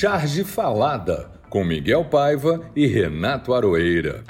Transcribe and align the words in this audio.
Charge 0.00 0.44
Falada, 0.44 1.30
com 1.50 1.62
Miguel 1.62 2.06
Paiva 2.06 2.66
e 2.74 2.86
Renato 2.86 3.52
Aroeira. 3.52 4.24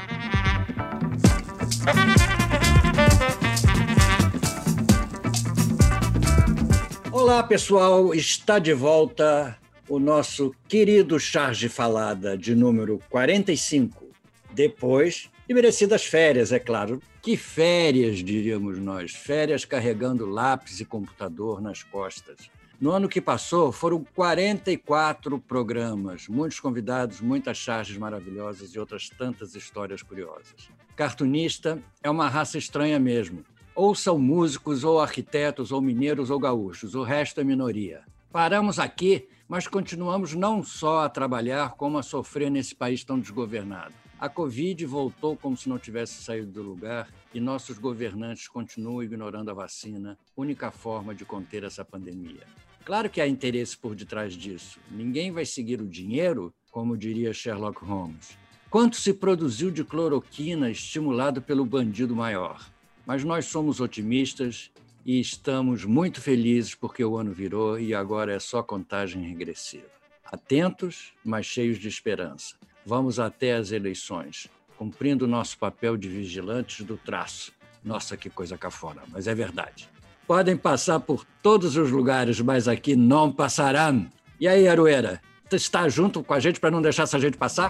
Olá, 7.12 7.45
pessoal, 7.45 8.12
está 8.12 8.59
de 8.59 8.75
volta 8.75 9.56
o 9.88 10.00
nosso 10.00 10.52
querido 10.66 11.20
Charge 11.20 11.68
Falada 11.68 12.37
de 12.37 12.57
número 12.57 12.98
45. 13.09 14.09
Depois 14.52 15.30
de 15.46 15.55
merecidas 15.55 16.05
férias, 16.05 16.50
é 16.50 16.59
claro. 16.59 17.00
Que 17.23 17.37
férias, 17.37 18.18
diríamos 18.25 18.77
nós? 18.80 19.12
Férias 19.12 19.64
carregando 19.64 20.27
lápis 20.27 20.80
e 20.80 20.84
computador 20.84 21.62
nas 21.62 21.84
costas. 21.84 22.50
No 22.80 22.90
ano 22.93 23.08
que 23.08 23.20
passou, 23.20 23.70
foram 23.70 24.04
44 24.14 25.38
programas, 25.38 26.29
muitos 26.29 26.58
convidados, 26.58 27.21
muitas 27.21 27.58
charges 27.58 27.98
maravilhosas 27.98 28.75
e 28.75 28.79
outras 28.79 29.11
tantas 29.11 29.54
histórias 29.54 30.02
curiosas. 30.02 30.71
Cartunista 30.96 31.79
é 32.02 32.08
uma 32.08 32.28
raça 32.28 32.56
estranha 32.56 32.98
mesmo. 32.98 33.44
Ou 33.74 33.94
são 33.94 34.19
músicos, 34.19 34.83
ou 34.83 35.00
arquitetos, 35.00 35.72
ou 35.72 35.80
mineiros, 35.80 36.30
ou 36.30 36.38
gaúchos. 36.38 36.94
O 36.94 37.02
resto 37.02 37.41
é 37.41 37.44
minoria. 37.44 38.02
Paramos 38.33 38.78
aqui 38.78 39.28
mas 39.50 39.66
continuamos 39.66 40.33
não 40.33 40.62
só 40.62 41.00
a 41.00 41.08
trabalhar, 41.08 41.72
como 41.72 41.98
a 41.98 42.05
sofrer 42.05 42.48
nesse 42.48 42.72
país 42.72 43.02
tão 43.02 43.19
desgovernado. 43.19 43.92
A 44.16 44.28
Covid 44.28 44.86
voltou 44.86 45.36
como 45.36 45.56
se 45.56 45.69
não 45.69 45.77
tivesse 45.77 46.22
saído 46.22 46.52
do 46.52 46.62
lugar 46.62 47.08
e 47.34 47.41
nossos 47.41 47.77
governantes 47.77 48.47
continuam 48.47 49.02
ignorando 49.02 49.50
a 49.50 49.55
vacina, 49.55 50.16
única 50.36 50.70
forma 50.70 51.12
de 51.12 51.24
conter 51.24 51.64
essa 51.64 51.84
pandemia. 51.84 52.47
Claro 52.91 53.08
que 53.08 53.20
há 53.20 53.28
interesse 53.28 53.78
por 53.78 53.94
detrás 53.94 54.33
disso. 54.34 54.80
Ninguém 54.91 55.30
vai 55.30 55.46
seguir 55.46 55.80
o 55.80 55.86
dinheiro, 55.86 56.52
como 56.72 56.96
diria 56.96 57.33
Sherlock 57.33 57.84
Holmes. 57.84 58.36
Quanto 58.69 58.96
se 58.96 59.14
produziu 59.14 59.70
de 59.70 59.84
cloroquina 59.84 60.69
estimulado 60.69 61.41
pelo 61.41 61.64
bandido 61.64 62.16
maior? 62.16 62.68
Mas 63.06 63.22
nós 63.22 63.44
somos 63.44 63.80
otimistas 63.80 64.72
e 65.06 65.20
estamos 65.20 65.84
muito 65.84 66.20
felizes 66.20 66.74
porque 66.74 67.05
o 67.05 67.16
ano 67.16 67.33
virou 67.33 67.78
e 67.78 67.94
agora 67.94 68.34
é 68.34 68.41
só 68.41 68.61
contagem 68.61 69.22
regressiva. 69.22 69.86
Atentos, 70.24 71.12
mas 71.24 71.46
cheios 71.46 71.78
de 71.78 71.86
esperança. 71.86 72.56
Vamos 72.84 73.20
até 73.20 73.55
as 73.55 73.70
eleições, 73.70 74.48
cumprindo 74.77 75.28
nosso 75.28 75.56
papel 75.58 75.96
de 75.96 76.08
vigilantes 76.08 76.84
do 76.84 76.96
traço. 76.96 77.52
Nossa, 77.84 78.16
que 78.16 78.28
coisa 78.28 78.58
cafona, 78.58 79.02
mas 79.12 79.28
é 79.28 79.34
verdade. 79.34 79.88
Podem 80.31 80.56
passar 80.56 81.00
por 81.00 81.27
todos 81.42 81.77
os 81.77 81.91
lugares, 81.91 82.41
mas 82.41 82.69
aqui 82.69 82.95
não 82.95 83.33
passarão. 83.33 84.06
E 84.39 84.47
aí, 84.47 84.69
Arueira, 84.69 85.20
está 85.50 85.89
junto 85.89 86.23
com 86.23 86.33
a 86.33 86.39
gente 86.39 86.61
para 86.61 86.70
não 86.70 86.81
deixar 86.81 87.03
essa 87.03 87.19
gente 87.19 87.36
passar? 87.36 87.69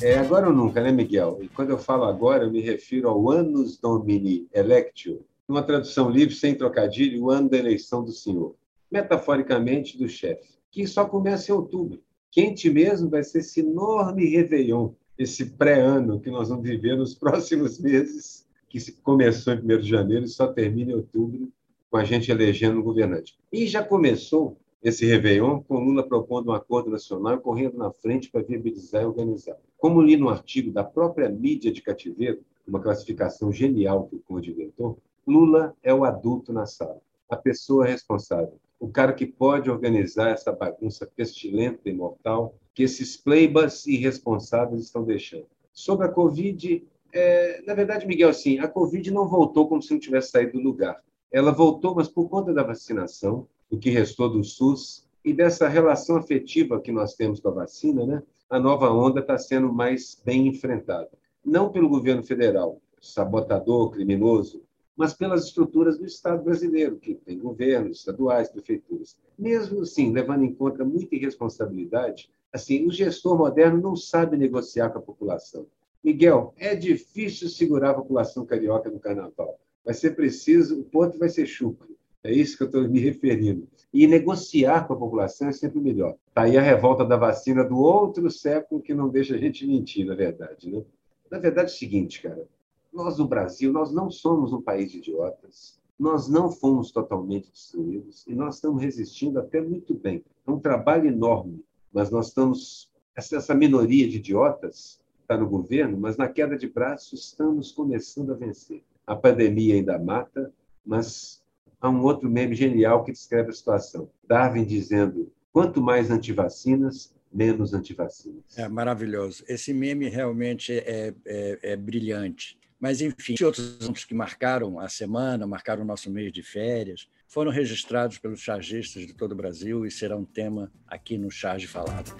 É 0.00 0.16
agora 0.20 0.46
ou 0.46 0.54
nunca, 0.54 0.80
né, 0.80 0.92
Miguel? 0.92 1.40
E 1.42 1.48
quando 1.48 1.70
eu 1.70 1.78
falo 1.78 2.04
agora, 2.04 2.44
eu 2.44 2.50
me 2.52 2.60
refiro 2.60 3.08
ao 3.08 3.28
Annus 3.28 3.76
Domini 3.76 4.46
Electio, 4.54 5.26
numa 5.48 5.64
tradução 5.64 6.08
livre, 6.08 6.32
sem 6.32 6.54
trocadilho, 6.54 7.24
o 7.24 7.30
ano 7.32 7.50
da 7.50 7.58
eleição 7.58 8.04
do 8.04 8.12
Senhor. 8.12 8.54
Metaforicamente, 8.88 9.98
do 9.98 10.08
chefe, 10.08 10.48
que 10.70 10.86
só 10.86 11.06
começa 11.06 11.50
em 11.50 11.56
outubro. 11.56 12.00
Quente 12.30 12.70
mesmo 12.70 13.10
vai 13.10 13.24
ser 13.24 13.40
esse 13.40 13.62
enorme 13.62 14.26
Réveillon, 14.26 14.90
esse 15.18 15.44
pré-ano 15.44 16.20
que 16.20 16.30
nós 16.30 16.50
vamos 16.50 16.62
viver 16.62 16.96
nos 16.96 17.16
próximos 17.16 17.80
meses, 17.80 18.48
que 18.70 18.92
começou 19.02 19.52
em 19.52 19.58
1 19.58 19.80
de 19.80 19.88
janeiro 19.88 20.24
e 20.24 20.28
só 20.28 20.46
termina 20.46 20.92
em 20.92 20.94
outubro, 20.94 21.52
com 21.90 21.96
a 21.96 22.04
gente 22.04 22.30
elegendo 22.30 22.78
um 22.78 22.82
governante. 22.82 23.36
E 23.52 23.66
já 23.66 23.82
começou 23.82 24.56
esse 24.80 25.04
Réveillon, 25.04 25.60
com 25.60 25.80
Lula 25.80 26.06
propondo 26.06 26.50
um 26.50 26.54
acordo 26.54 26.88
nacional 26.88 27.34
e 27.34 27.40
correndo 27.40 27.76
na 27.76 27.90
frente 27.90 28.30
para 28.30 28.42
viabilizar 28.42 29.02
e 29.02 29.06
organizar. 29.06 29.56
Como 29.76 30.00
li 30.00 30.16
no 30.16 30.28
artigo 30.28 30.70
da 30.70 30.84
própria 30.84 31.28
mídia 31.28 31.72
de 31.72 31.82
cativeiro, 31.82 32.40
uma 32.66 32.80
classificação 32.80 33.52
genial 33.52 34.06
que 34.06 34.16
o 34.16 34.20
Conde 34.20 34.52
inventou, 34.52 34.98
Lula 35.26 35.74
é 35.82 35.92
o 35.92 36.04
adulto 36.04 36.52
na 36.52 36.64
sala, 36.64 37.00
a 37.28 37.36
pessoa 37.36 37.84
responsável, 37.84 38.54
o 38.78 38.88
cara 38.88 39.12
que 39.12 39.26
pode 39.26 39.68
organizar 39.68 40.30
essa 40.30 40.52
bagunça 40.52 41.10
pestilenta 41.14 41.90
e 41.90 41.92
mortal 41.92 42.54
que 42.72 42.84
esses 42.84 43.16
pleibas 43.16 43.86
irresponsáveis 43.86 44.82
estão 44.82 45.04
deixando. 45.04 45.46
Sobre 45.72 46.06
a 46.06 46.10
Covid, 46.10 46.86
é, 47.12 47.62
na 47.66 47.74
verdade, 47.74 48.06
Miguel, 48.06 48.32
sim, 48.32 48.58
a 48.58 48.68
Covid 48.68 49.10
não 49.10 49.28
voltou 49.28 49.68
como 49.68 49.82
se 49.82 49.92
não 49.92 50.00
tivesse 50.00 50.30
saído 50.30 50.52
do 50.52 50.60
lugar. 50.60 51.00
Ela 51.32 51.52
voltou, 51.52 51.94
mas 51.94 52.08
por 52.08 52.28
conta 52.28 52.52
da 52.52 52.62
vacinação, 52.62 53.46
do 53.70 53.78
que 53.78 53.90
restou 53.90 54.28
do 54.28 54.42
SUS 54.42 55.06
e 55.24 55.32
dessa 55.32 55.68
relação 55.68 56.16
afetiva 56.16 56.80
que 56.80 56.90
nós 56.90 57.14
temos 57.14 57.40
com 57.40 57.48
a 57.48 57.52
vacina, 57.52 58.04
né? 58.04 58.22
a 58.50 58.58
nova 58.58 58.90
onda 58.90 59.20
está 59.20 59.38
sendo 59.38 59.72
mais 59.72 60.20
bem 60.24 60.48
enfrentada. 60.48 61.08
Não 61.44 61.70
pelo 61.70 61.88
governo 61.88 62.22
federal, 62.24 62.80
sabotador, 63.00 63.92
criminoso, 63.92 64.62
mas 64.96 65.14
pelas 65.14 65.46
estruturas 65.46 65.96
do 65.96 66.04
Estado 66.04 66.42
brasileiro, 66.42 66.96
que 66.96 67.14
tem 67.14 67.38
governos 67.38 67.98
estaduais, 67.98 68.50
prefeituras. 68.50 69.16
Mesmo 69.38 69.82
assim, 69.82 70.12
levando 70.12 70.44
em 70.44 70.52
conta 70.52 70.84
muita 70.84 71.14
irresponsabilidade, 71.14 72.28
assim, 72.52 72.84
o 72.86 72.90
gestor 72.90 73.38
moderno 73.38 73.80
não 73.80 73.94
sabe 73.94 74.36
negociar 74.36 74.90
com 74.90 74.98
a 74.98 75.02
população. 75.02 75.66
Miguel, 76.02 76.54
é 76.56 76.74
difícil 76.74 77.48
segurar 77.48 77.90
a 77.90 77.94
população 77.94 78.46
carioca 78.46 78.90
no 78.90 78.98
carnaval. 78.98 79.58
Vai 79.84 79.94
ser 79.94 80.16
preciso, 80.16 80.80
o 80.80 80.84
ponto 80.84 81.18
vai 81.18 81.28
ser 81.28 81.46
chucro. 81.46 81.96
É 82.22 82.32
isso 82.32 82.56
que 82.56 82.62
eu 82.62 82.66
estou 82.66 82.88
me 82.88 83.00
referindo. 83.00 83.66
E 83.92 84.06
negociar 84.06 84.86
com 84.86 84.92
a 84.92 84.98
população 84.98 85.48
é 85.48 85.52
sempre 85.52 85.80
melhor. 85.80 86.16
Está 86.28 86.42
aí 86.42 86.56
a 86.56 86.62
revolta 86.62 87.04
da 87.04 87.16
vacina 87.16 87.64
do 87.64 87.78
outro 87.78 88.30
século 88.30 88.80
que 88.80 88.94
não 88.94 89.08
deixa 89.08 89.34
a 89.34 89.38
gente 89.38 89.66
mentir, 89.66 90.06
na 90.06 90.14
verdade. 90.14 90.70
Né? 90.70 90.82
Na 91.30 91.38
verdade 91.38 91.70
é 91.70 91.74
o 91.74 91.76
seguinte, 91.76 92.22
cara. 92.22 92.46
Nós, 92.92 93.18
no 93.18 93.26
Brasil, 93.26 93.72
nós 93.72 93.92
não 93.92 94.10
somos 94.10 94.52
um 94.52 94.60
país 94.60 94.90
de 94.90 94.98
idiotas. 94.98 95.78
Nós 95.98 96.28
não 96.28 96.50
fomos 96.50 96.90
totalmente 96.92 97.50
destruídos 97.50 98.26
e 98.26 98.34
nós 98.34 98.56
estamos 98.56 98.82
resistindo 98.82 99.38
até 99.38 99.60
muito 99.60 99.94
bem. 99.94 100.24
É 100.46 100.50
um 100.50 100.58
trabalho 100.58 101.08
enorme, 101.08 101.64
mas 101.92 102.10
nós 102.10 102.28
estamos... 102.28 102.90
Essa 103.14 103.54
minoria 103.54 104.08
de 104.08 104.16
idiotas 104.16 104.99
está 105.30 105.36
no 105.36 105.48
governo, 105.48 105.96
mas 105.96 106.16
na 106.16 106.28
queda 106.28 106.58
de 106.58 106.68
braços 106.68 107.26
estamos 107.26 107.70
começando 107.70 108.32
a 108.32 108.34
vencer. 108.34 108.82
A 109.06 109.14
pandemia 109.14 109.76
ainda 109.76 109.96
mata, 109.96 110.52
mas 110.84 111.40
há 111.80 111.88
um 111.88 112.02
outro 112.02 112.28
meme 112.28 112.56
genial 112.56 113.04
que 113.04 113.12
descreve 113.12 113.50
a 113.50 113.52
situação. 113.52 114.10
Darwin 114.26 114.64
dizendo: 114.64 115.32
quanto 115.52 115.80
mais 115.80 116.10
antivacinas, 116.10 117.14
menos 117.32 117.72
antivacinas. 117.72 118.58
É 118.58 118.68
maravilhoso. 118.68 119.44
Esse 119.48 119.72
meme 119.72 120.08
realmente 120.08 120.72
é, 120.72 121.14
é, 121.24 121.58
é 121.62 121.76
brilhante. 121.76 122.58
Mas, 122.80 123.00
enfim, 123.00 123.34
outros 123.44 123.76
assuntos 123.78 124.04
que 124.04 124.14
marcaram 124.14 124.80
a 124.80 124.88
semana, 124.88 125.46
marcaram 125.46 125.82
o 125.82 125.86
nosso 125.86 126.10
mês 126.10 126.32
de 126.32 126.42
férias, 126.42 127.08
foram 127.28 127.52
registrados 127.52 128.18
pelos 128.18 128.40
chargistas 128.40 129.06
de 129.06 129.12
todo 129.12 129.32
o 129.32 129.36
Brasil 129.36 129.86
e 129.86 129.90
serão 129.90 130.24
tema 130.24 130.72
aqui 130.88 131.18
no 131.18 131.30
Charge 131.30 131.66
Falado. 131.66 132.10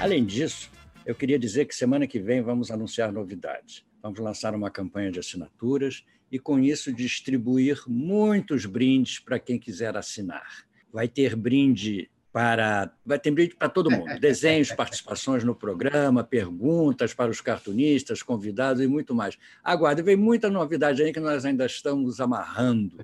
Além 0.00 0.24
disso, 0.24 0.70
eu 1.08 1.14
queria 1.14 1.38
dizer 1.38 1.64
que 1.64 1.74
semana 1.74 2.06
que 2.06 2.18
vem 2.18 2.42
vamos 2.42 2.70
anunciar 2.70 3.10
novidades. 3.10 3.82
Vamos 4.02 4.18
lançar 4.18 4.54
uma 4.54 4.70
campanha 4.70 5.10
de 5.10 5.18
assinaturas 5.18 6.04
e, 6.30 6.38
com 6.38 6.58
isso, 6.58 6.92
distribuir 6.92 7.82
muitos 7.86 8.66
brindes 8.66 9.18
para 9.18 9.38
quem 9.38 9.58
quiser 9.58 9.96
assinar. 9.96 10.66
Vai 10.92 11.08
ter 11.08 11.34
brinde 11.34 12.10
para. 12.30 12.92
Vai 13.06 13.18
ter 13.18 13.30
brinde 13.30 13.56
para 13.56 13.70
todo 13.70 13.90
mundo: 13.90 14.20
desenhos, 14.20 14.70
participações 14.70 15.42
no 15.42 15.54
programa, 15.54 16.22
perguntas 16.22 17.14
para 17.14 17.30
os 17.30 17.40
cartunistas, 17.40 18.22
convidados 18.22 18.82
e 18.82 18.86
muito 18.86 19.14
mais. 19.14 19.38
Aguarde, 19.64 20.02
vem 20.02 20.14
muita 20.14 20.50
novidade 20.50 21.02
aí 21.02 21.10
que 21.10 21.20
nós 21.20 21.46
ainda 21.46 21.64
estamos 21.64 22.20
amarrando. 22.20 23.02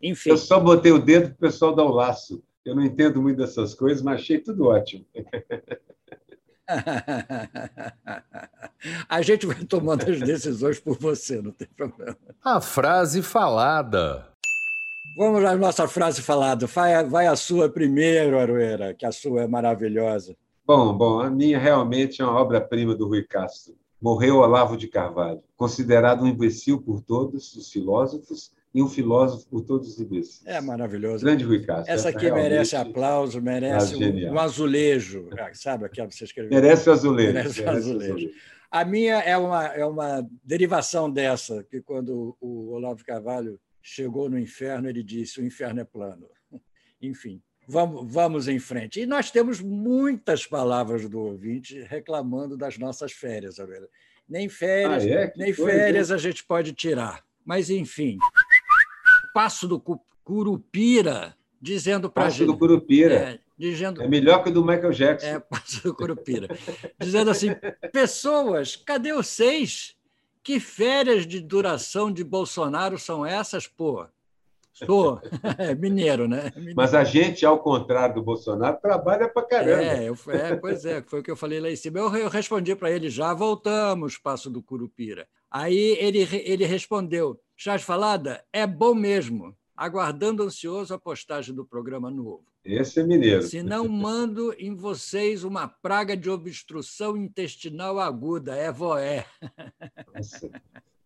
Enfim. 0.00 0.30
Eu 0.30 0.36
só 0.36 0.60
botei 0.60 0.92
o 0.92 1.00
dedo 1.00 1.30
para 1.30 1.34
o 1.34 1.50
pessoal 1.50 1.74
dar 1.74 1.82
o 1.82 1.92
laço. 1.92 2.44
Eu 2.64 2.76
não 2.76 2.84
entendo 2.84 3.20
muito 3.20 3.38
dessas 3.38 3.74
coisas, 3.74 4.04
mas 4.04 4.20
achei 4.20 4.38
tudo 4.38 4.66
ótimo. 4.66 5.04
A 9.08 9.22
gente 9.22 9.46
vai 9.46 9.64
tomando 9.64 10.10
as 10.10 10.20
decisões 10.20 10.78
por 10.78 10.98
você, 10.98 11.40
não 11.40 11.52
tem 11.52 11.68
problema. 11.76 12.16
A 12.42 12.60
frase 12.60 13.22
falada. 13.22 14.28
Vamos 15.16 15.42
lá, 15.42 15.54
nossa 15.56 15.86
frase 15.86 16.20
falada. 16.22 16.66
Vai, 16.66 17.04
vai 17.04 17.26
a 17.26 17.36
sua 17.36 17.68
primeiro, 17.68 18.38
Aroeira, 18.38 18.92
que 18.94 19.06
a 19.06 19.12
sua 19.12 19.42
é 19.42 19.46
maravilhosa. 19.46 20.36
Bom, 20.66 20.96
bom, 20.96 21.20
a 21.20 21.30
minha 21.30 21.58
realmente 21.58 22.22
é 22.22 22.24
uma 22.24 22.40
obra-prima 22.40 22.94
do 22.94 23.06
Rui 23.06 23.22
Castro. 23.22 23.74
Morreu 24.00 24.36
Olavo 24.36 24.76
de 24.76 24.88
Carvalho, 24.88 25.42
considerado 25.56 26.24
um 26.24 26.26
imbecil 26.26 26.80
por 26.82 27.00
todos 27.00 27.54
os 27.54 27.70
filósofos 27.70 28.50
e 28.74 28.82
um 28.82 28.88
filósofo 28.88 29.46
por 29.48 29.62
todos 29.62 29.88
os 29.88 30.00
imbecis. 30.00 30.42
É 30.44 30.60
maravilhoso. 30.60 31.24
Grande 31.24 31.44
Rui 31.44 31.64
Castro. 31.64 31.92
Essa 31.92 32.08
aqui 32.08 32.28
merece 32.30 32.74
aplauso, 32.74 33.40
merece 33.40 33.94
um, 33.94 34.32
um, 34.32 34.38
azulejo. 34.38 35.28
Ah, 35.38 35.50
sabe 35.54 35.84
aquela 35.84 36.08
que 36.08 36.16
você 36.16 36.24
escreveu? 36.24 36.50
Merece 36.50 36.90
o 36.90 36.92
azulejo. 36.92 37.32
Merece, 37.32 37.62
merece 37.62 37.78
azulejo. 37.78 38.12
azulejo. 38.14 38.34
A 38.70 38.84
minha 38.84 39.20
é 39.20 39.36
uma, 39.36 39.66
é 39.66 39.86
uma 39.86 40.28
derivação 40.42 41.08
dessa, 41.08 41.62
que 41.62 41.80
quando 41.80 42.36
o 42.40 42.72
Olavo 42.72 43.04
Carvalho 43.04 43.60
chegou 43.80 44.28
no 44.28 44.36
inferno, 44.36 44.88
ele 44.88 45.04
disse: 45.04 45.40
o 45.40 45.46
inferno 45.46 45.80
é 45.80 45.84
plano. 45.84 46.28
Enfim, 47.00 47.40
Vamos, 47.66 48.12
vamos 48.12 48.48
em 48.48 48.58
frente. 48.58 49.00
E 49.00 49.06
nós 49.06 49.30
temos 49.30 49.60
muitas 49.60 50.46
palavras 50.46 51.08
do 51.08 51.18
ouvinte 51.18 51.80
reclamando 51.82 52.58
das 52.58 52.76
nossas 52.76 53.12
férias, 53.12 53.58
Aurélia. 53.58 53.88
Nem 54.28 54.48
férias, 54.48 55.04
ah, 55.04 55.08
é? 55.08 55.32
nem 55.36 55.52
férias 55.52 56.10
a 56.10 56.18
gente 56.18 56.44
pode 56.44 56.72
tirar. 56.72 57.24
Mas, 57.44 57.68
enfim, 57.68 58.18
Passo 59.34 59.66
do 59.66 59.82
Curupira 60.22 61.36
dizendo 61.60 62.08
para 62.08 62.26
a 62.26 62.30
gente. 62.30 62.38
Passo 62.38 62.52
do 62.52 62.56
Curupira. 62.56 63.14
É, 63.14 63.38
dizendo, 63.58 64.00
é 64.00 64.06
melhor 64.06 64.44
que 64.44 64.50
o 64.50 64.52
do 64.52 64.64
Michael 64.64 64.92
Jackson. 64.92 65.26
É, 65.26 65.40
Passo 65.40 65.82
do 65.82 65.92
Curupira. 65.92 66.48
dizendo 67.00 67.32
assim: 67.32 67.48
pessoas, 67.92 68.76
cadê 68.76 69.12
os 69.12 69.26
seis? 69.26 69.96
Que 70.40 70.60
férias 70.60 71.26
de 71.26 71.40
duração 71.40 72.12
de 72.12 72.22
Bolsonaro 72.22 72.96
são 72.96 73.26
essas, 73.26 73.66
pô? 73.66 74.06
Sou 74.72 75.20
é 75.58 75.74
mineiro, 75.74 76.28
né? 76.28 76.52
Mineiro. 76.54 76.74
Mas 76.76 76.94
a 76.94 77.02
gente, 77.02 77.46
ao 77.46 77.58
contrário 77.58 78.16
do 78.16 78.22
Bolsonaro, 78.22 78.76
trabalha 78.80 79.28
para 79.28 79.46
caramba. 79.46 79.82
É, 79.82 80.08
eu, 80.08 80.16
é, 80.28 80.56
pois 80.56 80.84
é, 80.84 81.02
foi 81.02 81.20
o 81.20 81.22
que 81.22 81.30
eu 81.30 81.36
falei 81.36 81.60
lá 81.60 81.70
em 81.70 81.76
cima. 81.76 81.98
Eu, 81.98 82.14
eu 82.16 82.28
respondi 82.28 82.74
para 82.76 82.90
ele, 82.90 83.08
já 83.08 83.32
voltamos, 83.32 84.18
Passo 84.18 84.50
do 84.50 84.62
Curupira. 84.62 85.26
Aí 85.50 85.96
ele, 85.98 86.28
ele 86.44 86.66
respondeu, 86.66 87.40
Chás 87.56 87.82
Falada, 87.82 88.44
é 88.52 88.66
bom 88.66 88.94
mesmo, 88.94 89.56
aguardando 89.76 90.42
ansioso 90.42 90.92
a 90.92 90.98
postagem 90.98 91.54
do 91.54 91.64
programa 91.64 92.10
novo. 92.10 92.44
Esse 92.64 93.00
é 93.00 93.02
mineiro. 93.04 93.42
Se 93.42 93.62
não 93.62 93.86
mando 93.86 94.54
em 94.58 94.74
vocês 94.74 95.44
uma 95.44 95.68
praga 95.68 96.16
de 96.16 96.30
obstrução 96.30 97.16
intestinal 97.16 98.00
aguda, 98.00 98.56
é 98.56 98.72
voé. 98.72 99.26
Nossa. 100.14 100.50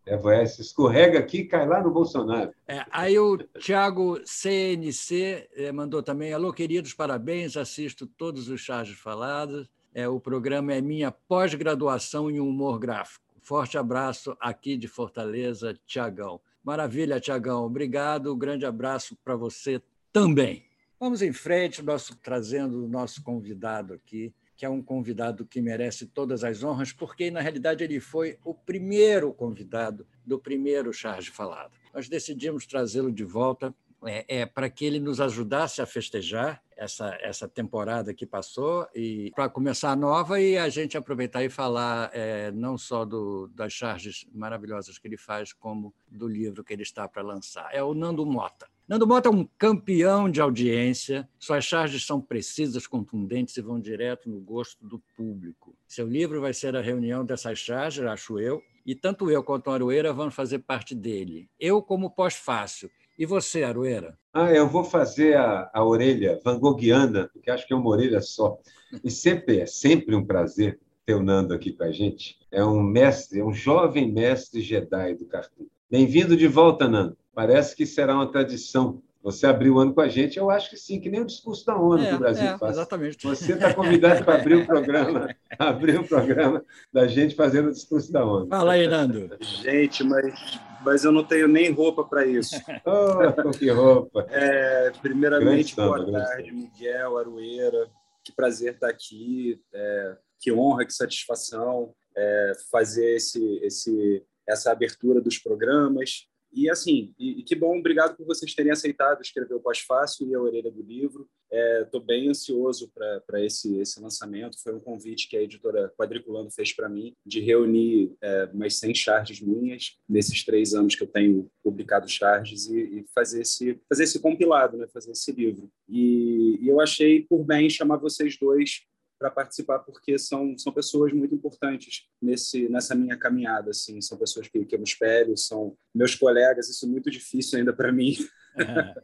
É, 0.05 0.45
se 0.47 0.61
escorrega 0.61 1.19
aqui 1.19 1.39
e 1.39 1.45
cai 1.45 1.67
lá 1.67 1.83
no 1.83 1.91
Bolsonaro. 1.91 2.51
É, 2.67 2.83
aí 2.89 3.19
o 3.19 3.37
Tiago 3.59 4.19
CNC 4.25 5.47
é, 5.53 5.71
mandou 5.71 6.01
também: 6.01 6.33
Alô, 6.33 6.51
queridos, 6.51 6.95
parabéns, 6.95 7.55
assisto 7.55 8.07
todos 8.07 8.49
os 8.49 8.59
charges 8.59 8.97
falados. 8.97 9.69
É, 9.93 10.07
o 10.07 10.19
programa 10.19 10.73
é 10.73 10.81
minha 10.81 11.11
pós-graduação 11.11 12.29
em 12.31 12.39
humor 12.39 12.79
gráfico. 12.79 13.28
Forte 13.49 13.79
abraço 13.79 14.37
aqui 14.39 14.77
de 14.77 14.87
Fortaleza, 14.87 15.75
Tiagão. 15.83 16.39
Maravilha, 16.63 17.19
Tiagão. 17.19 17.65
Obrigado. 17.65 18.31
Um 18.31 18.37
grande 18.37 18.63
abraço 18.63 19.17
para 19.23 19.35
você 19.35 19.81
também. 20.13 20.67
Vamos 20.99 21.23
em 21.23 21.33
frente, 21.33 21.81
nosso, 21.81 22.15
trazendo 22.17 22.85
o 22.85 22.87
nosso 22.87 23.23
convidado 23.23 23.95
aqui, 23.95 24.31
que 24.55 24.67
é 24.67 24.69
um 24.69 24.83
convidado 24.83 25.47
que 25.47 25.63
merece 25.63 26.05
todas 26.05 26.43
as 26.43 26.63
honras, 26.63 26.93
porque, 26.93 27.31
na 27.31 27.41
realidade, 27.41 27.83
ele 27.83 27.99
foi 27.99 28.37
o 28.45 28.53
primeiro 28.53 29.33
convidado 29.33 30.05
do 30.23 30.37
primeiro 30.37 30.93
Charge 30.93 31.31
Falado. 31.31 31.71
Nós 31.91 32.07
decidimos 32.07 32.67
trazê-lo 32.67 33.11
de 33.11 33.23
volta 33.23 33.73
é, 34.05 34.41
é 34.41 34.45
para 34.45 34.69
que 34.69 34.85
ele 34.85 34.99
nos 34.99 35.19
ajudasse 35.19 35.81
a 35.81 35.85
festejar 35.85 36.61
essa, 36.75 37.17
essa 37.21 37.47
temporada 37.47 38.13
que 38.13 38.25
passou 38.25 38.87
e 38.95 39.31
para 39.35 39.49
começar 39.49 39.91
a 39.91 39.95
nova 39.95 40.39
e 40.39 40.57
a 40.57 40.69
gente 40.69 40.97
aproveitar 40.97 41.43
e 41.43 41.49
falar 41.49 42.09
é, 42.13 42.51
não 42.51 42.77
só 42.77 43.03
do, 43.03 43.47
das 43.53 43.73
charges 43.73 44.25
maravilhosas 44.33 44.97
que 44.97 45.07
ele 45.07 45.17
faz, 45.17 45.51
como 45.51 45.93
do 46.07 46.27
livro 46.27 46.63
que 46.63 46.71
ele 46.71 46.83
está 46.83 47.07
para 47.07 47.21
lançar. 47.21 47.69
É 47.73 47.83
o 47.83 47.93
Nando 47.93 48.25
Mota. 48.25 48.67
Nando 48.87 49.05
Mota 49.05 49.29
é 49.29 49.31
um 49.31 49.47
campeão 49.57 50.29
de 50.31 50.41
audiência, 50.41 51.29
suas 51.37 51.63
charges 51.63 52.05
são 52.05 52.19
precisas, 52.19 52.87
contundentes 52.87 53.55
e 53.57 53.61
vão 53.61 53.79
direto 53.79 54.29
no 54.29 54.39
gosto 54.39 54.83
do 54.83 54.99
público. 55.15 55.75
Seu 55.87 56.07
livro 56.07 56.41
vai 56.41 56.53
ser 56.53 56.75
a 56.75 56.81
reunião 56.81 57.23
dessas 57.23 57.59
charges, 57.59 58.03
acho 58.03 58.39
eu, 58.39 58.63
e 58.85 58.95
tanto 58.95 59.29
eu 59.29 59.43
quanto 59.43 59.69
a 59.69 59.75
Aroeira 59.75 60.11
vão 60.11 60.31
fazer 60.31 60.59
parte 60.59 60.95
dele. 60.95 61.47
Eu 61.59 61.81
como 61.81 62.09
pós-fácil. 62.09 62.89
E 63.19 63.25
você, 63.25 63.63
Aroeira? 63.63 64.17
Ah, 64.33 64.49
eu 64.53 64.65
vou 64.65 64.85
fazer 64.85 65.35
a, 65.35 65.69
a 65.73 65.83
orelha 65.83 66.39
Van 66.41 66.57
Goghiana, 66.57 67.29
porque 67.33 67.51
acho 67.51 67.67
que 67.67 67.73
é 67.73 67.75
uma 67.75 67.89
orelha 67.89 68.21
só. 68.21 68.57
E 69.03 69.11
sempre 69.11 69.59
é 69.59 69.65
sempre 69.65 70.15
um 70.15 70.25
prazer 70.25 70.79
ter 71.05 71.15
o 71.15 71.21
Nando 71.21 71.53
aqui 71.53 71.73
com 71.73 71.83
a 71.83 71.91
gente. 71.91 72.37
É 72.49 72.63
um 72.63 72.81
mestre, 72.81 73.41
é 73.41 73.43
um 73.43 73.51
jovem 73.51 74.09
mestre 74.09 74.61
Jedi 74.61 75.15
do 75.15 75.25
cartoon. 75.25 75.65
Bem-vindo 75.91 76.37
de 76.37 76.47
volta, 76.47 76.87
Nando. 76.87 77.17
Parece 77.35 77.75
que 77.75 77.85
será 77.85 78.15
uma 78.15 78.31
tradição. 78.31 79.01
Você 79.21 79.45
abriu 79.45 79.75
o 79.75 79.79
ano 79.79 79.93
com 79.93 79.99
a 79.99 80.07
gente, 80.07 80.39
eu 80.39 80.49
acho 80.49 80.69
que 80.69 80.77
sim, 80.77 81.01
que 81.01 81.09
nem 81.09 81.19
o 81.19 81.25
discurso 81.25 81.65
da 81.65 81.77
ONU 81.77 82.01
é, 82.01 82.07
que 82.07 82.15
o 82.15 82.19
Brasil 82.19 82.47
é, 82.47 82.57
faz. 82.57 82.77
Exatamente. 82.77 83.27
Você 83.27 83.51
está 83.51 83.73
convidado 83.73 84.23
para 84.23 84.35
abrir 84.35 84.55
o 84.55 84.65
programa, 84.65 85.35
abrir 85.59 85.99
o 85.99 86.07
programa 86.07 86.63
da 86.93 87.05
gente 87.05 87.35
fazendo 87.35 87.67
o 87.67 87.73
discurso 87.73 88.13
da 88.13 88.23
ONU. 88.23 88.47
Fala 88.47 88.73
aí, 88.73 88.87
Nando. 88.87 89.29
Gente, 89.41 90.05
mas, 90.05 90.57
mas 90.83 91.03
eu 91.03 91.11
não 91.11 91.23
tenho 91.23 91.47
nem 91.47 91.71
roupa 91.71 92.03
para 92.03 92.25
isso. 92.25 92.55
oh, 92.85 93.51
que 93.51 93.69
roupa! 93.69 94.25
É, 94.29 94.91
primeiramente, 95.01 95.75
boa 95.75 96.11
tarde, 96.11 96.51
Miguel, 96.51 97.17
Arueira. 97.17 97.89
Que 98.23 98.31
prazer 98.31 98.73
estar 98.73 98.89
aqui. 98.89 99.61
É, 99.73 100.17
que 100.39 100.51
honra, 100.51 100.85
que 100.85 100.93
satisfação 100.93 101.93
é, 102.15 102.51
fazer 102.71 103.15
esse, 103.15 103.59
esse, 103.63 104.23
essa 104.47 104.71
abertura 104.71 105.21
dos 105.21 105.37
programas. 105.37 106.28
E 106.51 106.69
assim, 106.69 107.13
e, 107.17 107.39
e, 107.39 107.43
que 107.43 107.55
bom, 107.55 107.77
obrigado 107.77 108.15
por 108.15 108.25
vocês 108.25 108.53
terem 108.53 108.71
aceitado 108.71 109.21
escrever 109.21 109.53
o 109.53 109.59
pós-fácil 109.59 110.27
e 110.27 110.35
a 110.35 110.41
orelha 110.41 110.71
do 110.71 110.81
livro. 110.81 111.29
Estou 111.51 112.01
é, 112.01 112.03
bem 112.03 112.29
ansioso 112.29 112.91
para 112.93 113.43
esse, 113.43 113.77
esse 113.79 113.99
lançamento. 113.99 114.61
Foi 114.61 114.73
um 114.73 114.79
convite 114.79 115.27
que 115.27 115.37
a 115.37 115.41
editora 115.41 115.91
Quadriculando 115.97 116.51
fez 116.51 116.73
para 116.73 116.89
mim, 116.89 117.15
de 117.25 117.39
reunir 117.39 118.13
é, 118.21 118.49
umas 118.53 118.75
100 118.75 118.95
charges 118.95 119.41
minhas 119.41 119.97
nesses 120.07 120.43
três 120.43 120.73
anos 120.73 120.95
que 120.95 121.03
eu 121.03 121.07
tenho 121.07 121.49
publicado 121.63 122.07
charges 122.07 122.67
e, 122.67 122.79
e 122.79 123.05
fazer, 123.13 123.41
esse, 123.41 123.79
fazer 123.87 124.03
esse 124.03 124.19
compilado, 124.19 124.77
né? 124.77 124.87
fazer 124.87 125.11
esse 125.11 125.31
livro. 125.31 125.71
E, 125.87 126.59
e 126.61 126.67
eu 126.67 126.79
achei 126.79 127.23
por 127.23 127.43
bem 127.43 127.69
chamar 127.69 127.97
vocês 127.97 128.37
dois 128.37 128.83
para 129.19 129.29
participar 129.29 129.79
porque 129.79 130.17
são 130.17 130.57
são 130.57 130.71
pessoas 130.71 131.11
muito 131.11 131.35
importantes 131.35 132.07
nesse 132.21 132.69
nessa 132.69 132.95
minha 132.95 133.17
caminhada 133.17 133.71
assim. 133.71 134.01
São 134.01 134.17
pessoas 134.17 134.47
que, 134.47 134.65
que 134.65 134.73
eu 134.73 134.79
me 134.79 134.85
espelho 134.85 135.37
são 135.37 135.77
meus 135.93 136.15
colegas. 136.15 136.69
Isso 136.69 136.85
é 136.85 136.89
muito 136.89 137.11
difícil 137.11 137.59
ainda 137.59 137.73
para 137.73 137.91
mim 137.91 138.15
é. 138.57 138.95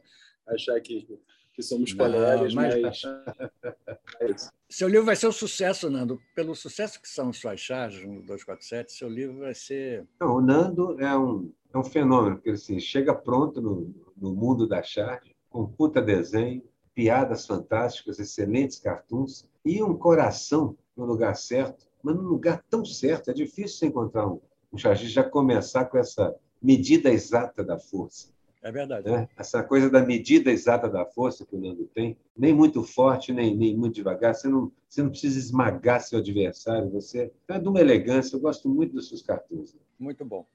achar 0.48 0.80
que 0.80 1.06
que 1.54 1.64
somos 1.64 1.94
Não, 1.94 1.98
colegas 2.06 2.54
mas... 2.54 3.02
mas... 4.20 4.52
seu 4.70 4.90
livro 4.90 5.06
vai 5.06 5.16
ser 5.16 5.28
um 5.28 5.32
sucesso 5.32 5.90
Nando. 5.90 6.20
Pelo 6.36 6.54
sucesso 6.54 7.02
que 7.02 7.08
são 7.08 7.32
suas 7.32 7.62
charges 7.62 8.06
no 8.06 8.22
247 8.22 8.92
seu 8.92 9.08
livro 9.08 9.40
vai 9.40 9.56
ser 9.56 10.06
Não, 10.20 10.36
o 10.36 10.42
Nando 10.42 11.00
é 11.00 11.18
um 11.18 11.52
é 11.74 11.78
um 11.78 11.84
fenômeno 11.84 12.38
porque 12.38 12.52
assim 12.52 12.80
chega 12.80 13.14
pronto 13.14 13.62
no, 13.62 13.94
no 14.16 14.34
mundo 14.34 14.68
da 14.68 14.82
charge 14.84 15.36
com 15.50 15.66
puta 15.66 16.02
desenho 16.02 16.64
piadas 16.96 17.46
fantásticas, 17.46 18.18
excelentes 18.18 18.80
cartoons 18.80 19.46
e 19.64 19.84
um 19.84 19.96
coração 19.96 20.78
no 20.96 21.06
lugar 21.06 21.36
certo, 21.36 21.86
mas 22.02 22.16
no 22.16 22.22
lugar 22.22 22.64
tão 22.70 22.86
certo. 22.86 23.30
É 23.30 23.34
difícil 23.34 23.78
você 23.78 23.86
encontrar 23.88 24.28
um, 24.28 24.40
um 24.72 24.78
chargista 24.78 25.14
já 25.14 25.24
começar 25.24 25.86
com 25.86 25.98
essa 25.98 26.34
medida 26.62 27.12
exata 27.12 27.64
da 27.64 27.78
força. 27.78 28.34
É 28.66 28.72
verdade. 28.72 29.08
Né? 29.08 29.30
Essa 29.38 29.62
coisa 29.62 29.92
da 29.92 30.02
medida 30.02 30.50
exata 30.50 30.90
da 30.90 31.06
força 31.06 31.46
que 31.46 31.56
o 31.56 31.60
Nando 31.60 31.86
tem, 31.94 32.18
nem 32.36 32.52
muito 32.52 32.82
forte, 32.82 33.32
nem, 33.32 33.56
nem 33.56 33.78
muito 33.78 33.94
devagar. 33.94 34.34
Você 34.34 34.48
não, 34.48 34.72
você 34.90 35.04
não 35.04 35.12
precisa 35.12 35.38
esmagar 35.38 36.02
seu 36.02 36.18
adversário. 36.18 36.90
Você 36.90 37.32
é 37.48 37.60
de 37.60 37.68
uma 37.68 37.80
elegância. 37.80 38.36
Eu 38.36 38.40
gosto 38.40 38.68
muito 38.68 38.94
dos 38.94 39.08
seus 39.08 39.22
cartoons. 39.22 39.78
Muito 40.00 40.26
bom. 40.26 40.48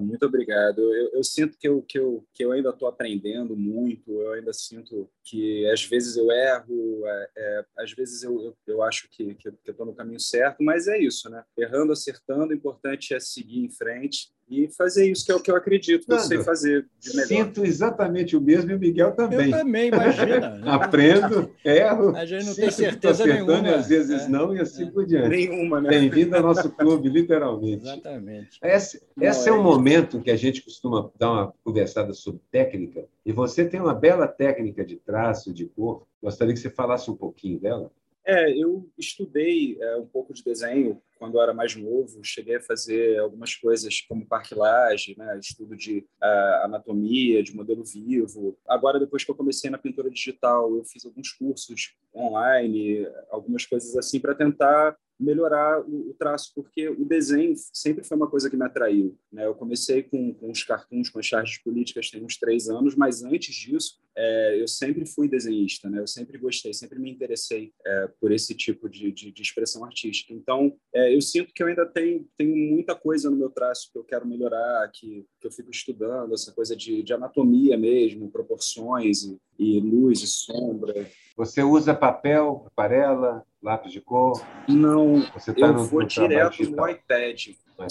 Muito 0.00 0.26
obrigado. 0.26 0.80
Eu, 0.80 1.10
eu, 1.14 1.24
sinto 1.24 1.56
que 1.58 1.68
eu, 1.68 1.82
que 1.82 1.98
eu, 1.98 2.26
que 2.32 2.44
eu 2.44 2.52
ainda 2.52 2.70
estou 2.70 2.88
aprendendo 2.88 3.56
muito, 3.56 4.10
eu 4.10 4.32
ainda 4.32 4.52
sinto 4.52 5.10
que 5.24 5.68
às 5.70 5.84
vezes 5.84 6.16
eu 6.16 6.30
erro, 6.30 7.06
é, 7.06 7.30
é, 7.36 7.64
às 7.78 7.92
vezes 7.92 8.22
eu, 8.22 8.40
eu, 8.42 8.56
eu 8.66 8.82
acho 8.82 9.08
que, 9.10 9.34
que 9.34 9.48
eu 9.48 9.54
estou 9.66 9.86
no 9.86 9.94
caminho 9.94 10.20
certo, 10.20 10.62
mas 10.62 10.88
é 10.88 10.98
isso, 10.98 11.28
né? 11.28 11.44
Errando, 11.56 11.92
acertando, 11.92 12.52
o 12.52 12.56
importante 12.56 13.14
é 13.14 13.20
seguir 13.20 13.64
em 13.64 13.70
frente 13.70 14.28
e 14.50 14.68
fazer 14.68 15.10
isso 15.10 15.24
que 15.24 15.32
é 15.32 15.34
o 15.34 15.40
que 15.40 15.50
eu 15.50 15.56
acredito 15.56 16.06
que 16.06 16.12
eu 16.12 16.18
sei 16.18 16.42
fazer 16.42 16.86
de 16.98 17.10
melhor. 17.10 17.26
Sinto 17.26 17.64
exatamente 17.64 18.36
o 18.36 18.40
mesmo 18.40 18.70
e 18.70 18.74
o 18.74 18.78
Miguel 18.78 19.12
também. 19.12 19.50
Eu 19.50 19.58
também, 19.58 19.88
imagina. 19.88 20.60
Aprendo, 20.64 21.50
erro. 21.64 22.16
A 22.16 22.24
gente 22.24 22.46
não 22.46 22.54
tem 22.54 22.70
certeza 22.70 23.26
nenhuma. 23.26 23.74
às 23.74 23.88
vezes 23.88 24.22
é, 24.22 24.28
não, 24.28 24.56
e 24.56 24.60
assim 24.60 24.84
é. 24.84 24.90
por 24.90 25.06
diante. 25.06 25.28
Nenhuma, 25.28 25.80
né? 25.80 25.90
Bem-vindo 25.90 26.36
ao 26.36 26.42
nosso 26.42 26.70
clube, 26.70 27.08
literalmente. 27.08 27.82
Exatamente. 27.82 28.58
Esse, 28.62 29.02
não, 29.16 29.26
esse 29.26 29.48
é, 29.48 29.52
é 29.52 29.54
um 29.54 29.62
momento 29.62 30.20
que 30.20 30.30
a 30.30 30.36
gente 30.36 30.62
costuma 30.62 31.10
dar 31.18 31.30
uma 31.30 31.54
conversada 31.62 32.14
sobre 32.14 32.40
técnica, 32.50 33.04
e 33.24 33.32
você 33.32 33.64
tem 33.64 33.80
uma 33.80 33.94
bela 33.94 34.26
técnica 34.26 34.84
de 34.84 34.96
traço, 34.96 35.52
de 35.52 35.66
cor. 35.66 36.06
Gostaria 36.22 36.54
que 36.54 36.60
você 36.60 36.70
falasse 36.70 37.10
um 37.10 37.16
pouquinho 37.16 37.60
dela. 37.60 37.90
É, 38.28 38.52
eu 38.54 38.86
estudei 38.98 39.78
é, 39.80 39.96
um 39.96 40.04
pouco 40.04 40.34
de 40.34 40.44
desenho 40.44 41.00
quando 41.18 41.38
eu 41.38 41.42
era 41.42 41.54
mais 41.54 41.74
novo. 41.74 42.22
Cheguei 42.22 42.56
a 42.56 42.60
fazer 42.60 43.18
algumas 43.18 43.54
coisas 43.54 44.02
como 44.02 44.26
parquilagem, 44.26 45.16
né, 45.16 45.38
estudo 45.38 45.74
de 45.74 46.00
uh, 46.22 46.64
anatomia, 46.64 47.42
de 47.42 47.56
modelo 47.56 47.82
vivo. 47.82 48.58
Agora, 48.68 49.00
depois 49.00 49.24
que 49.24 49.30
eu 49.30 49.34
comecei 49.34 49.70
na 49.70 49.78
pintura 49.78 50.10
digital, 50.10 50.76
eu 50.76 50.84
fiz 50.84 51.06
alguns 51.06 51.32
cursos 51.32 51.96
online, 52.14 53.08
algumas 53.30 53.64
coisas 53.64 53.96
assim 53.96 54.20
para 54.20 54.34
tentar 54.34 54.94
melhorar 55.18 55.80
o, 55.80 56.14
traço, 56.16 56.52
porque 56.54 56.88
o 56.88 57.04
desenho 57.04 57.52
sempre 57.72 58.04
foi 58.04 58.16
uma 58.16 58.28
coisa 58.28 58.48
que 58.48 58.56
me 58.56 58.64
atraiu. 58.64 59.18
Né? 59.32 59.46
Eu 59.46 59.54
comecei 59.54 60.02
com, 60.02 60.32
com 60.32 60.50
os 60.50 60.62
cartoons, 60.62 61.10
com 61.10 61.18
as 61.18 61.26
charges 61.26 61.58
políticas, 61.58 62.10
tem 62.10 62.24
uns 62.24 62.36
três 62.36 62.68
anos, 62.68 62.94
mas 62.94 63.24
antes 63.24 63.54
disso, 63.54 63.98
é, 64.20 64.60
eu 64.60 64.66
sempre 64.66 65.06
fui 65.06 65.28
desenhista, 65.28 65.88
né? 65.88 66.00
Eu 66.00 66.06
sempre 66.08 66.36
gostei, 66.38 66.74
sempre 66.74 66.98
me 66.98 67.08
interessei 67.08 67.72
é, 67.86 68.08
por 68.20 68.32
esse 68.32 68.52
tipo 68.52 68.88
de, 68.88 69.12
de, 69.12 69.30
de 69.30 69.42
expressão 69.42 69.84
artística. 69.84 70.34
Então, 70.34 70.76
é, 70.92 71.14
eu 71.14 71.20
sinto 71.20 71.54
que 71.54 71.62
eu 71.62 71.68
ainda 71.68 71.86
tenho, 71.86 72.26
tenho 72.36 72.56
muita 72.56 72.96
coisa 72.96 73.30
no 73.30 73.36
meu 73.36 73.48
traço 73.48 73.92
que 73.92 73.98
eu 73.98 74.02
quero 74.02 74.26
melhorar, 74.26 74.90
que, 74.92 75.24
que 75.40 75.46
eu 75.46 75.52
fico 75.52 75.70
estudando, 75.70 76.34
essa 76.34 76.52
coisa 76.52 76.74
de, 76.74 77.00
de 77.00 77.12
anatomia 77.12 77.78
mesmo, 77.78 78.28
proporções 78.28 79.22
e, 79.22 79.38
e 79.56 79.80
luz 79.80 80.20
e 80.20 80.26
sombra. 80.26 81.08
Você 81.36 81.62
usa 81.62 81.94
papel, 81.94 82.64
aquarela, 82.66 83.46
lápis 83.62 83.92
de 83.92 84.00
cor? 84.00 84.44
Não, 84.68 85.22
tá 85.22 85.52
eu 85.56 85.72
no, 85.74 85.84
vou 85.84 86.00
no 86.00 86.08
direto 86.08 86.68
no 86.68 86.88
iPad. 86.88 87.50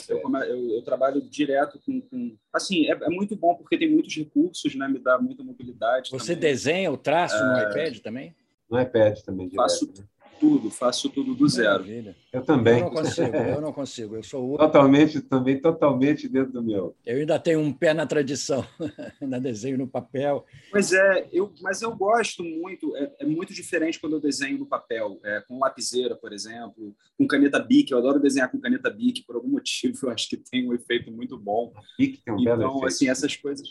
Eu, 0.10 0.22
eu, 0.44 0.70
eu, 0.72 0.82
trabalho 0.82 1.22
direto 1.22 1.80
com. 1.86 2.02
com 2.02 2.36
assim, 2.52 2.88
é, 2.88 2.92
é, 2.92 3.10
muito 3.10 3.38
bom 3.38 3.56
porque 3.56 3.78
tem 3.78 3.90
muitos 3.90 4.14
recursos, 4.16 4.76
né? 4.76 4.86
Me 4.88 5.00
dá 5.00 5.18
muita 5.18 5.44
mobilidade. 5.44 6.12
Você 6.12 6.36
também. 6.36 6.50
desenha 6.50 6.92
o 6.92 6.98
traço 6.98 7.36
é... 7.36 7.42
no 7.42 7.70
iPad 7.70 8.00
também? 8.00 8.36
No 8.70 8.82
iPad 8.82 9.20
também, 9.22 9.48
direto. 9.48 9.64
Faço, 9.64 9.88
né? 9.88 10.04
Tudo, 10.40 10.70
faço 10.70 11.10
tudo 11.10 11.36
do 11.36 11.48
zero. 11.48 11.82
Maravilha. 11.82 12.16
Eu 12.32 12.44
também. 12.44 12.80
Eu 12.80 12.86
não 12.86 12.92
consigo, 12.92 13.36
eu 13.36 13.62
não 13.62 13.74
consigo. 13.74 14.16
Eu 14.16 14.24
sou 14.24 14.54
o... 14.54 14.58
totalmente, 14.58 15.22
também 15.22 15.60
totalmente 15.60 16.28
dentro 16.28 16.54
do 16.54 16.64
meu. 16.64 16.96
Eu 17.06 17.18
ainda 17.18 17.40
tenho 17.40 17.60
um 17.60 17.74
pé 17.74 17.94
na 17.94 18.06
tradição, 18.06 18.66
na 19.22 19.40
desenho 19.40 19.78
no 19.78 19.88
papel. 19.88 20.46
Pois 20.72 20.94
é, 20.94 21.28
eu, 21.32 21.54
mas 21.62 21.82
eu 21.82 21.96
gosto 21.96 22.44
muito. 22.44 22.96
É, 22.96 23.16
é 23.20 23.26
muito 23.26 23.54
diferente 23.54 24.00
quando 24.00 24.14
eu 24.14 24.20
desenho 24.20 24.58
no 24.58 24.66
papel, 24.66 25.20
é, 25.24 25.42
com 25.48 25.60
lapiseira, 25.60 26.16
por 26.16 26.34
exemplo, 26.34 26.96
com 27.18 27.28
caneta 27.28 27.60
Bic. 27.60 27.92
Eu 27.92 27.98
adoro 27.98 28.20
desenhar 28.20 28.52
com 28.52 28.60
caneta 28.60 28.90
Bic 28.90 29.24
por 29.26 29.36
algum 29.36 29.50
motivo. 29.58 29.98
Eu 30.04 30.10
acho 30.12 30.30
que 30.30 30.38
tem 30.38 30.68
um 30.68 30.74
efeito 30.74 31.12
muito 31.12 31.38
bom. 31.38 31.74
Bic 31.98 32.22
tem 32.24 32.34
um 32.34 32.40
então, 32.40 32.58
belo 32.58 32.72
efeito. 32.72 32.86
assim, 32.88 33.10
essas 33.10 33.36
coisas. 33.36 33.68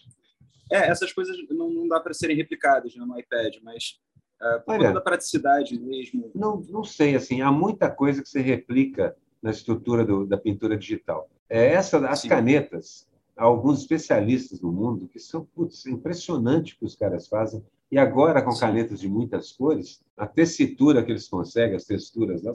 É, 0.71 0.89
essas 0.89 1.13
coisas 1.13 1.37
não, 1.51 1.71
não 1.71 1.87
dá 1.87 2.01
para 2.01 2.13
serem 2.13 2.37
replicadas 2.37 2.95
né, 2.97 3.05
no 3.05 3.19
iPad, 3.19 3.57
mas 3.63 4.01
é, 4.40 4.59
por 4.59 4.75
Olha, 4.75 4.93
da 4.93 5.00
praticidade 5.00 5.78
mesmo? 5.78 6.31
Não, 6.35 6.62
não 6.69 6.85
sei, 6.85 7.14
assim, 7.14 7.40
há 7.40 7.50
muita 7.50 7.90
coisa 7.90 8.23
que 8.23 8.28
se 8.28 8.40
replica 8.40 9.16
na 9.43 9.50
estrutura 9.50 10.05
do, 10.05 10.26
da 10.26 10.37
pintura 10.37 10.76
digital. 10.76 11.28
É 11.49 11.73
essa, 11.73 11.99
as 12.09 12.21
Sim. 12.21 12.28
canetas, 12.28 13.09
há 13.37 13.45
alguns 13.45 13.81
especialistas 13.81 14.61
no 14.61 14.73
mundo 14.73 15.09
que 15.09 15.19
são 15.19 15.47
putz, 15.55 15.87
impressionante 15.87 16.75
o 16.75 16.78
que 16.78 16.85
os 16.85 16.97
caras 16.97 17.28
fazem. 17.28 17.64
E 17.90 17.99
agora, 17.99 18.43
com 18.43 18.50
Sim. 18.50 18.61
canetas 18.61 19.00
de 19.00 19.09
muitas 19.09 19.52
cores, 19.52 20.02
a 20.16 20.26
tessitura 20.26 21.05
que 21.05 21.12
eles 21.12 21.28
conseguem, 21.28 21.76
as 21.76 21.85
texturas 21.85 22.43
lá, 22.43 22.52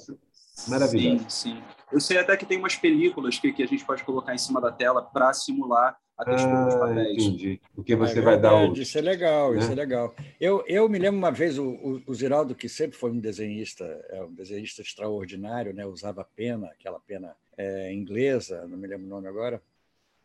são 0.54 0.74
maravilhosas. 0.74 1.34
Sim, 1.34 1.54
sim. 1.56 1.64
Eu 1.92 2.00
sei 2.00 2.18
até 2.18 2.38
que 2.38 2.46
tem 2.46 2.58
umas 2.58 2.76
películas 2.76 3.38
que, 3.38 3.52
que 3.52 3.64
a 3.64 3.68
gente 3.68 3.84
pode 3.84 4.04
colocar 4.04 4.34
em 4.34 4.38
cima 4.38 4.62
da 4.62 4.72
tela 4.72 5.02
para 5.02 5.34
simular 5.34 5.98
a 6.18 6.26
textura 6.26 6.56
ah, 6.56 6.66
dos 6.66 6.76
papéis. 6.76 7.24
Entendi. 7.24 7.62
Porque 7.76 7.96
você 7.96 8.20
é 8.20 8.22
vai 8.22 8.40
dar. 8.40 8.72
Isso 8.74 8.98
é 8.98 9.02
legal, 9.02 9.52
né? 9.52 9.60
isso 9.60 9.72
é 9.72 9.76
legal. 9.76 10.16
Eu, 10.40 10.64
eu 10.68 10.88
me 10.88 10.98
lembro 10.98 11.18
uma 11.18 11.32
vez, 11.32 11.58
o, 11.58 11.66
o, 11.66 12.02
o 12.08 12.14
Ziraldo, 12.14 12.56
que 12.56 12.70
sempre 12.70 12.98
foi 12.98 13.12
um 13.12 13.20
desenhista, 13.20 13.84
é 14.10 14.24
um 14.24 14.34
desenhista 14.34 14.82
extraordinário, 14.82 15.74
né? 15.74 15.86
usava 15.86 16.24
pena, 16.36 16.68
aquela 16.68 17.00
pena 17.00 17.36
é, 17.58 17.94
inglesa, 17.94 18.68
não 18.68 18.78
me 18.78 18.88
lembro 18.88 19.06
o 19.06 19.10
nome 19.10 19.28
agora. 19.28 19.62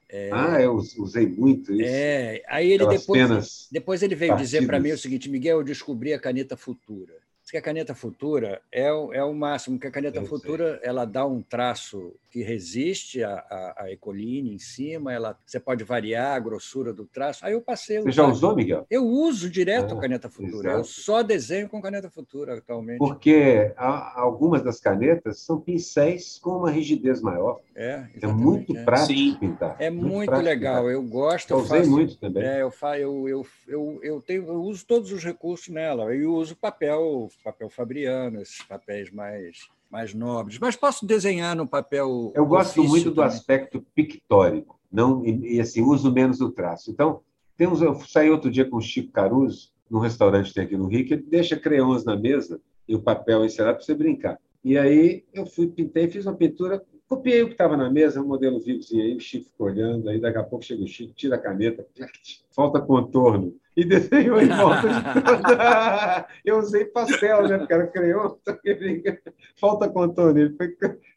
É, 0.09 0.30
ah, 0.33 0.61
eu 0.61 0.76
usei 0.76 1.26
muito 1.26 1.73
isso. 1.73 1.83
É, 1.85 2.40
aí 2.47 2.71
ele 2.71 2.87
depois, 2.87 3.68
depois 3.73 4.02
ele 4.04 4.14
veio 4.14 4.30
partidas. 4.30 4.50
dizer 4.52 4.66
para 4.66 4.78
mim 4.78 4.92
o 4.92 4.99
seguinte, 4.99 5.28
Miguel, 5.28 5.59
eu 5.59 5.64
descobri 5.64 6.12
a 6.12 6.21
caneta 6.21 6.56
futura 6.56 7.25
que 7.50 7.56
a 7.56 7.62
caneta 7.62 7.94
futura 7.94 8.60
é 8.72 8.92
o, 8.92 9.12
é 9.12 9.22
o 9.22 9.32
máximo, 9.32 9.78
que 9.78 9.86
a 9.86 9.90
caneta 9.90 10.18
eu 10.18 10.26
futura 10.26 10.78
sei. 10.78 10.88
ela 10.88 11.04
dá 11.04 11.24
um 11.26 11.42
traço 11.42 12.14
que 12.37 12.43
resiste 12.43 13.25
à, 13.25 13.33
à, 13.33 13.85
à, 13.85 13.90
ecoline 13.90 14.55
em 14.55 14.59
cima, 14.59 15.11
ela, 15.11 15.38
você 15.47 15.59
pode 15.59 15.83
variar 15.85 16.37
a 16.37 16.38
grossura 16.38 16.93
do 16.93 17.07
traço. 17.07 17.43
Aí 17.47 17.55
eu 17.55 17.62
passei. 17.62 17.99
Você 18.02 18.12
já 18.12 18.26
usou, 18.26 18.55
Miguel? 18.55 18.87
Eu 18.90 19.07
uso 19.07 19.49
direto 19.49 19.95
ah, 19.95 19.97
a 19.97 20.00
caneta 20.02 20.28
futura. 20.28 20.69
Exato. 20.69 20.81
Eu 20.81 20.85
só 20.85 21.23
desenho 21.23 21.66
com 21.66 21.81
caneta 21.81 22.11
futura 22.11 22.59
atualmente. 22.59 22.99
Porque 22.99 23.73
algumas 23.78 24.62
das 24.62 24.78
canetas 24.78 25.40
são 25.40 25.59
pincéis 25.59 26.38
com 26.38 26.59
uma 26.59 26.71
rigidez 26.71 27.23
maior. 27.23 27.59
É, 27.75 28.05
é 28.21 28.26
muito 28.26 28.76
é. 28.76 28.85
prático 28.85 29.19
Sim. 29.19 29.37
pintar. 29.40 29.76
É 29.78 29.88
muito, 29.88 30.31
muito 30.31 30.45
legal. 30.45 30.83
Pintar. 30.83 30.93
Eu 30.93 31.02
gosto. 31.05 31.50
Eu, 31.52 31.57
eu 31.57 31.64
usei 31.64 31.78
faço, 31.78 31.90
muito 31.90 32.19
também. 32.19 32.45
É, 32.45 32.61
eu, 32.61 32.71
faço, 32.71 33.00
eu, 33.00 33.28
eu, 33.28 33.47
eu, 33.66 34.00
eu, 34.02 34.21
tenho, 34.21 34.47
eu 34.47 34.61
uso 34.61 34.85
todos 34.85 35.11
os 35.11 35.25
recursos 35.25 35.69
nela. 35.69 36.14
Eu 36.14 36.35
uso 36.35 36.55
papel, 36.55 37.31
papel 37.43 37.71
fabriano, 37.71 38.43
esses 38.43 38.62
papéis 38.62 39.11
mais 39.11 39.71
mais 39.96 40.12
nobres. 40.12 40.58
Mas 40.58 40.76
posso 40.76 41.06
desenhar 41.06 41.56
no 41.56 41.66
papel. 41.66 42.30
Eu 42.34 42.44
gosto 42.44 42.84
muito 42.84 43.10
do 43.10 43.22
aspecto 43.22 43.80
pictórico, 43.94 44.78
não 44.92 45.24
e, 45.24 45.56
e, 45.56 45.60
assim 45.60 45.80
uso 45.80 46.12
menos 46.12 46.42
o 46.42 46.50
traço. 46.50 46.90
Então 46.90 47.22
temos, 47.56 47.80
eu 47.80 47.94
saí 48.00 48.28
outro 48.28 48.50
dia 48.50 48.68
com 48.68 48.76
o 48.76 48.82
Chico 48.82 49.10
Caruso 49.10 49.72
num 49.90 49.98
restaurante 49.98 50.48
que 50.48 50.54
tem 50.54 50.64
aqui 50.64 50.76
no 50.76 50.86
Rio 50.86 51.06
que 51.06 51.14
ele 51.14 51.22
deixa 51.22 51.56
creões 51.56 52.04
na 52.04 52.14
mesa 52.14 52.60
e 52.86 52.94
o 52.94 53.00
papel 53.00 53.42
encerado 53.42 53.76
para 53.76 53.86
você 53.86 53.94
brincar. 53.94 54.38
E 54.62 54.76
aí 54.76 55.24
eu 55.32 55.46
fui 55.46 55.68
pintei, 55.68 56.10
fiz 56.10 56.26
uma 56.26 56.34
pintura, 56.34 56.84
copiei 57.08 57.42
o 57.42 57.46
que 57.46 57.52
estava 57.52 57.74
na 57.74 57.88
mesa, 57.88 58.20
um 58.20 58.26
modelo 58.26 58.60
vivozinho 58.60 59.02
aí, 59.02 59.16
o 59.16 59.20
Chico 59.20 59.48
ficou 59.48 59.68
olhando, 59.68 60.10
aí 60.10 60.20
daqui 60.20 60.36
a 60.36 60.44
pouco 60.44 60.62
chega 60.62 60.84
o 60.84 60.86
Chico, 60.86 61.14
tira 61.14 61.36
a 61.36 61.38
caneta, 61.38 61.86
falta 62.54 62.82
contorno 62.82 63.54
e 63.76 63.85
desenhou 63.85 64.40
em 64.40 64.49
volta 64.49 64.88
de 64.88 65.23
toda. 65.23 66.26
Eu 66.45 66.59
usei 66.59 66.87
pastel, 66.87 67.47
né? 67.47 67.59
Porque 67.59 67.75
era 67.75 67.87
creio, 67.87 68.38
falta 69.61 69.88
contorno. 69.88 70.38
Ele 70.38 70.56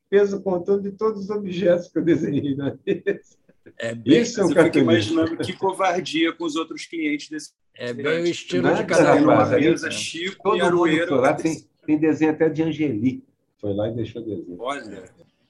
fez 0.10 0.34
o 0.34 0.42
contorno 0.42 0.84
de 0.84 0.92
todos 0.92 1.24
os 1.24 1.30
objetos 1.30 1.88
que 1.88 2.00
eu 2.00 2.04
desenhei 2.04 2.56
na 2.56 2.76
mesa. 2.86 3.38
É 3.78 3.94
bem, 3.94 4.22
Isso 4.22 4.42
é 4.42 4.46
um 4.46 4.52
eu 4.52 4.64
fico 4.64 4.80
imaginando 4.80 5.38
que 5.38 5.54
covardia 5.54 6.34
com 6.34 6.44
os 6.44 6.56
outros 6.56 6.86
clientes 6.86 7.30
desse. 7.30 7.52
É 7.76 7.94
bem 7.94 8.24
o 8.24 8.28
estilo 8.28 8.64
Nada, 8.64 8.84
de 8.84 8.86
cada. 8.86 9.16
Uma 9.16 9.46
mesa, 9.46 9.92
Chico 9.92 10.44
Todo 10.44 10.58
e 10.58 10.62
Aroeira. 10.62 11.16
Lá 11.16 11.34
tem, 11.34 11.64
tem 11.86 11.98
desenho 11.98 12.32
até 12.32 12.50
de 12.50 12.64
Angeli. 12.64 13.24
Foi 13.62 13.74
lá 13.74 13.88
e 13.88 13.94
deixou 13.94 14.22
desenho. 14.22 14.58
Olha. 14.60 15.04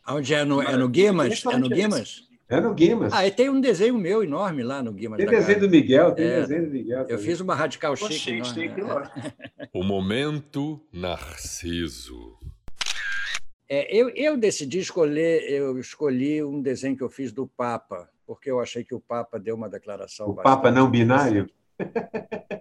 Onde 0.07 0.33
é 0.33 0.43
no, 0.43 0.61
é 0.61 0.75
no 0.75 0.89
Guimas? 0.89 1.43
É 1.45 1.57
no 1.57 1.69
Guimas? 1.69 2.28
É 2.49 2.59
no 2.59 2.73
Guimas. 2.73 3.13
Ah, 3.13 3.27
e 3.27 3.31
tem 3.31 3.47
um 3.47 3.61
desenho 3.61 3.95
meu 3.95 4.23
enorme 4.23 4.63
lá 4.63 4.81
no 4.81 4.91
Guimas. 4.91 5.17
Tem 5.17 5.27
desenho 5.27 5.59
do 5.59 5.69
Miguel, 5.69 6.13
tem 6.13 6.25
é, 6.25 6.41
desenho 6.41 6.65
do 6.65 6.71
Miguel. 6.71 7.05
Eu 7.07 7.19
fiz 7.19 7.39
uma 7.39 7.53
radical 7.53 7.95
chique. 7.95 8.41
o 9.71 9.83
momento 9.83 10.81
Narciso. 10.91 12.39
É, 13.69 13.95
eu, 13.95 14.09
eu 14.09 14.35
decidi 14.35 14.79
escolher, 14.79 15.43
eu 15.47 15.77
escolhi 15.77 16.43
um 16.43 16.59
desenho 16.59 16.97
que 16.97 17.03
eu 17.03 17.09
fiz 17.09 17.31
do 17.31 17.45
Papa, 17.45 18.09
porque 18.25 18.49
eu 18.49 18.59
achei 18.59 18.83
que 18.83 18.95
o 18.95 18.99
Papa 18.99 19.39
deu 19.39 19.55
uma 19.55 19.69
declaração. 19.69 20.29
O 20.29 20.33
Papa 20.33 20.71
não 20.71 20.89
binário? 20.89 21.47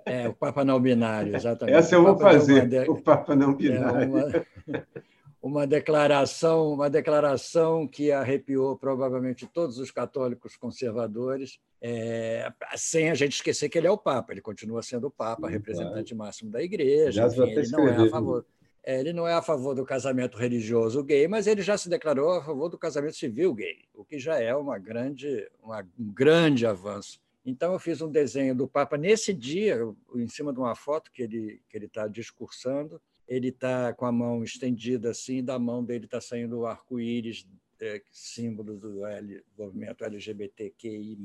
É, 0.04 0.28
o 0.28 0.35
Papa 0.35 0.66
não 0.66 0.78
binário, 0.78 1.35
exatamente. 1.35 1.75
Essa 1.75 1.95
eu 1.95 2.04
vou 2.04 2.18
fazer, 2.18 2.90
o 2.90 3.00
Papa 3.00 3.35
não 3.35 3.54
binário. 3.54 4.02
É 4.02 4.07
uma 4.07 4.47
uma 5.40 5.66
declaração, 5.66 6.73
uma 6.73 6.90
declaração 6.90 7.87
que 7.87 8.11
arrepiou 8.11 8.76
provavelmente 8.76 9.47
todos 9.47 9.78
os 9.78 9.90
católicos 9.90 10.57
conservadores, 10.57 11.61
é, 11.80 12.52
sem 12.76 13.09
a 13.09 13.14
gente 13.14 13.35
esquecer 13.35 13.68
que 13.68 13.78
ele 13.78 13.87
é 13.87 13.90
o 13.90 13.99
Papa, 13.99 14.33
ele 14.33 14.40
continua 14.40 14.83
sendo 14.83 15.07
o 15.07 15.11
Papa, 15.11 15.47
Sim, 15.47 15.52
representante 15.52 16.14
claro. 16.14 16.26
máximo 16.26 16.50
da 16.50 16.62
Igreja. 16.62 17.26
Enfim, 17.26 17.42
ele 17.42 17.68
não 17.68 17.88
é 17.88 17.97
a 17.97 18.11
favor. 18.11 18.47
É, 18.85 19.00
ele 19.00 19.12
não 19.12 19.28
é 19.28 19.35
a 19.35 19.42
favor 19.42 19.75
do 19.75 19.85
casamento 19.85 20.38
religioso 20.38 21.02
gay, 21.04 21.28
mas 21.28 21.47
ele 21.47 21.61
já 21.61 21.76
se 21.76 21.90
declarou 21.90 22.33
a 22.33 22.42
favor 22.42 22.68
do 22.68 22.78
casamento 22.78 23.16
civil 23.16 23.52
gay, 23.54 23.85
o 23.95 24.04
que 24.04 24.18
já 24.18 24.40
é 24.40 24.54
uma 24.54 24.78
grande, 24.78 25.47
uma, 25.62 25.87
um 25.99 26.11
grande 26.12 26.66
avanço. 26.66 27.21
Então, 27.45 27.73
eu 27.73 27.78
fiz 27.78 28.00
um 28.00 28.11
desenho 28.11 28.54
do 28.54 28.66
Papa 28.66 28.97
nesse 28.97 29.35
dia, 29.35 29.78
em 30.14 30.28
cima 30.28 30.52
de 30.52 30.59
uma 30.59 30.75
foto 30.75 31.11
que 31.12 31.23
ele 31.23 31.61
que 31.68 31.76
ele 31.76 31.87
está 31.87 32.07
discursando, 32.07 33.00
ele 33.28 33.49
está 33.49 33.92
com 33.92 34.06
a 34.06 34.12
mão 34.12 34.42
estendida 34.42 35.11
assim, 35.11 35.44
da 35.44 35.58
mão 35.58 35.85
dele 35.85 36.06
está 36.06 36.20
saindo 36.20 36.61
o 36.61 36.66
arco-íris, 36.66 37.47
é, 37.80 38.02
símbolo 38.11 38.76
do 38.76 39.04
L, 39.06 39.42
movimento 39.56 40.04
LGBTQI+. 40.04 41.16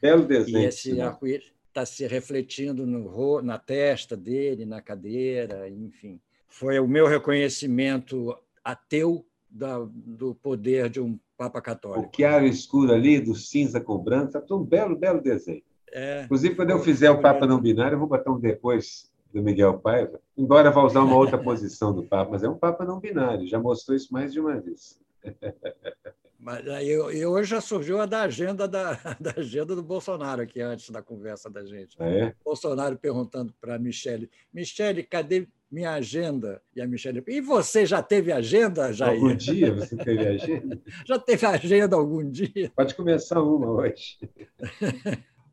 Belo 0.00 0.24
desenho. 0.24 0.58
E 0.58 0.64
esse 0.66 1.00
arco-íris 1.00 1.52
está 1.68 1.86
se 1.86 2.06
refletindo 2.06 2.86
no, 2.86 3.40
na 3.40 3.58
testa 3.58 4.16
dele, 4.16 4.64
na 4.66 4.80
cadeira, 4.80 5.68
enfim. 5.68 6.20
Foi 6.46 6.78
o 6.78 6.86
meu 6.86 7.06
reconhecimento 7.06 8.36
ateu 8.62 9.24
da, 9.48 9.78
do 9.90 10.34
poder 10.34 10.90
de 10.90 11.00
um 11.00 11.18
Papa 11.36 11.60
Católico. 11.60 12.06
O 12.06 12.14
chiaro 12.14 12.44
escuro 12.44 12.92
ali, 12.92 13.18
do 13.18 13.34
cinza 13.34 13.80
com 13.80 13.96
branco, 13.98 14.36
está 14.36 14.54
um 14.54 14.62
belo, 14.62 14.94
belo 14.94 15.22
desenho. 15.22 15.62
É, 15.92 16.24
Inclusive, 16.24 16.54
quando 16.54 16.70
eu 16.70 16.78
fizer 16.80 17.10
o 17.10 17.20
Papa 17.20 17.46
não 17.46 17.60
binário, 17.60 17.94
eu 17.94 17.98
vou 17.98 18.08
botar 18.08 18.30
um 18.30 18.38
depois 18.38 19.09
do 19.32 19.42
Miguel 19.42 19.78
Paiva, 19.78 20.20
embora 20.36 20.70
vá 20.70 20.82
usar 20.82 21.02
uma 21.02 21.16
outra 21.16 21.38
posição 21.38 21.94
do 21.94 22.02
Papa, 22.02 22.30
mas 22.32 22.42
é 22.42 22.48
um 22.48 22.56
Papa 22.56 22.84
não 22.84 23.00
binário, 23.00 23.46
já 23.46 23.58
mostrou 23.58 23.96
isso 23.96 24.12
mais 24.12 24.32
de 24.32 24.40
uma 24.40 24.58
vez. 24.60 25.00
Mas 26.40 26.66
aí 26.68 26.96
hoje 26.98 27.50
já 27.50 27.60
surgiu 27.60 28.00
a 28.00 28.06
da 28.06 28.22
agenda 28.22 28.66
da, 28.66 28.94
da 29.20 29.34
agenda 29.36 29.76
do 29.76 29.82
Bolsonaro 29.82 30.40
aqui 30.40 30.62
antes 30.62 30.88
da 30.88 31.02
conversa 31.02 31.50
da 31.50 31.62
gente. 31.66 31.94
Ah, 31.98 32.08
é? 32.08 32.34
Bolsonaro 32.42 32.96
perguntando 32.96 33.52
para 33.60 33.74
a 33.74 33.78
Michele, 33.78 34.30
Michele, 34.50 35.02
cadê 35.02 35.46
minha 35.70 35.92
agenda? 35.92 36.62
E 36.74 36.80
a 36.80 36.86
Michele, 36.86 37.22
e 37.28 37.42
você 37.42 37.84
já 37.84 38.02
teve 38.02 38.32
agenda, 38.32 38.90
Jair? 38.90 39.20
Algum 39.20 39.36
dia 39.36 39.74
você 39.74 39.94
teve 39.94 40.26
agenda? 40.26 40.80
já 41.06 41.18
teve 41.18 41.46
agenda 41.46 41.94
algum 41.94 42.28
dia? 42.28 42.72
Pode 42.74 42.94
começar 42.94 43.42
uma 43.42 43.70
hoje. 43.70 44.18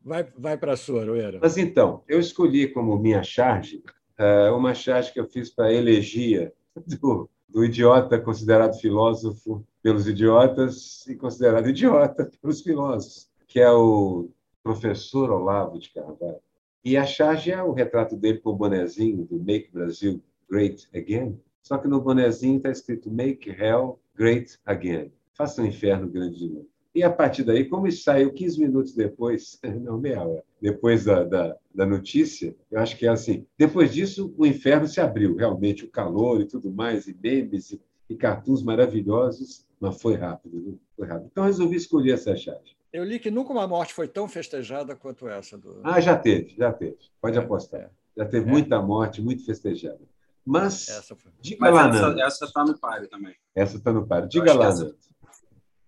Vai, 0.08 0.26
vai 0.38 0.56
para 0.56 0.72
a 0.72 0.76
sua, 0.76 1.02
Aroeira. 1.02 1.38
Mas 1.42 1.58
então, 1.58 2.02
eu 2.08 2.18
escolhi 2.18 2.66
como 2.68 2.98
minha 2.98 3.22
charge 3.22 3.82
uh, 4.18 4.56
uma 4.56 4.72
charge 4.72 5.12
que 5.12 5.20
eu 5.20 5.26
fiz 5.26 5.50
para 5.50 5.66
a 5.66 5.72
elegia 5.72 6.50
do, 6.98 7.28
do 7.46 7.62
idiota 7.62 8.18
considerado 8.18 8.80
filósofo 8.80 9.62
pelos 9.82 10.08
idiotas 10.08 11.06
e 11.06 11.14
considerado 11.14 11.68
idiota 11.68 12.24
pelos 12.40 12.62
filósofos, 12.62 13.28
que 13.46 13.60
é 13.60 13.70
o 13.70 14.30
professor 14.62 15.30
Olavo 15.30 15.78
de 15.78 15.90
Carvalho. 15.92 16.40
E 16.82 16.96
a 16.96 17.04
charge 17.04 17.52
é 17.52 17.62
o 17.62 17.72
retrato 17.72 18.16
dele 18.16 18.38
com 18.38 18.50
o 18.50 18.56
bonezinho 18.56 19.26
do 19.26 19.38
Make 19.38 19.70
Brasil 19.70 20.22
Great 20.50 20.88
Again, 20.94 21.38
só 21.62 21.76
que 21.76 21.86
no 21.86 22.00
bonezinho 22.00 22.56
está 22.56 22.70
escrito 22.70 23.10
Make 23.10 23.50
Hell 23.50 24.00
Great 24.16 24.58
Again. 24.64 25.12
Faça 25.34 25.60
o 25.60 25.64
um 25.64 25.68
inferno 25.68 26.08
grande 26.08 26.38
de 26.38 26.48
novo. 26.48 26.77
E 26.98 27.02
a 27.04 27.10
partir 27.12 27.44
daí, 27.44 27.64
como 27.64 27.86
isso 27.86 28.02
saiu 28.02 28.32
15 28.32 28.58
minutos 28.58 28.92
depois, 28.92 29.60
não 29.82 29.98
meia 29.98 30.20
hora, 30.20 30.42
depois 30.60 31.04
da, 31.04 31.22
da, 31.22 31.56
da, 31.72 31.86
notícia, 31.86 32.56
eu 32.68 32.80
acho 32.80 32.96
que 32.96 33.06
é 33.06 33.08
assim. 33.08 33.46
Depois 33.56 33.94
disso, 33.94 34.34
o 34.36 34.44
inferno 34.44 34.88
se 34.88 35.00
abriu, 35.00 35.36
realmente, 35.36 35.84
o 35.84 35.90
calor 35.90 36.40
e 36.40 36.44
tudo 36.44 36.72
mais, 36.72 37.06
e 37.06 37.16
memes 37.22 37.70
e, 37.70 37.80
e 38.10 38.16
cartoons 38.16 38.64
maravilhosos, 38.64 39.64
mas 39.78 40.02
foi 40.02 40.16
rápido, 40.16 40.60
viu? 40.60 40.80
foi 40.96 41.06
rápido. 41.06 41.28
Então, 41.30 41.44
resolvi 41.44 41.76
escolher 41.76 42.14
essa 42.14 42.34
charge. 42.34 42.76
Eu 42.92 43.04
li 43.04 43.20
que 43.20 43.30
nunca 43.30 43.52
uma 43.52 43.68
morte 43.68 43.94
foi 43.94 44.08
tão 44.08 44.26
festejada 44.26 44.96
quanto 44.96 45.28
essa. 45.28 45.56
Do... 45.56 45.80
Ah, 45.84 46.00
já 46.00 46.18
teve, 46.18 46.56
já 46.58 46.72
teve. 46.72 46.98
Pode 47.20 47.38
é, 47.38 47.40
apostar. 47.40 47.82
É. 47.82 47.90
Já 48.16 48.24
teve 48.24 48.48
é. 48.48 48.50
muita 48.50 48.82
morte, 48.82 49.22
muito 49.22 49.46
festejada. 49.46 50.00
Mas, 50.44 50.88
essa 50.88 51.14
foi... 51.14 51.30
diga 51.40 51.58
Mas 51.60 51.74
lá, 51.74 51.88
essa, 51.90 52.22
essa 52.22 52.44
está 52.46 52.64
no 52.64 52.76
páreo 52.76 53.08
também. 53.08 53.36
Essa 53.54 53.76
está 53.76 53.92
no 53.92 54.04
páreo. 54.04 54.28
Diga 54.28 54.52
lá, 54.52 54.66
essa... 54.66 54.96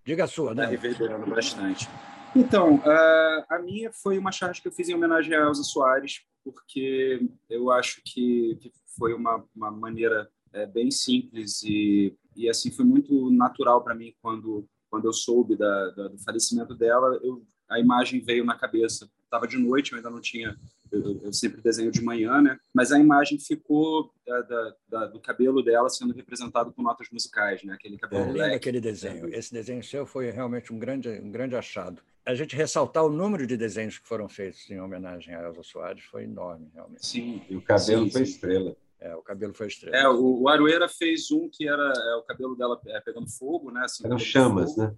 Diga 0.05 0.23
a 0.23 0.27
sua, 0.27 0.53
né? 0.53 0.63
Está 0.63 0.71
reverberando 0.71 1.29
bastante. 1.29 1.87
Então, 2.35 2.75
uh, 2.75 3.45
a 3.49 3.59
minha 3.59 3.91
foi 3.91 4.17
uma 4.17 4.31
charge 4.31 4.61
que 4.61 4.67
eu 4.67 4.71
fiz 4.71 4.89
em 4.89 4.95
homenagem 4.95 5.33
a 5.35 5.41
Elza 5.41 5.63
Soares, 5.63 6.21
porque 6.43 7.27
eu 7.49 7.71
acho 7.71 8.01
que, 8.03 8.57
que 8.61 8.71
foi 8.97 9.13
uma, 9.13 9.43
uma 9.55 9.69
maneira 9.69 10.29
é, 10.53 10.65
bem 10.65 10.89
simples 10.89 11.61
e, 11.63 12.15
e 12.35 12.49
assim 12.49 12.71
foi 12.71 12.85
muito 12.85 13.29
natural 13.31 13.83
para 13.83 13.95
mim 13.95 14.13
quando 14.21 14.67
quando 14.91 15.05
eu 15.05 15.13
soube 15.13 15.55
da, 15.55 15.89
da, 15.91 16.07
do 16.09 16.19
falecimento 16.19 16.75
dela, 16.75 17.17
eu, 17.23 17.41
a 17.69 17.79
imagem 17.79 18.19
veio 18.19 18.43
na 18.43 18.57
cabeça. 18.57 19.09
Estava 19.31 19.47
de 19.47 19.57
noite, 19.57 19.93
eu 19.93 19.97
ainda 19.97 20.09
não 20.09 20.19
tinha. 20.19 20.57
Eu, 20.91 21.21
eu, 21.23 21.31
sempre 21.31 21.61
desenho 21.61 21.89
de 21.89 22.01
manhã, 22.01 22.41
né? 22.41 22.59
Mas 22.73 22.91
a 22.91 22.99
imagem 22.99 23.39
ficou 23.39 24.13
da, 24.27 24.75
da, 24.89 25.05
do 25.05 25.21
cabelo 25.21 25.63
dela 25.63 25.87
sendo 25.87 26.13
representado 26.13 26.73
com 26.73 26.81
notas 26.81 27.07
musicais, 27.09 27.63
né? 27.63 27.73
Aquele 27.73 27.97
cabelo. 27.97 28.23
É 28.23 28.33
lindo 28.33 28.55
aquele 28.55 28.81
desenho. 28.81 29.33
Esse 29.33 29.53
desenho 29.53 29.81
seu 29.81 30.05
foi 30.05 30.29
realmente 30.31 30.73
um 30.73 30.77
grande, 30.77 31.07
um 31.07 31.31
grande 31.31 31.55
achado. 31.55 32.01
A 32.25 32.35
gente 32.35 32.57
ressaltar 32.57 33.05
o 33.05 33.09
número 33.09 33.47
de 33.47 33.55
desenhos 33.55 33.97
que 33.97 34.05
foram 34.05 34.27
feitos 34.27 34.69
em 34.69 34.81
homenagem 34.81 35.33
a 35.33 35.43
Elza 35.43 35.63
Soares 35.63 36.03
foi 36.03 36.25
enorme, 36.25 36.69
realmente. 36.73 37.05
Sim. 37.05 37.41
E 37.49 37.55
o 37.55 37.61
cabelo 37.61 38.03
sim, 38.07 38.11
foi 38.11 38.25
sim. 38.25 38.31
estrela. 38.33 38.75
É, 38.99 39.15
o 39.15 39.21
cabelo 39.21 39.53
foi 39.53 39.67
estrela. 39.67 39.95
É, 39.95 40.09
o, 40.09 40.41
o 40.41 40.49
Arueira 40.49 40.89
fez 40.89 41.31
um 41.31 41.49
que 41.49 41.69
era 41.69 41.81
é, 41.81 42.15
o 42.17 42.23
cabelo 42.23 42.53
dela 42.53 42.77
é, 42.85 42.99
pegando 42.99 43.29
fogo, 43.29 43.71
né? 43.71 43.83
Assim, 43.85 44.05
Eram 44.05 44.19
chamas, 44.19 44.75
fogo. 44.75 44.87
né? 44.87 44.95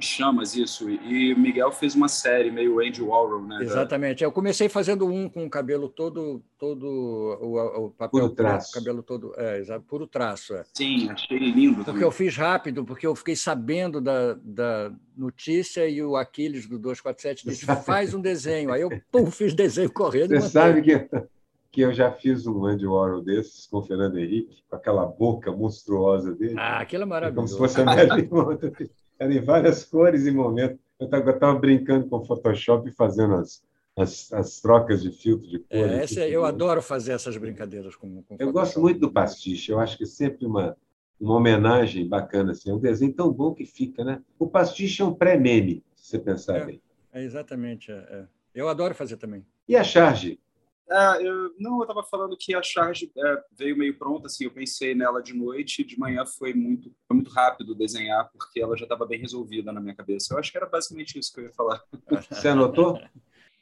Chamas, 0.00 0.54
isso. 0.54 0.88
E 0.88 1.32
o 1.32 1.38
Miguel 1.38 1.70
fez 1.72 1.94
uma 1.94 2.08
série 2.08 2.50
meio 2.50 2.80
Andy 2.80 3.02
Warhol, 3.02 3.42
né? 3.42 3.58
Exatamente. 3.62 4.22
Eu 4.22 4.32
comecei 4.32 4.68
fazendo 4.68 5.06
um 5.06 5.28
com 5.28 5.44
o 5.44 5.50
cabelo 5.50 5.88
todo, 5.88 6.42
todo 6.58 6.84
o, 6.86 7.86
o 7.86 7.90
papel 7.90 8.20
puro 8.20 8.34
traço. 8.34 8.70
o 8.70 8.74
cabelo 8.74 9.02
todo, 9.02 9.32
é, 9.36 9.62
puro 9.86 10.06
traço. 10.06 10.54
É. 10.54 10.64
Sim, 10.74 11.10
achei 11.10 11.38
lindo. 11.38 11.76
Porque 11.76 11.90
também. 11.90 12.02
eu 12.02 12.10
fiz 12.10 12.36
rápido, 12.36 12.84
porque 12.84 13.06
eu 13.06 13.14
fiquei 13.14 13.36
sabendo 13.36 14.00
da, 14.00 14.34
da 14.42 14.92
notícia 15.16 15.88
e 15.88 16.02
o 16.02 16.16
Aquiles 16.16 16.66
do 16.66 16.78
247 16.78 17.46
disse: 17.46 17.66
faz 17.84 18.14
um 18.14 18.20
desenho. 18.20 18.72
Aí 18.72 18.82
eu 18.82 18.90
pum, 19.10 19.30
fiz 19.30 19.54
desenho 19.54 19.90
correndo. 19.92 20.34
Você 20.34 20.48
sabe 20.48 20.82
que 20.82 21.08
que 21.70 21.82
eu 21.82 21.92
já 21.92 22.10
fiz 22.10 22.46
um 22.46 22.64
Andy 22.64 22.86
Warhol 22.86 23.22
desses 23.22 23.66
com 23.66 23.78
o 23.78 23.82
Fernando 23.82 24.18
Henrique, 24.18 24.62
com 24.68 24.76
aquela 24.76 25.04
boca 25.06 25.52
monstruosa 25.52 26.34
dele. 26.34 26.54
Ah, 26.56 26.80
aquilo 26.80 27.02
é 27.02 27.06
maravilhoso. 27.06 27.56
Como 27.56 27.68
se 27.68 27.76
fosse 27.76 27.80
a 27.80 27.84
Monroe. 28.34 28.58
Era 29.18 29.32
em 29.32 29.40
várias 29.40 29.84
cores 29.86 30.26
e 30.26 30.30
momentos. 30.30 30.78
Eu 30.98 31.06
estava 31.06 31.54
brincando 31.54 32.08
com 32.08 32.16
o 32.16 32.24
Photoshop 32.24 32.88
e 32.88 32.92
fazendo 32.92 33.34
as, 33.34 33.62
as, 33.96 34.32
as, 34.32 34.60
trocas 34.60 35.02
de 35.02 35.10
filtro 35.10 35.48
de 35.48 35.58
cores. 35.60 35.70
É, 35.70 36.02
essa, 36.02 36.28
eu 36.28 36.44
adoro 36.44 36.82
fazer 36.82 37.12
essas 37.12 37.36
brincadeiras 37.36 37.94
com, 37.94 38.22
com 38.22 38.36
Eu 38.38 38.52
gosto 38.52 38.80
muito 38.80 39.00
do 39.00 39.12
pastiche. 39.12 39.70
Eu 39.70 39.78
acho 39.78 39.96
que 39.96 40.04
é 40.04 40.06
sempre 40.06 40.44
uma, 40.44 40.76
uma 41.20 41.34
homenagem 41.34 42.08
bacana. 42.08 42.52
Assim. 42.52 42.70
É 42.70 42.74
um 42.74 42.80
desenho 42.80 43.12
tão 43.12 43.32
bom 43.32 43.54
que 43.54 43.64
fica, 43.64 44.04
né? 44.04 44.20
O 44.38 44.48
pastiche 44.48 45.02
é 45.02 45.04
um 45.04 45.14
pré-meme, 45.14 45.84
se 45.94 46.10
você 46.10 46.18
pensar 46.18 46.56
é, 46.58 46.64
bem. 46.64 46.82
É, 47.12 47.22
exatamente. 47.22 47.92
É, 47.92 47.94
é. 47.94 48.24
Eu 48.54 48.68
adoro 48.68 48.94
fazer 48.94 49.16
também. 49.16 49.44
E 49.68 49.76
a 49.76 49.84
charge? 49.84 50.40
É, 50.90 51.26
eu, 51.26 51.54
não, 51.58 51.76
eu 51.76 51.82
estava 51.82 52.02
falando 52.02 52.36
que 52.36 52.54
a 52.54 52.62
charge 52.62 53.12
é, 53.16 53.44
veio 53.52 53.76
meio 53.76 53.96
pronta, 53.98 54.26
assim, 54.26 54.44
eu 54.44 54.50
pensei 54.50 54.94
nela 54.94 55.22
de 55.22 55.34
noite, 55.34 55.84
de 55.84 55.98
manhã 55.98 56.24
foi 56.24 56.54
muito, 56.54 56.90
foi 57.06 57.16
muito 57.16 57.30
rápido 57.30 57.74
desenhar, 57.74 58.30
porque 58.32 58.60
ela 58.60 58.76
já 58.76 58.84
estava 58.84 59.04
bem 59.04 59.20
resolvida 59.20 59.70
na 59.70 59.80
minha 59.80 59.94
cabeça. 59.94 60.32
Eu 60.32 60.38
acho 60.38 60.50
que 60.50 60.56
era 60.56 60.66
basicamente 60.66 61.18
isso 61.18 61.32
que 61.32 61.40
eu 61.40 61.44
ia 61.44 61.52
falar. 61.52 61.82
Você 62.30 62.48
anotou? 62.48 63.00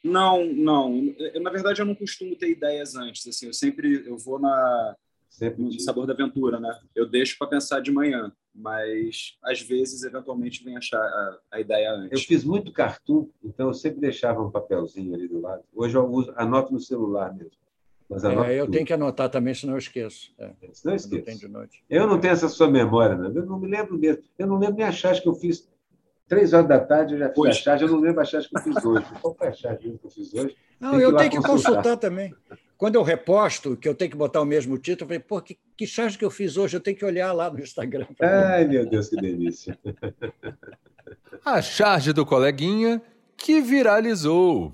Não, 0.03 0.45
não. 0.45 1.13
Eu, 1.17 1.41
na 1.41 1.49
verdade, 1.49 1.81
eu 1.81 1.85
não 1.85 1.95
costumo 1.95 2.35
ter 2.35 2.49
ideias 2.49 2.95
antes. 2.95 3.27
Assim, 3.27 3.47
eu 3.47 3.53
sempre 3.53 4.07
eu 4.07 4.17
vou 4.17 4.39
na 4.39 4.95
sempre 5.37 5.61
no 5.61 5.79
sabor 5.79 6.07
da 6.07 6.13
aventura, 6.13 6.59
né? 6.59 6.75
Eu 6.95 7.07
deixo 7.07 7.37
para 7.37 7.47
pensar 7.47 7.79
de 7.79 7.91
manhã, 7.91 8.31
mas 8.53 9.37
às 9.43 9.61
vezes, 9.61 10.03
eventualmente, 10.03 10.63
vem 10.63 10.75
achar 10.75 10.99
a, 10.99 11.37
a, 11.51 11.61
ideia 11.61 11.91
antes. 11.91 12.19
Eu 12.19 12.27
fiz 12.27 12.43
muito 12.43 12.71
cartoon, 12.71 13.29
então 13.43 13.67
eu 13.67 13.73
sempre 13.73 13.99
deixava 13.99 14.41
um 14.41 14.49
papelzinho 14.49 15.13
ali 15.13 15.27
do 15.27 15.39
lado. 15.39 15.63
Hoje 15.75 15.95
eu 15.95 16.09
uso, 16.09 16.33
anoto 16.35 16.73
no 16.73 16.79
celular 16.79 17.35
mesmo. 17.35 17.51
Mas 18.09 18.23
é, 18.23 18.59
eu 18.59 18.65
tudo. 18.65 18.73
tenho 18.73 18.85
que 18.85 18.93
anotar 18.93 19.29
também, 19.29 19.53
senão 19.53 19.75
eu 19.75 19.79
esqueço. 19.79 20.33
É. 20.39 20.53
Senão 20.73 20.93
eu 20.93 20.97
esqueço. 20.97 21.47
Eu 21.87 22.07
não 22.07 22.19
tenho 22.19 22.31
essa 22.31 22.49
sua 22.49 22.71
memória, 22.71 23.15
né? 23.15 23.31
Eu 23.35 23.45
não 23.45 23.59
me 23.59 23.67
lembro 23.67 23.97
mesmo. 23.97 24.23
Eu 24.39 24.47
não 24.47 24.57
lembro 24.57 24.77
nem 24.77 24.85
a 24.85 24.91
charge 24.91 25.21
que 25.21 25.27
eu 25.27 25.35
fiz. 25.35 25.69
Três 26.27 26.53
horas 26.53 26.67
da 26.67 26.79
tarde 26.79 27.13
eu 27.13 27.19
já 27.19 27.29
fiz 27.29 27.37
hoje. 27.37 27.49
a 27.49 27.53
charge, 27.53 27.83
eu 27.85 27.89
não 27.89 27.99
lembro 27.99 28.21
a 28.21 28.25
charge 28.25 28.49
que 28.49 28.57
eu 28.57 28.61
fiz 28.61 28.85
hoje. 28.85 29.05
Qual 29.21 29.35
foi 29.35 29.47
a 29.47 29.53
charge 29.53 29.79
que 29.79 30.05
eu 30.05 30.09
fiz 30.09 30.33
hoje? 30.33 30.55
Não, 30.79 30.99
eu 30.99 31.15
tenho 31.15 31.31
que 31.31 31.37
consultar. 31.37 31.75
consultar 31.75 31.97
também. 31.97 32.33
Quando 32.77 32.95
eu 32.95 33.01
reposto, 33.01 33.75
que 33.75 33.87
eu 33.87 33.95
tenho 33.95 34.11
que 34.11 34.17
botar 34.17 34.41
o 34.41 34.45
mesmo 34.45 34.77
título, 34.77 35.05
eu 35.05 35.07
falei, 35.07 35.19
pô, 35.19 35.41
que, 35.41 35.57
que 35.75 35.87
charge 35.87 36.17
que 36.17 36.25
eu 36.25 36.29
fiz 36.29 36.57
hoje? 36.57 36.75
Eu 36.75 36.81
tenho 36.81 36.95
que 36.95 37.05
olhar 37.05 37.31
lá 37.31 37.49
no 37.49 37.59
Instagram. 37.59 38.05
Ai, 38.21 38.67
meu 38.67 38.85
Deus, 38.85 39.09
que 39.09 39.15
delícia. 39.15 39.77
A 41.43 41.61
charge 41.61 42.13
do 42.13 42.25
coleguinha 42.25 43.01
que 43.35 43.61
viralizou. 43.61 44.73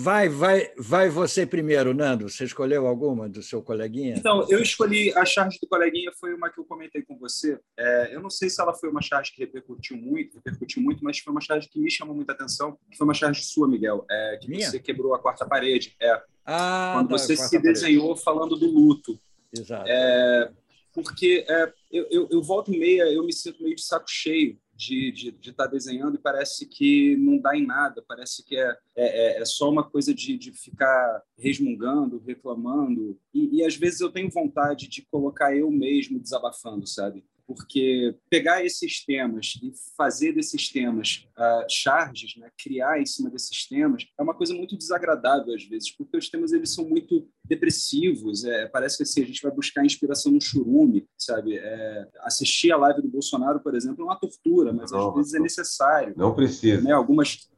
Vai, 0.00 0.28
vai, 0.28 0.70
vai 0.78 1.10
você 1.10 1.44
primeiro, 1.44 1.92
Nando. 1.92 2.28
Você 2.28 2.44
escolheu 2.44 2.86
alguma 2.86 3.28
do 3.28 3.42
seu 3.42 3.60
coleguinha? 3.60 4.14
Então, 4.16 4.46
eu 4.48 4.62
escolhi 4.62 5.12
a 5.16 5.24
charge 5.24 5.58
do 5.60 5.66
coleguinha, 5.66 6.12
foi 6.20 6.32
uma 6.32 6.48
que 6.48 6.60
eu 6.60 6.64
comentei 6.64 7.02
com 7.02 7.18
você. 7.18 7.58
É, 7.76 8.14
eu 8.14 8.22
não 8.22 8.30
sei 8.30 8.48
se 8.48 8.60
ela 8.60 8.72
foi 8.72 8.88
uma 8.88 9.02
charge 9.02 9.32
que 9.32 9.40
repercutiu 9.40 9.96
muito, 9.96 10.36
repercutiu 10.36 10.80
muito, 10.80 11.02
mas 11.02 11.18
foi 11.18 11.32
uma 11.32 11.40
charge 11.40 11.68
que 11.68 11.80
me 11.80 11.90
chamou 11.90 12.14
muita 12.14 12.30
atenção, 12.30 12.78
que 12.88 12.96
foi 12.96 13.04
uma 13.04 13.14
charge 13.14 13.42
sua, 13.42 13.66
Miguel, 13.66 14.06
é, 14.08 14.38
que 14.40 14.48
Minha? 14.48 14.70
você 14.70 14.78
quebrou 14.78 15.14
a 15.14 15.18
quarta 15.18 15.44
parede. 15.44 15.96
É, 16.00 16.22
ah, 16.46 16.92
quando 16.94 17.08
você 17.08 17.36
se 17.36 17.58
desenhou 17.58 18.10
parede. 18.10 18.22
falando 18.22 18.56
do 18.56 18.70
luto. 18.70 19.18
Exato. 19.52 19.84
É, 19.88 20.52
porque 20.94 21.44
é, 21.48 21.72
eu, 21.90 22.06
eu, 22.08 22.28
eu 22.30 22.40
volto 22.40 22.70
meia, 22.70 23.12
eu 23.12 23.24
me 23.24 23.32
sinto 23.32 23.64
meio 23.64 23.74
de 23.74 23.82
saco 23.82 24.06
cheio 24.08 24.56
de 24.78 25.08
estar 25.08 25.16
de, 25.16 25.32
de 25.32 25.52
tá 25.52 25.66
desenhando 25.66 26.14
e 26.14 26.22
parece 26.22 26.64
que 26.64 27.16
não 27.16 27.36
dá 27.36 27.56
em 27.56 27.66
nada, 27.66 28.02
parece 28.06 28.44
que 28.44 28.56
é, 28.56 28.78
é, 28.94 29.38
é, 29.38 29.42
é 29.42 29.44
só 29.44 29.68
uma 29.68 29.82
coisa 29.82 30.14
de, 30.14 30.38
de 30.38 30.52
ficar 30.52 31.22
resmungando, 31.36 32.22
reclamando. 32.24 33.18
E, 33.34 33.56
e 33.56 33.64
às 33.64 33.74
vezes 33.74 34.00
eu 34.00 34.10
tenho 34.10 34.30
vontade 34.30 34.86
de 34.86 35.02
colocar 35.10 35.54
eu 35.54 35.68
mesmo 35.68 36.20
desabafando, 36.20 36.86
sabe? 36.86 37.24
Porque 37.48 38.14
pegar 38.28 38.62
esses 38.62 39.02
temas 39.02 39.58
e 39.62 39.72
fazer 39.96 40.32
desses 40.32 40.68
temas 40.68 41.26
uh, 41.34 41.64
charges, 41.66 42.36
né, 42.36 42.50
criar 42.62 43.00
em 43.00 43.06
cima 43.06 43.30
desses 43.30 43.66
temas, 43.66 44.06
é 44.18 44.22
uma 44.22 44.34
coisa 44.34 44.52
muito 44.52 44.76
desagradável 44.76 45.54
às 45.54 45.64
vezes, 45.64 45.90
porque 45.90 46.18
os 46.18 46.28
temas 46.28 46.52
eles 46.52 46.74
são 46.74 46.86
muito 46.86 47.26
depressivos, 47.42 48.44
é, 48.44 48.66
parece 48.66 48.98
que 48.98 49.02
assim, 49.04 49.22
a 49.22 49.26
gente 49.26 49.40
vai 49.40 49.50
buscar 49.50 49.82
inspiração 49.82 50.30
no 50.30 50.42
churume, 50.42 51.06
sabe? 51.16 51.56
É, 51.56 52.06
assistir 52.20 52.70
a 52.70 52.76
live 52.76 53.00
do 53.00 53.08
Bolsonaro, 53.08 53.60
por 53.60 53.74
exemplo, 53.74 54.02
é 54.02 54.04
uma 54.04 54.20
tortura, 54.20 54.70
mas 54.70 54.92
às 54.92 55.14
vezes 55.14 55.32
é 55.32 55.40
necessário. 55.40 56.12
Não 56.18 56.34
precisa. 56.34 56.82
Né? 56.82 56.92
Algumas 56.92 57.48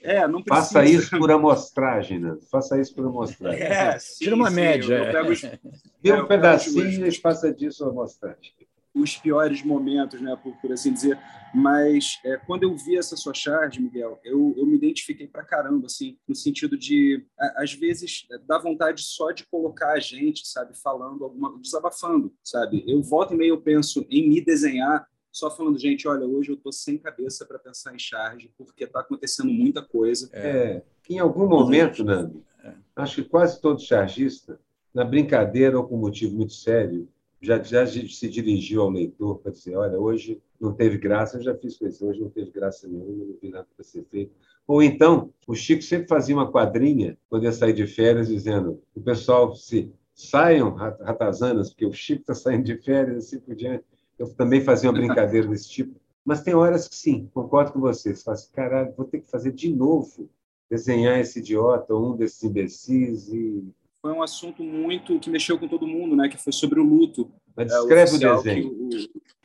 é, 0.00 0.26
não 0.28 0.42
precisa. 0.42 0.66
Faça 0.66 0.84
isso 0.84 1.10
por 1.18 1.30
amostragem, 1.30 2.20
né? 2.20 2.36
Faça 2.50 2.80
isso 2.80 2.94
por 2.94 3.04
amostragem. 3.04 3.60
É, 3.60 3.98
sim, 3.98 4.24
Tira 4.24 4.36
uma 4.36 4.48
sim, 4.48 4.56
média. 4.56 4.94
Eu, 4.94 5.04
eu 5.04 5.12
pego, 5.12 5.60
Vê 6.02 6.12
um 6.12 6.26
pedacinho 6.26 7.06
e 7.06 7.14
faça 7.16 7.52
disso 7.52 7.84
amostragem 7.84 8.59
os 8.94 9.16
piores 9.16 9.62
momentos, 9.62 10.20
né, 10.20 10.36
por, 10.42 10.54
por 10.56 10.72
assim 10.72 10.92
dizer. 10.92 11.18
Mas 11.54 12.18
é, 12.24 12.36
quando 12.36 12.64
eu 12.64 12.76
vi 12.76 12.96
essa 12.96 13.16
sua 13.16 13.34
charge, 13.34 13.80
Miguel, 13.80 14.20
eu, 14.24 14.54
eu 14.56 14.66
me 14.66 14.76
identifiquei 14.76 15.26
para 15.26 15.44
caramba, 15.44 15.86
assim, 15.86 16.16
no 16.28 16.34
sentido 16.34 16.76
de, 16.76 17.24
às 17.56 17.72
vezes, 17.72 18.26
dá 18.46 18.58
vontade 18.58 19.02
só 19.02 19.32
de 19.32 19.46
colocar 19.46 19.92
a 19.92 20.00
gente, 20.00 20.46
sabe, 20.46 20.76
falando 20.80 21.24
alguma, 21.24 21.58
desabafando, 21.58 22.32
sabe. 22.42 22.84
Eu 22.86 23.02
volto 23.02 23.34
e 23.34 23.36
meio 23.36 23.54
eu 23.54 23.60
penso 23.60 24.06
em 24.08 24.28
me 24.28 24.40
desenhar 24.40 25.06
só 25.32 25.50
falando, 25.50 25.78
gente, 25.78 26.08
olha, 26.08 26.26
hoje 26.26 26.50
eu 26.50 26.56
estou 26.56 26.72
sem 26.72 26.98
cabeça 26.98 27.46
para 27.46 27.58
pensar 27.58 27.94
em 27.94 27.98
charge, 27.98 28.52
porque 28.58 28.84
está 28.84 29.00
acontecendo 29.00 29.50
muita 29.50 29.80
coisa. 29.80 30.28
É, 30.32 30.82
em 31.08 31.18
algum 31.18 31.48
momento, 31.48 32.04
Nando, 32.04 32.44
é. 32.64 32.74
acho 32.96 33.22
que 33.22 33.28
quase 33.28 33.60
todo 33.60 33.80
chargista, 33.80 34.60
na 34.92 35.04
brincadeira 35.04 35.78
ou 35.78 35.86
com 35.86 35.96
motivo 35.96 36.36
muito 36.36 36.52
sério, 36.52 37.08
já, 37.40 37.62
já 37.62 37.86
se 37.86 38.28
dirigiu 38.28 38.82
ao 38.82 38.90
leitor 38.90 39.38
para 39.38 39.52
dizer, 39.52 39.76
olha, 39.76 39.98
hoje 39.98 40.40
não 40.60 40.72
teve 40.72 40.98
graça, 40.98 41.38
eu 41.38 41.42
já 41.42 41.54
fiz 41.54 41.76
coisa, 41.76 42.04
hoje 42.04 42.20
não 42.20 42.28
teve 42.28 42.50
graça 42.50 42.86
nenhuma, 42.86 43.24
não 43.24 43.36
vi 43.40 43.48
nada 43.48 43.66
para 43.74 43.84
ser 43.84 44.04
feito. 44.04 44.32
Ou 44.66 44.82
então, 44.82 45.32
o 45.46 45.54
Chico 45.54 45.82
sempre 45.82 46.06
fazia 46.06 46.34
uma 46.34 46.50
quadrinha, 46.50 47.16
quando 47.28 47.44
ia 47.44 47.52
sair 47.52 47.72
de 47.72 47.86
férias, 47.86 48.28
dizendo, 48.28 48.82
o 48.94 49.00
pessoal 49.00 49.54
se 49.56 49.90
saiam 50.14 50.74
ratazanas, 50.74 51.70
porque 51.70 51.86
o 51.86 51.92
Chico 51.92 52.20
está 52.20 52.34
saindo 52.34 52.64
de 52.64 52.76
férias, 52.76 53.24
assim 53.24 53.40
por 53.40 53.54
diante. 53.54 53.84
Eu 54.18 54.32
também 54.34 54.60
fazia 54.60 54.90
uma 54.90 54.98
brincadeira 54.98 55.48
desse 55.48 55.68
tipo. 55.70 55.98
Mas 56.22 56.42
tem 56.42 56.54
horas 56.54 56.86
que 56.86 56.94
sim, 56.94 57.28
concordo 57.32 57.72
com 57.72 57.80
você. 57.80 58.14
Você 58.14 58.22
fala 58.22 58.34
assim, 58.36 58.52
caralho, 58.52 58.94
vou 58.94 59.06
ter 59.06 59.20
que 59.20 59.30
fazer 59.30 59.50
de 59.52 59.74
novo, 59.74 60.28
desenhar 60.70 61.18
esse 61.18 61.38
idiota, 61.38 61.94
um 61.94 62.14
desses 62.14 62.44
imbecis 62.44 63.32
e 63.32 63.64
foi 64.00 64.12
um 64.12 64.22
assunto 64.22 64.62
muito 64.62 65.18
que 65.20 65.30
mexeu 65.30 65.58
com 65.58 65.68
todo 65.68 65.86
mundo, 65.86 66.16
né? 66.16 66.28
Que 66.28 66.38
foi 66.38 66.52
sobre 66.52 66.80
o 66.80 66.84
luto. 66.84 67.30
Mas 67.54 67.68
descreve 67.68 68.24
é, 68.24 68.28
o, 68.28 68.32
o 68.32 68.36
desenho. 68.36 68.72
O, 68.72 68.90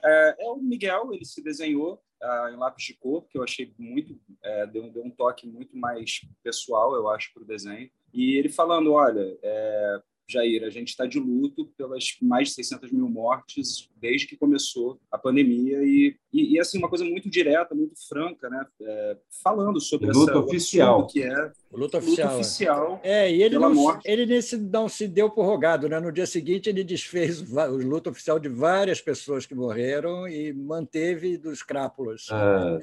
é, 0.03 0.35
é, 0.39 0.49
o 0.49 0.57
Miguel, 0.57 1.13
ele 1.13 1.25
se 1.25 1.43
desenhou 1.43 2.01
uh, 2.23 2.49
em 2.49 2.57
lápis 2.57 2.85
de 2.85 2.93
cor, 2.93 3.27
que 3.27 3.37
eu 3.37 3.43
achei 3.43 3.73
muito, 3.77 4.17
é, 4.41 4.65
deu, 4.67 4.89
deu, 4.89 5.03
um 5.03 5.09
toque 5.09 5.47
muito 5.47 5.77
mais 5.77 6.21
pessoal, 6.43 6.95
eu 6.95 7.09
acho, 7.09 7.33
para 7.33 7.43
o 7.43 7.45
desenho. 7.45 7.89
E 8.13 8.37
ele 8.37 8.49
falando, 8.49 8.93
olha, 8.93 9.37
é, 9.43 10.01
Jair, 10.27 10.63
a 10.63 10.69
gente 10.69 10.89
está 10.89 11.05
de 11.05 11.19
luto 11.19 11.65
pelas 11.77 12.17
mais 12.21 12.49
de 12.49 12.55
600 12.55 12.91
mil 12.91 13.07
mortes 13.07 13.89
desde 13.95 14.27
que 14.27 14.35
começou 14.35 14.99
a 15.11 15.17
pandemia 15.17 15.83
e, 15.83 16.15
e, 16.33 16.53
e 16.53 16.59
assim 16.59 16.77
uma 16.77 16.89
coisa 16.89 17.05
muito 17.05 17.29
direta, 17.29 17.75
muito 17.75 17.95
franca, 18.07 18.49
né? 18.49 18.65
É, 18.81 19.17
falando 19.43 19.79
sobre 19.79 20.07
luto 20.07 20.31
essa, 20.31 20.39
oficial 20.39 21.07
que 21.07 21.23
é 21.23 21.51
o 21.71 21.77
luto 21.77 21.97
oficial. 21.97 22.27
Luto 22.27 22.39
oficial 22.39 22.99
é, 23.03 23.31
e 23.31 23.43
ele 23.43 23.57
não, 23.57 23.99
ele 24.03 24.25
nesse 24.25 24.57
não 24.57 24.89
se 24.89 25.07
deu 25.07 25.29
por 25.29 25.45
rogado, 25.45 25.87
né? 25.87 25.99
No 25.99 26.11
dia 26.11 26.25
seguinte 26.25 26.69
ele 26.69 26.83
desfez 26.83 27.41
o 27.41 27.77
luto 27.77 28.09
oficial 28.09 28.39
de 28.39 28.49
várias 28.49 29.01
pessoas 29.01 29.45
que 29.45 29.55
morreram 29.55 30.27
e 30.27 30.53
manteve 30.53 31.37
dos 31.37 31.61
crápulas. 31.61 32.27
Ah. 32.31 32.79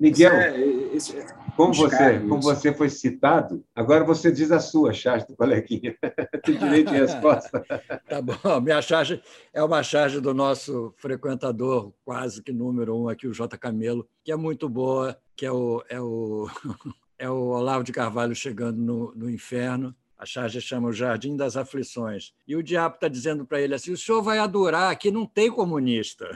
Miguel, 0.00 0.32
é, 0.32 0.58
esse, 0.94 1.14
é, 1.14 1.26
como, 1.54 1.74
você, 1.74 2.18
como 2.20 2.40
você 2.40 2.72
foi 2.72 2.88
citado, 2.88 3.62
agora 3.74 4.02
você 4.02 4.32
diz 4.32 4.50
a 4.50 4.58
sua 4.58 4.94
charge 4.94 5.26
do 5.26 5.36
coleguinha. 5.36 5.94
Tem 6.42 6.56
direito 6.56 6.90
de 6.90 6.98
resposta. 6.98 7.62
tá 8.08 8.22
bom. 8.22 8.60
Minha 8.62 8.80
charge 8.80 9.22
é 9.52 9.62
uma 9.62 9.82
charge 9.82 10.18
do 10.18 10.32
nosso 10.32 10.94
frequentador, 10.96 11.92
quase 12.02 12.42
que 12.42 12.50
número 12.50 12.96
um 12.96 13.10
aqui, 13.10 13.26
o 13.26 13.34
J. 13.34 13.58
Camelo, 13.58 14.08
que 14.24 14.32
é 14.32 14.36
muito 14.36 14.70
boa, 14.70 15.18
que 15.36 15.44
é 15.44 15.52
o, 15.52 15.84
é 15.90 16.00
o, 16.00 16.48
é 17.18 17.28
o 17.28 17.48
Olavo 17.48 17.84
de 17.84 17.92
Carvalho 17.92 18.34
chegando 18.34 18.78
no, 18.78 19.14
no 19.14 19.28
inferno. 19.28 19.94
A 20.16 20.24
charge 20.24 20.62
chama 20.62 20.88
o 20.88 20.92
Jardim 20.94 21.36
das 21.36 21.58
Aflições. 21.58 22.32
E 22.48 22.56
o 22.56 22.62
diabo 22.62 22.94
está 22.94 23.06
dizendo 23.06 23.44
para 23.44 23.60
ele 23.60 23.74
assim: 23.74 23.92
o 23.92 23.98
senhor 23.98 24.22
vai 24.22 24.38
adorar, 24.38 24.90
aqui 24.90 25.10
não 25.10 25.26
tem 25.26 25.50
comunista. 25.50 26.26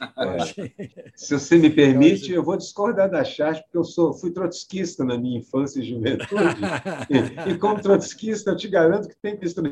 É. 0.00 0.80
Se 1.14 1.38
você 1.38 1.58
me 1.58 1.68
permite, 1.68 2.32
eu 2.32 2.42
vou 2.42 2.56
discordar 2.56 3.10
da 3.10 3.22
Charge, 3.22 3.62
porque 3.62 3.76
eu 3.76 3.84
sou, 3.84 4.14
fui 4.14 4.30
trotskista 4.30 5.04
na 5.04 5.18
minha 5.18 5.38
infância 5.38 5.80
e 5.80 5.84
juventude. 5.84 6.30
e, 7.46 7.50
e 7.50 7.58
como 7.58 7.80
trotskista, 7.80 8.50
eu 8.50 8.56
te 8.56 8.68
garanto 8.68 9.08
que 9.08 9.16
tem 9.16 9.36
cristiano. 9.36 9.70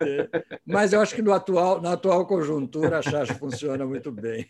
É. 0.00 0.28
Mas 0.64 0.92
eu 0.92 1.00
acho 1.00 1.14
que 1.14 1.22
no 1.22 1.32
atual, 1.32 1.80
na 1.80 1.92
atual 1.92 2.26
conjuntura 2.26 2.98
a 2.98 3.02
Charge 3.02 3.34
funciona 3.34 3.84
muito 3.84 4.10
bem. 4.10 4.46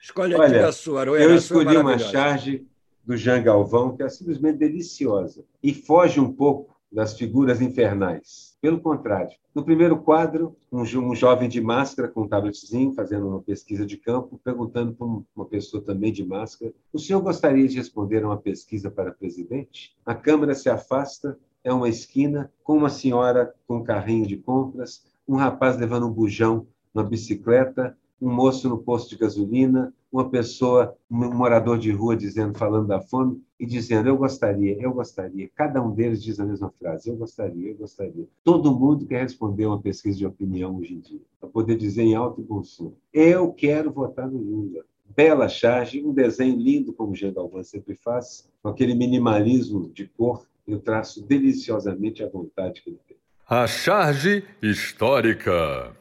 Escolhe 0.00 0.34
aqui 0.34 0.54
a 0.56 0.72
sua, 0.72 1.00
Aroeira, 1.00 1.32
Eu 1.32 1.36
escolhi 1.36 1.74
é 1.74 1.78
uma 1.78 1.98
charge 1.98 2.64
do 3.04 3.16
Jean 3.16 3.42
Galvão, 3.42 3.96
que 3.96 4.02
é 4.02 4.08
simplesmente 4.08 4.58
deliciosa, 4.58 5.44
e 5.62 5.74
foge 5.74 6.20
um 6.20 6.32
pouco 6.32 6.76
das 6.92 7.16
figuras 7.16 7.60
infernais. 7.60 8.45
Pelo 8.60 8.80
contrário, 8.80 9.36
no 9.54 9.64
primeiro 9.64 9.98
quadro, 9.98 10.56
um, 10.72 10.80
um 10.82 11.14
jovem 11.14 11.48
de 11.48 11.60
máscara 11.60 12.08
com 12.08 12.22
um 12.22 12.28
tabletzinho 12.28 12.94
fazendo 12.94 13.28
uma 13.28 13.40
pesquisa 13.40 13.84
de 13.84 13.96
campo, 13.96 14.40
perguntando 14.42 14.94
para 14.94 15.06
uma 15.06 15.46
pessoa 15.46 15.82
também 15.82 16.12
de 16.12 16.24
máscara: 16.24 16.72
O 16.92 16.98
senhor 16.98 17.20
gostaria 17.20 17.68
de 17.68 17.76
responder 17.76 18.24
a 18.24 18.28
uma 18.28 18.38
pesquisa 18.38 18.90
para 18.90 19.12
presidente? 19.12 19.94
A 20.04 20.14
câmera 20.14 20.54
se 20.54 20.68
afasta, 20.68 21.38
é 21.62 21.72
uma 21.72 21.88
esquina, 21.88 22.50
com 22.62 22.76
uma 22.76 22.88
senhora 22.88 23.54
com 23.66 23.76
um 23.78 23.84
carrinho 23.84 24.26
de 24.26 24.36
compras, 24.36 25.04
um 25.28 25.36
rapaz 25.36 25.76
levando 25.76 26.06
um 26.06 26.12
bujão, 26.12 26.66
uma 26.94 27.04
bicicleta, 27.04 27.96
um 28.20 28.32
moço 28.32 28.68
no 28.68 28.78
posto 28.78 29.10
de 29.10 29.18
gasolina, 29.18 29.92
uma 30.10 30.30
pessoa, 30.30 30.96
um 31.10 31.34
morador 31.34 31.78
de 31.78 31.90
rua 31.92 32.16
dizendo, 32.16 32.56
falando 32.56 32.86
da 32.86 33.00
fome 33.00 33.44
e 33.58 33.66
dizendo, 33.66 34.08
eu 34.08 34.16
gostaria, 34.16 34.76
eu 34.80 34.92
gostaria. 34.92 35.48
Cada 35.54 35.82
um 35.82 35.94
deles 35.94 36.22
diz 36.22 36.38
a 36.38 36.44
mesma 36.44 36.70
frase, 36.78 37.08
eu 37.08 37.16
gostaria, 37.16 37.70
eu 37.70 37.76
gostaria. 37.76 38.26
Todo 38.44 38.74
mundo 38.78 39.06
quer 39.06 39.22
responder 39.22 39.66
uma 39.66 39.80
pesquisa 39.80 40.18
de 40.18 40.26
opinião 40.26 40.76
hoje 40.76 40.94
em 40.94 41.00
dia, 41.00 41.20
para 41.40 41.48
poder 41.48 41.76
dizer 41.76 42.02
em 42.02 42.14
alto 42.14 42.40
e 42.40 42.44
bom 42.44 42.62
som, 42.62 42.92
eu 43.12 43.52
quero 43.52 43.90
votar 43.90 44.30
no 44.30 44.38
Lula. 44.38 44.84
Bela 45.14 45.48
charge, 45.48 46.04
um 46.04 46.12
desenho 46.12 46.58
lindo, 46.58 46.92
como 46.92 47.12
o 47.12 47.14
Jean 47.14 47.32
Galvão 47.32 47.62
sempre 47.62 47.94
faz, 47.94 48.48
com 48.62 48.68
aquele 48.68 48.94
minimalismo 48.94 49.90
de 49.94 50.06
cor 50.06 50.46
e 50.66 50.74
o 50.74 50.80
traço 50.80 51.24
deliciosamente 51.24 52.22
à 52.22 52.28
vontade 52.28 52.82
que 52.82 52.90
ele 52.90 52.98
tem. 53.06 53.16
A 53.48 53.66
charge 53.66 54.44
histórica 54.60 55.94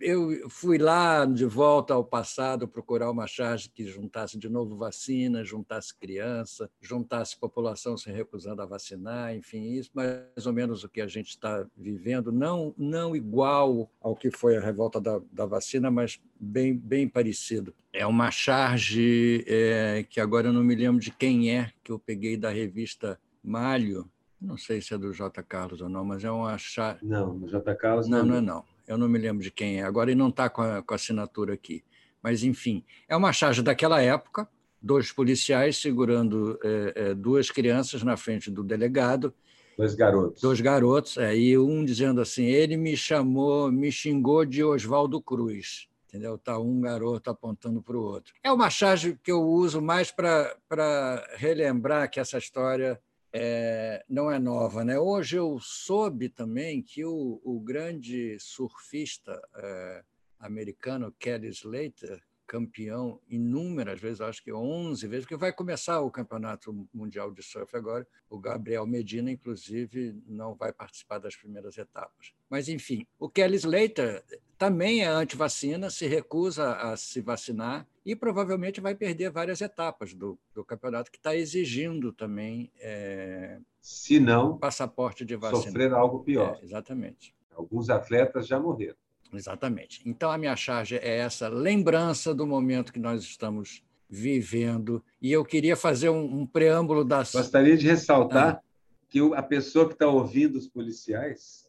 eu 0.00 0.48
fui 0.48 0.78
lá 0.78 1.24
de 1.24 1.44
volta 1.44 1.94
ao 1.94 2.04
passado 2.04 2.66
procurar 2.66 3.10
uma 3.10 3.26
charge 3.26 3.68
que 3.68 3.86
juntasse 3.86 4.38
de 4.38 4.48
novo 4.48 4.76
vacina, 4.76 5.44
juntasse 5.44 5.94
criança, 5.96 6.70
juntasse 6.80 7.38
população 7.38 7.96
se 7.96 8.10
recusando 8.10 8.62
a 8.62 8.66
vacinar, 8.66 9.34
enfim, 9.34 9.72
isso 9.72 9.90
mais 9.94 10.46
ou 10.46 10.52
menos 10.52 10.84
o 10.84 10.88
que 10.88 11.00
a 11.00 11.06
gente 11.06 11.28
está 11.28 11.66
vivendo, 11.76 12.32
não, 12.32 12.74
não 12.76 13.14
igual 13.14 13.90
ao 14.00 14.16
que 14.16 14.30
foi 14.30 14.56
a 14.56 14.60
revolta 14.60 15.00
da, 15.00 15.20
da 15.30 15.46
vacina, 15.46 15.90
mas 15.90 16.20
bem, 16.38 16.74
bem 16.74 17.08
parecido. 17.08 17.74
É 17.92 18.06
uma 18.06 18.30
charge 18.30 19.44
é, 19.46 20.04
que 20.08 20.20
agora 20.20 20.48
eu 20.48 20.52
não 20.52 20.64
me 20.64 20.74
lembro 20.74 21.00
de 21.00 21.10
quem 21.10 21.54
é, 21.54 21.72
que 21.82 21.92
eu 21.92 21.98
peguei 21.98 22.36
da 22.36 22.50
revista 22.50 23.18
Malho, 23.42 24.08
não 24.40 24.56
sei 24.56 24.80
se 24.80 24.94
é 24.94 24.98
do 24.98 25.12
J. 25.12 25.42
Carlos 25.42 25.82
ou 25.82 25.88
não, 25.88 26.04
mas 26.04 26.24
é 26.24 26.30
uma 26.30 26.56
charge. 26.56 27.04
Não, 27.04 27.38
do 27.38 27.46
J. 27.46 27.74
Carlos 27.74 28.08
não. 28.08 28.20
Não, 28.20 28.26
não 28.26 28.36
é 28.36 28.40
não 28.40 28.64
eu 28.90 28.98
não 28.98 29.08
me 29.08 29.18
lembro 29.18 29.42
de 29.42 29.50
quem 29.52 29.80
é, 29.80 29.84
agora 29.84 30.10
ele 30.10 30.18
não 30.18 30.30
está 30.30 30.50
com, 30.50 30.62
com 30.82 30.94
a 30.94 30.96
assinatura 30.96 31.54
aqui. 31.54 31.84
Mas, 32.20 32.42
enfim, 32.42 32.84
é 33.08 33.16
uma 33.16 33.32
charge 33.32 33.62
daquela 33.62 34.02
época, 34.02 34.48
dois 34.82 35.12
policiais 35.12 35.76
segurando 35.76 36.58
é, 36.62 36.92
é, 36.96 37.14
duas 37.14 37.50
crianças 37.50 38.02
na 38.02 38.16
frente 38.16 38.50
do 38.50 38.64
delegado. 38.64 39.32
Dois 39.78 39.94
garotos. 39.94 40.42
Dois 40.42 40.60
garotos, 40.60 41.16
é, 41.16 41.36
e 41.36 41.56
um 41.56 41.84
dizendo 41.84 42.20
assim: 42.20 42.44
ele 42.44 42.76
me 42.76 42.96
chamou, 42.96 43.70
me 43.70 43.92
xingou 43.92 44.44
de 44.44 44.62
Oswaldo 44.64 45.22
Cruz. 45.22 45.88
Entendeu? 46.08 46.34
Está 46.34 46.58
um 46.58 46.80
garoto 46.80 47.30
apontando 47.30 47.80
para 47.80 47.96
o 47.96 48.02
outro. 48.02 48.34
É 48.42 48.50
uma 48.50 48.68
charge 48.68 49.16
que 49.22 49.30
eu 49.30 49.40
uso 49.42 49.80
mais 49.80 50.10
para 50.10 51.24
relembrar 51.36 52.10
que 52.10 52.18
essa 52.18 52.36
história 52.36 53.00
é, 53.32 54.04
não 54.08 54.30
é 54.30 54.38
nova. 54.38 54.84
Né? 54.84 54.98
Hoje 54.98 55.36
eu 55.36 55.58
soube 55.60 56.28
também 56.28 56.82
que 56.82 57.04
o, 57.04 57.40
o 57.44 57.60
grande 57.60 58.38
surfista 58.40 59.40
é, 59.56 60.04
americano 60.38 61.14
Kelly 61.18 61.48
Slater, 61.48 62.22
campeão 62.46 63.20
inúmeras 63.28 64.00
vezes, 64.00 64.20
acho 64.20 64.42
que 64.42 64.52
11 64.52 65.06
vezes, 65.06 65.24
porque 65.24 65.36
vai 65.36 65.52
começar 65.52 66.00
o 66.00 66.10
Campeonato 66.10 66.88
Mundial 66.92 67.30
de 67.30 67.44
Surf 67.44 67.76
agora. 67.76 68.04
O 68.28 68.40
Gabriel 68.40 68.84
Medina, 68.88 69.30
inclusive, 69.30 70.20
não 70.26 70.56
vai 70.56 70.72
participar 70.72 71.18
das 71.18 71.36
primeiras 71.36 71.78
etapas. 71.78 72.32
Mas, 72.48 72.68
enfim, 72.68 73.06
o 73.20 73.28
Kelly 73.28 73.54
Slater 73.54 74.24
também 74.60 75.00
é 75.00 75.06
anti-vacina, 75.06 75.88
se 75.88 76.06
recusa 76.06 76.74
a 76.74 76.94
se 76.94 77.22
vacinar 77.22 77.86
e 78.04 78.14
provavelmente 78.14 78.78
vai 78.78 78.94
perder 78.94 79.30
várias 79.30 79.62
etapas 79.62 80.12
do, 80.12 80.38
do 80.54 80.62
campeonato, 80.62 81.10
que 81.10 81.16
está 81.16 81.34
exigindo 81.34 82.12
também 82.12 82.70
é, 82.78 83.58
se 83.80 84.20
não 84.20 84.58
passaporte 84.58 85.24
de 85.24 85.34
vacina. 85.34 85.62
Sofrer 85.62 85.94
algo 85.94 86.22
pior. 86.22 86.58
É, 86.60 86.64
exatamente. 86.66 87.34
Alguns 87.56 87.88
atletas 87.88 88.46
já 88.46 88.60
morreram. 88.60 88.96
Exatamente. 89.32 90.02
Então, 90.04 90.30
a 90.30 90.36
minha 90.36 90.54
charge 90.54 90.96
é 90.96 91.20
essa 91.20 91.48
lembrança 91.48 92.34
do 92.34 92.46
momento 92.46 92.92
que 92.92 92.98
nós 92.98 93.22
estamos 93.22 93.82
vivendo. 94.10 95.02
E 95.22 95.32
eu 95.32 95.42
queria 95.42 95.74
fazer 95.74 96.10
um, 96.10 96.40
um 96.40 96.46
preâmbulo 96.46 97.02
das. 97.02 97.32
Gostaria 97.32 97.78
de 97.78 97.86
ressaltar 97.86 98.56
ah. 98.56 98.62
que 99.08 99.20
a 99.34 99.42
pessoa 99.42 99.86
que 99.86 99.94
está 99.94 100.06
ouvindo 100.06 100.56
os 100.56 100.68
policiais 100.68 101.66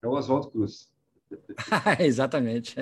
é 0.00 0.06
o 0.06 0.12
Oswaldo 0.12 0.52
Cruz. 0.52 0.89
exatamente. 2.00 2.76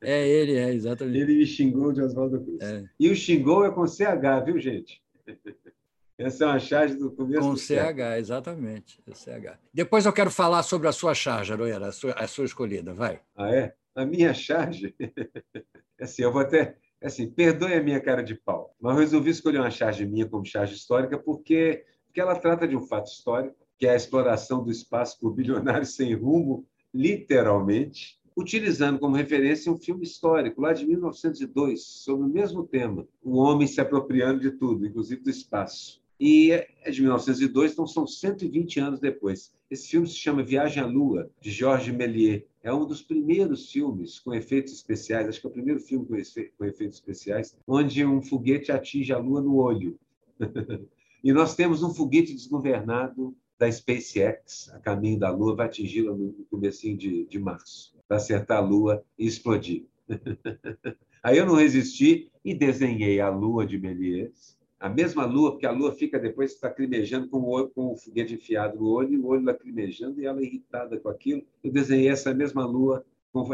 É 0.00 0.28
ele, 0.28 0.56
é, 0.56 0.72
exatamente. 0.72 1.18
Ele 1.18 1.38
me 1.38 1.46
xingou 1.46 1.92
de 1.92 2.02
Oswaldo 2.02 2.40
Cruz. 2.42 2.60
É. 2.60 2.84
E 2.98 3.10
o 3.10 3.14
xingou 3.14 3.64
é 3.64 3.70
com 3.70 3.86
CH, 3.86 4.44
viu, 4.44 4.58
gente? 4.58 5.02
Essa 6.18 6.44
é 6.44 6.46
uma 6.48 6.58
charge 6.58 6.96
do 6.96 7.12
começo 7.12 7.42
Com 7.42 7.54
do 7.54 7.56
CH, 7.56 8.18
exatamente. 8.18 9.00
CH. 9.12 9.56
Depois 9.72 10.04
eu 10.04 10.12
quero 10.12 10.32
falar 10.32 10.64
sobre 10.64 10.88
a 10.88 10.92
sua 10.92 11.14
charge, 11.14 11.52
Aroeira, 11.52 11.86
a 11.86 11.92
sua, 11.92 12.12
a 12.12 12.26
sua 12.26 12.44
escolhida. 12.44 12.92
Vai. 12.92 13.20
Ah, 13.36 13.54
é? 13.54 13.72
A 13.94 14.04
minha 14.04 14.34
charge? 14.34 14.94
assim, 16.00 16.22
eu 16.22 16.32
vou 16.32 16.42
até. 16.42 16.76
Assim, 17.00 17.30
perdoe 17.30 17.74
a 17.74 17.82
minha 17.82 18.00
cara 18.00 18.22
de 18.22 18.34
pau, 18.34 18.74
mas 18.80 18.94
eu 18.94 19.00
resolvi 19.00 19.30
escolher 19.30 19.60
uma 19.60 19.70
charge 19.70 20.04
minha 20.04 20.28
como 20.28 20.44
charge 20.44 20.74
histórica 20.74 21.16
porque, 21.16 21.84
porque 22.06 22.20
ela 22.20 22.34
trata 22.34 22.66
de 22.66 22.76
um 22.76 22.82
fato 22.82 23.06
histórico, 23.06 23.54
que 23.78 23.86
é 23.86 23.90
a 23.90 23.96
exploração 23.96 24.64
do 24.64 24.72
espaço 24.72 25.20
por 25.20 25.32
bilionários 25.32 25.94
sem 25.94 26.12
rumo, 26.14 26.66
literalmente, 26.98 28.18
utilizando 28.36 28.98
como 28.98 29.14
referência 29.14 29.70
um 29.70 29.78
filme 29.78 30.02
histórico, 30.02 30.60
lá 30.60 30.72
de 30.72 30.84
1902, 30.84 31.80
sobre 31.80 32.26
o 32.26 32.28
mesmo 32.28 32.66
tema, 32.66 33.06
o 33.22 33.36
homem 33.36 33.68
se 33.68 33.80
apropriando 33.80 34.40
de 34.40 34.50
tudo, 34.50 34.84
inclusive 34.84 35.22
do 35.22 35.30
espaço. 35.30 36.02
E 36.18 36.50
é 36.50 36.90
de 36.90 37.00
1902, 37.00 37.72
então 37.72 37.86
são 37.86 38.04
120 38.04 38.80
anos 38.80 38.98
depois. 38.98 39.54
Esse 39.70 39.86
filme 39.88 40.08
se 40.08 40.16
chama 40.16 40.42
Viagem 40.42 40.82
à 40.82 40.86
Lua, 40.86 41.30
de 41.40 41.52
Georges 41.52 41.94
Méliès. 41.94 42.42
É 42.64 42.74
um 42.74 42.84
dos 42.84 43.00
primeiros 43.00 43.70
filmes 43.70 44.18
com 44.18 44.34
efeitos 44.34 44.72
especiais, 44.72 45.28
acho 45.28 45.40
que 45.40 45.46
é 45.46 45.50
o 45.50 45.52
primeiro 45.52 45.78
filme 45.78 46.04
com, 46.04 46.16
com 46.58 46.64
efeitos 46.64 46.96
especiais, 46.96 47.56
onde 47.64 48.04
um 48.04 48.20
foguete 48.20 48.72
atinge 48.72 49.12
a 49.12 49.18
Lua 49.18 49.40
no 49.40 49.54
olho. 49.54 49.96
e 51.22 51.32
nós 51.32 51.54
temos 51.54 51.84
um 51.84 51.94
foguete 51.94 52.34
desgovernado 52.34 53.36
da 53.58 53.70
SpaceX, 53.70 54.70
a 54.72 54.78
caminho 54.78 55.18
da 55.18 55.30
Lua, 55.30 55.56
vai 55.56 55.66
atingi-la 55.66 56.14
no 56.14 56.32
comecinho 56.50 56.96
de, 56.96 57.26
de 57.26 57.38
março, 57.38 57.96
para 58.06 58.16
acertar 58.16 58.58
a 58.58 58.60
Lua 58.60 59.04
e 59.18 59.26
explodir. 59.26 59.86
Aí 61.22 61.36
eu 61.36 61.46
não 61.46 61.56
resisti 61.56 62.30
e 62.44 62.54
desenhei 62.54 63.20
a 63.20 63.28
Lua 63.28 63.66
de 63.66 63.78
Méliès, 63.78 64.58
a 64.80 64.88
mesma 64.88 65.26
lua, 65.26 65.50
porque 65.50 65.66
a 65.66 65.72
lua 65.72 65.92
fica 65.92 66.20
depois 66.20 66.56
lacrimejando 66.62 67.28
com 67.28 67.38
o, 67.38 67.48
olho, 67.48 67.68
com 67.70 67.92
o 67.92 67.96
foguete 67.96 68.34
enfiado 68.34 68.78
no 68.78 68.86
olho, 68.86 69.20
o 69.20 69.26
olho 69.26 69.44
lacrimejando, 69.44 70.20
e 70.20 70.24
ela 70.24 70.40
irritada 70.40 70.98
com 71.00 71.08
aquilo. 71.08 71.42
Eu 71.64 71.72
desenhei 71.72 72.08
essa 72.08 72.32
mesma 72.32 72.64
lua, 72.64 73.04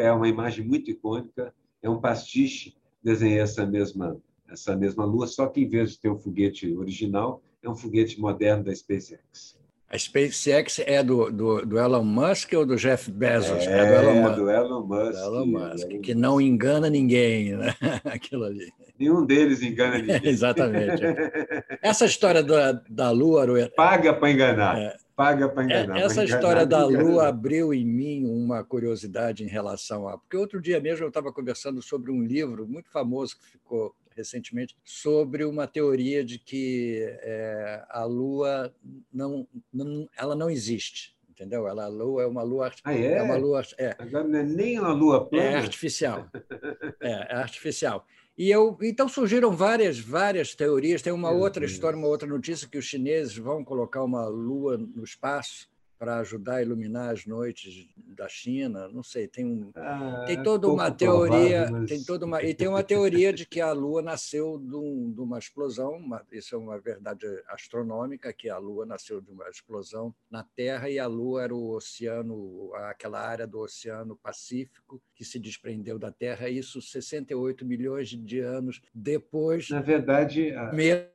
é 0.01 0.13
uma 0.13 0.29
imagem 0.29 0.67
muito 0.67 0.91
icônica, 0.91 1.55
é 1.81 1.89
um 1.89 1.99
pastiche, 1.99 2.77
desenhei 3.03 3.39
essa 3.39 3.65
mesma, 3.65 4.21
essa 4.49 4.77
mesma 4.77 5.05
lua, 5.07 5.27
só 5.27 5.47
que 5.47 5.63
em 5.63 5.69
vez 5.69 5.93
de 5.93 6.01
ter 6.01 6.11
o 6.11 6.19
foguete 6.19 6.71
original, 6.77 7.43
é 7.63 7.71
um 7.71 7.75
foguete 7.75 8.21
moderno 8.21 8.65
da 8.65 8.75
SpaceX. 8.75 9.59
A 9.95 9.97
SpaceX 9.97 10.81
é 10.81 11.05
do, 11.05 11.31
do, 11.31 11.65
do, 11.65 11.79
Elon 11.79 12.03
Musk 12.03 12.53
ou 12.55 12.67
do 12.67 12.75
Jeff 12.75 13.09
Bezos? 13.13 13.65
É, 13.65 13.79
é 13.79 13.87
do, 13.87 14.11
Elon, 14.11 14.35
do 14.35 14.51
Elon 14.51 14.85
Musk. 14.85 15.23
Elon 15.23 15.47
Musk, 15.47 15.89
Elon 15.89 16.01
que 16.03 16.15
não 16.17 16.41
engana 16.41 16.91
ninguém, 16.91 17.57
né? 17.57 17.73
Aquilo 18.05 18.43
ali. 18.43 18.73
Nenhum 18.99 19.25
deles 19.25 19.63
engana 19.63 19.99
ninguém. 20.03 20.21
Exatamente. 20.25 21.01
Essa 21.81 22.07
história 22.07 22.43
da, 22.43 22.73
da 22.91 23.13
Lua. 23.13 23.47
Paga 23.77 24.13
para 24.13 24.33
enganar. 24.33 24.79
É, 24.81 24.97
Paga 25.15 25.49
para 25.49 25.63
enganar. 25.63 25.97
Essa 25.97 26.25
enganar, 26.25 26.39
história 26.39 26.67
da 26.67 26.85
Lua 26.85 27.29
abriu 27.29 27.73
em 27.73 27.87
mim 27.87 28.27
uma 28.27 28.65
curiosidade 28.65 29.45
em 29.45 29.49
relação 29.49 30.09
a. 30.09 30.19
Porque 30.19 30.37
outro 30.37 30.61
dia 30.61 30.81
mesmo 30.81 31.05
eu 31.05 31.09
estava 31.09 31.33
conversando 31.33 31.81
sobre 31.81 32.11
um 32.11 32.21
livro 32.21 32.67
muito 32.67 32.91
famoso 32.91 33.37
que 33.39 33.47
ficou 33.47 33.95
recentemente 34.15 34.77
sobre 34.85 35.45
uma 35.45 35.67
teoria 35.67 36.25
de 36.25 36.39
que 36.39 36.99
é, 37.21 37.85
a 37.89 38.05
Lua 38.05 38.75
não, 39.13 39.47
não, 39.73 40.09
ela 40.17 40.35
não 40.35 40.49
existe, 40.51 41.17
entendeu? 41.29 41.67
Ela, 41.67 41.85
a 41.85 41.89
Lua 41.89 42.23
é 42.23 42.27
uma 42.27 42.43
Lua 42.43 42.73
ah, 42.85 42.95
é? 42.95 43.15
é 43.15 43.23
uma 43.23 43.37
Lua 43.37 43.63
é, 43.79 43.95
agora 43.99 44.27
não 44.27 44.39
é 44.39 44.43
nem 44.43 44.79
uma 44.79 44.93
Lua 44.93 45.29
plana. 45.29 45.45
É 45.45 45.55
artificial, 45.57 46.29
é, 47.01 47.11
é 47.11 47.35
artificial. 47.35 48.07
E 48.37 48.51
eu, 48.51 48.77
então 48.83 49.09
surgiram 49.09 49.53
várias, 49.53 49.99
várias 49.99 50.57
teorias. 50.57 51.03
Tem 51.03 51.13
uma 51.13 51.31
outra 51.31 51.65
história, 51.65 51.97
uma 51.97 52.09
outra 52.09 52.27
notícia 52.27 52.67
que 52.69 52.77
os 52.77 52.85
chineses 52.85 53.37
vão 53.37 53.65
colocar 53.65 54.03
uma 54.03 54.27
lua 54.27 54.77
no 54.77 55.05
espaço 55.05 55.69
para 55.99 56.19
ajudar 56.19 56.57
a 56.57 56.63
iluminar 56.63 57.11
as 57.11 57.27
noites 57.27 57.89
da 57.97 58.29
China, 58.29 58.89
não 58.89 59.03
sei, 59.03 59.27
tem 59.27 59.45
um 59.45 59.71
ah, 59.75 60.25
tem 60.27 60.43
toda 60.43 60.69
uma 60.69 60.91
teoria, 60.91 61.63
provável, 61.63 61.81
mas... 61.81 61.91
tem 61.91 62.05
toda 62.05 62.27
uma 62.27 62.43
e 62.43 62.55
tem 62.55 62.69
uma 62.69 62.83
teoria 62.85 63.33
de 63.33 63.47
que 63.47 63.61
a 63.61 63.73
Lua 63.73 64.03
nasceu 64.03 64.59
de, 64.59 64.75
um, 64.75 65.13
de 65.13 65.21
uma 65.21 65.39
explosão, 65.39 65.93
uma, 65.93 66.25
isso 66.31 66.55
é 66.55 66.59
uma 66.59 66.79
verdade 66.79 67.27
astronômica, 67.49 68.33
que 68.33 68.49
a 68.49 68.59
Lua 68.59 68.87
nasceu 68.87 69.21
de 69.21 69.31
uma 69.31 69.49
explosão 69.49 70.15
na 70.31 70.45
Terra 70.45 70.89
e 70.89 70.99
a 70.99 71.07
Lua 71.07 71.43
era 71.45 71.55
o 71.55 71.71
oceano, 71.71 72.73
aquela 72.75 73.21
área 73.21 73.47
do 73.47 73.61
Oceano 73.61 74.17
Pacífico 74.17 75.03
que 75.15 75.25
se 75.25 75.39
desprendeu 75.39 75.99
da 75.99 76.11
Terra, 76.11 76.49
isso 76.49 76.83
68 76.83 77.65
milhões 77.65 78.09
de 78.09 78.41
anos 78.41 78.81
depois. 78.95 79.71
Na 79.71 79.81
verdade, 79.81 80.51
a... 80.53 80.73
mesmo 80.73 81.09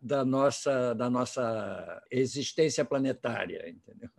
da 0.00 0.24
nossa 0.24 0.94
da 0.94 1.10
nossa 1.10 2.02
existência 2.10 2.84
planetária, 2.84 3.68
entendeu? 3.68 4.10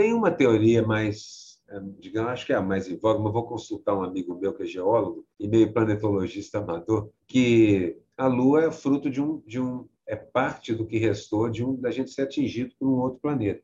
Tem 0.00 0.14
uma 0.14 0.30
teoria 0.30 0.82
mais, 0.82 1.60
é, 1.68 1.78
digamos, 1.98 2.30
acho 2.30 2.46
que 2.46 2.54
é 2.54 2.56
a 2.56 2.62
mais 2.62 2.88
em 2.88 2.96
voga, 2.96 3.20
mas 3.20 3.34
vou 3.34 3.46
consultar 3.46 3.94
um 3.94 4.02
amigo 4.02 4.34
meu 4.34 4.54
que 4.54 4.62
é 4.62 4.66
geólogo 4.66 5.26
e 5.38 5.46
meio 5.46 5.70
planetologista 5.74 6.56
amador, 6.56 7.10
que 7.26 7.98
a 8.16 8.26
Lua 8.26 8.64
é 8.64 8.70
fruto 8.70 9.10
de 9.10 9.20
um, 9.20 9.42
de 9.46 9.60
um 9.60 9.86
é 10.06 10.16
parte 10.16 10.74
do 10.74 10.86
que 10.86 10.96
restou 10.96 11.50
de 11.50 11.62
um 11.62 11.78
da 11.78 11.90
gente 11.90 12.12
ser 12.12 12.22
atingido 12.22 12.74
por 12.78 12.88
um 12.88 12.98
outro 12.98 13.20
planeta. 13.20 13.62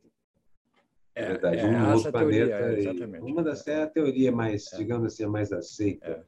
É, 1.15 1.27
verdade, 1.27 1.57
é, 1.57 1.67
um 1.69 1.95
outro 1.95 2.13
planeta. 2.13 2.59
Teoria, 2.59 2.79
exatamente. 2.81 3.33
Uma 3.33 3.43
das 3.43 3.67
é 3.67 3.83
a 3.85 3.87
teoria 3.87 4.31
mais, 4.31 4.71
é. 4.75 4.77
digamos 4.77 5.07
assim, 5.07 5.25
a 5.25 5.29
mais 5.31 5.51
aceita, 5.55 6.07
é. 6.07 6.23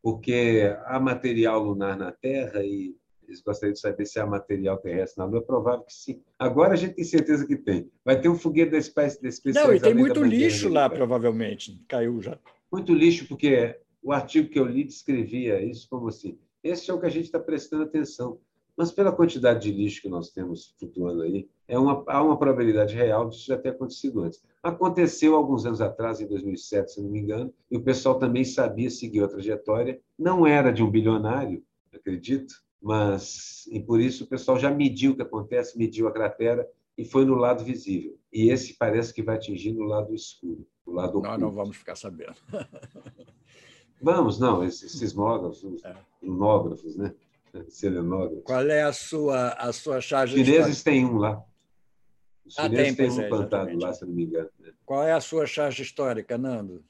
porque 0.00 0.74
há 0.86 0.98
material 0.98 1.62
lunar 1.62 1.98
na 1.98 2.10
Terra 2.10 2.64
e 2.64 2.96
eles 3.30 3.42
gostariam 3.42 3.72
de 3.72 3.80
saber 3.80 4.04
se 4.06 4.18
há 4.18 4.26
material 4.26 4.78
terrestre 4.78 5.18
na 5.18 5.24
Lua. 5.24 5.38
É 5.38 5.42
provável 5.42 5.84
que 5.84 5.92
sim. 5.92 6.22
Agora 6.38 6.74
a 6.74 6.76
gente 6.76 6.94
tem 6.94 7.04
certeza 7.04 7.46
que 7.46 7.56
tem. 7.56 7.90
Vai 8.04 8.20
ter 8.20 8.28
um 8.28 8.36
foguete 8.36 8.72
da 8.72 8.78
espécie 8.78 9.22
da 9.22 9.28
espécie. 9.28 9.58
Não, 9.58 9.72
e 9.72 9.80
tem 9.80 9.94
muito 9.94 10.22
lixo 10.22 10.68
lá, 10.68 10.88
provavelmente. 10.88 11.80
Caiu 11.88 12.20
já. 12.20 12.38
Muito 12.70 12.92
lixo, 12.92 13.26
porque 13.26 13.76
o 14.02 14.12
artigo 14.12 14.48
que 14.48 14.58
eu 14.58 14.64
li 14.64 14.84
descrevia 14.84 15.62
isso 15.62 15.88
como 15.88 16.08
assim. 16.08 16.38
Esse 16.62 16.90
é 16.90 16.94
o 16.94 17.00
que 17.00 17.06
a 17.06 17.10
gente 17.10 17.24
está 17.24 17.38
prestando 17.38 17.84
atenção. 17.84 18.38
Mas 18.76 18.90
pela 18.90 19.12
quantidade 19.12 19.60
de 19.60 19.72
lixo 19.72 20.00
que 20.00 20.08
nós 20.08 20.30
temos 20.30 20.74
flutuando 20.78 21.22
aí, 21.22 21.48
é 21.68 21.78
uma, 21.78 22.02
há 22.06 22.22
uma 22.22 22.38
probabilidade 22.38 22.94
real 22.94 23.28
disso 23.28 23.46
já 23.46 23.58
ter 23.58 23.70
acontecido 23.70 24.22
antes. 24.22 24.42
Aconteceu 24.62 25.36
alguns 25.36 25.66
anos 25.66 25.80
atrás, 25.80 26.20
em 26.20 26.26
2007, 26.26 26.92
se 26.92 27.02
não 27.02 27.10
me 27.10 27.20
engano, 27.20 27.52
e 27.70 27.76
o 27.76 27.82
pessoal 27.82 28.18
também 28.18 28.44
sabia 28.44 28.88
seguir 28.88 29.22
a 29.22 29.28
trajetória. 29.28 30.00
Não 30.18 30.46
era 30.46 30.72
de 30.72 30.82
um 30.82 30.90
bilionário, 30.90 31.62
acredito, 31.94 32.54
mas 32.80 33.66
e 33.70 33.78
por 33.80 34.00
isso 34.00 34.24
o 34.24 34.26
pessoal 34.26 34.58
já 34.58 34.70
mediu 34.70 35.12
o 35.12 35.16
que 35.16 35.22
acontece, 35.22 35.76
mediu 35.76 36.08
a 36.08 36.12
cratera 36.12 36.68
e 36.96 37.04
foi 37.04 37.24
no 37.24 37.34
lado 37.34 37.64
visível. 37.64 38.18
E 38.32 38.50
esse 38.50 38.74
parece 38.74 39.12
que 39.12 39.22
vai 39.22 39.36
atingir 39.36 39.72
no 39.72 39.84
lado 39.84 40.14
escuro, 40.14 40.66
no 40.86 40.94
lado 40.94 41.10
oculto. 41.10 41.28
Nós 41.28 41.40
não 41.40 41.52
vamos 41.52 41.76
ficar 41.76 41.94
sabendo. 41.94 42.36
vamos, 44.00 44.38
não, 44.38 44.64
esses 44.64 44.92
sismógrafos, 44.92 45.84
é. 45.84 45.96
lunógrafos, 46.22 46.96
né? 46.96 47.14
Selenógrafos. 47.68 48.44
Qual 48.44 48.62
é 48.62 48.82
a 48.82 48.92
sua, 48.92 49.50
a 49.50 49.72
sua 49.72 50.00
charge 50.00 50.40
Os 50.40 50.46
chineses 50.46 50.82
têm 50.82 51.04
um 51.04 51.18
lá. 51.18 51.44
Os 52.46 52.58
ah, 52.58 52.62
chineses 52.62 52.96
tem, 52.96 53.08
têm 53.08 53.18
um 53.18 53.22
é, 53.22 53.28
plantado 53.28 53.78
lá, 53.78 53.92
se 53.92 54.06
não 54.06 54.12
me 54.12 54.24
engano. 54.24 54.48
Né? 54.58 54.72
Qual 54.86 55.02
é 55.02 55.12
a 55.12 55.20
sua 55.20 55.46
charge 55.46 55.82
histórica, 55.82 56.38
Nando? 56.38 56.84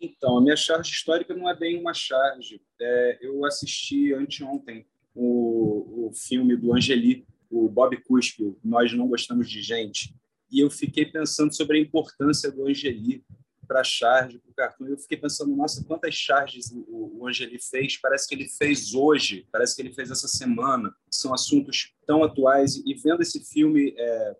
Então, 0.00 0.38
a 0.38 0.40
minha 0.40 0.56
charge 0.56 0.92
histórica 0.92 1.34
não 1.34 1.50
é 1.50 1.56
bem 1.56 1.80
uma 1.80 1.92
charge. 1.92 2.62
É, 2.80 3.18
eu 3.20 3.44
assisti 3.44 4.14
anteontem 4.14 4.86
o, 5.14 6.08
o 6.08 6.12
filme 6.12 6.56
do 6.56 6.74
Angeli, 6.74 7.26
o 7.50 7.68
Bob 7.68 7.96
Cuspe, 8.02 8.56
Nós 8.64 8.92
Não 8.92 9.08
Gostamos 9.08 9.48
de 9.48 9.62
Gente. 9.62 10.14
E 10.50 10.60
eu 10.60 10.70
fiquei 10.70 11.04
pensando 11.04 11.54
sobre 11.54 11.78
a 11.78 11.80
importância 11.80 12.50
do 12.50 12.66
Angeli 12.66 13.24
para 13.66 13.80
a 13.80 13.84
charge, 13.84 14.38
para 14.38 14.50
o 14.50 14.54
cartoon. 14.54 14.86
Eu 14.86 14.98
fiquei 14.98 15.18
pensando, 15.18 15.54
nossa, 15.54 15.84
quantas 15.84 16.14
charges 16.14 16.72
o, 16.72 17.18
o 17.20 17.28
Angeli 17.28 17.58
fez? 17.60 17.98
Parece 17.98 18.26
que 18.26 18.34
ele 18.34 18.48
fez 18.48 18.94
hoje, 18.94 19.46
parece 19.52 19.76
que 19.76 19.82
ele 19.82 19.92
fez 19.92 20.10
essa 20.10 20.26
semana. 20.26 20.94
São 21.10 21.34
assuntos 21.34 21.92
tão 22.06 22.24
atuais. 22.24 22.76
E 22.76 22.94
vendo 22.94 23.20
esse 23.20 23.44
filme, 23.44 23.94
é, 23.96 24.36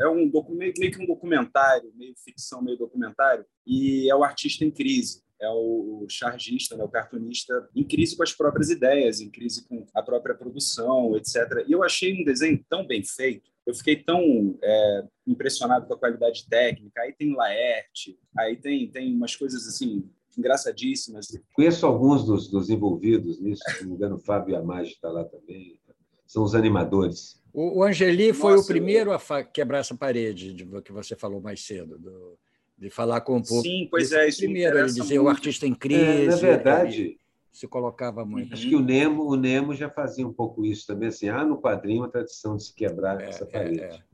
é 0.00 0.08
um 0.08 0.30
meio, 0.50 0.72
meio 0.78 0.92
que 0.92 1.02
um 1.02 1.06
documentário, 1.06 1.92
meio 1.96 2.14
ficção, 2.24 2.62
meio 2.62 2.78
documentário, 2.78 3.44
e 3.66 4.08
é 4.08 4.14
o 4.14 4.22
artista 4.22 4.64
em 4.64 4.70
crise 4.70 5.24
é 5.44 5.50
o 5.50 6.06
chargista, 6.08 6.76
né, 6.76 6.84
o 6.84 6.88
cartunista, 6.88 7.68
em 7.74 7.84
crise 7.84 8.16
com 8.16 8.22
as 8.22 8.32
próprias 8.32 8.70
ideias, 8.70 9.20
em 9.20 9.30
crise 9.30 9.66
com 9.68 9.84
a 9.94 10.02
própria 10.02 10.34
produção, 10.34 11.16
etc. 11.16 11.64
E 11.66 11.72
eu 11.72 11.82
achei 11.82 12.20
um 12.20 12.24
desenho 12.24 12.64
tão 12.68 12.86
bem 12.86 13.02
feito, 13.04 13.50
eu 13.66 13.74
fiquei 13.74 13.96
tão 13.96 14.58
é, 14.62 15.04
impressionado 15.26 15.86
com 15.86 15.94
a 15.94 15.98
qualidade 15.98 16.46
técnica. 16.48 17.00
Aí 17.00 17.12
tem 17.12 17.34
Laerte, 17.34 18.18
aí 18.38 18.56
tem, 18.56 18.90
tem 18.90 19.14
umas 19.14 19.34
coisas 19.34 19.66
assim 19.66 20.08
engraçadíssimas. 20.36 21.28
Conheço 21.54 21.86
alguns 21.86 22.24
dos, 22.24 22.48
dos 22.48 22.68
envolvidos 22.68 23.40
nisso, 23.40 23.62
se 23.68 23.82
não 23.82 23.90
me 23.90 23.96
engano, 23.96 24.16
o 24.16 24.18
Fábio 24.18 24.56
Amage 24.56 24.92
está 24.92 25.10
lá 25.10 25.24
também. 25.24 25.80
São 26.26 26.42
os 26.42 26.54
animadores. 26.54 27.40
O, 27.52 27.78
o 27.78 27.84
Angeli 27.84 28.32
foi 28.32 28.52
Nossa, 28.52 28.64
o 28.64 28.66
primeiro 28.66 29.12
eu... 29.12 29.14
a 29.14 29.44
quebrar 29.44 29.78
essa 29.78 29.94
parede 29.94 30.52
de, 30.52 30.66
que 30.82 30.92
você 30.92 31.14
falou 31.14 31.40
mais 31.40 31.64
cedo, 31.64 31.98
do, 31.98 32.36
de 32.84 32.90
falar 32.90 33.22
com 33.22 33.38
o 33.38 33.42
povo. 33.42 33.62
Sim, 33.62 33.88
pois 33.90 34.12
é. 34.12 34.28
Isso 34.28 34.40
primeiro, 34.40 34.78
ele 34.78 34.86
dizer 34.86 35.14
muito. 35.14 35.24
o 35.24 35.28
artista 35.28 35.66
em 35.66 35.74
crise. 35.74 36.02
É, 36.02 36.26
na 36.26 36.36
verdade, 36.36 37.18
se 37.50 37.66
colocava 37.66 38.24
muito. 38.26 38.52
Acho 38.52 38.68
que 38.68 38.76
o 38.76 38.80
Nemo, 38.80 39.24
o 39.24 39.36
Nemo 39.36 39.74
já 39.74 39.88
fazia 39.88 40.26
um 40.26 40.32
pouco 40.32 40.64
isso 40.64 40.86
também, 40.86 41.08
assim, 41.08 41.28
há 41.30 41.42
no 41.44 41.60
quadrinho 41.60 42.04
a 42.04 42.08
tradição 42.08 42.56
de 42.56 42.64
se 42.64 42.74
quebrar 42.74 43.20
é, 43.20 43.28
essa 43.28 43.44
é, 43.44 43.46
parede. 43.46 44.04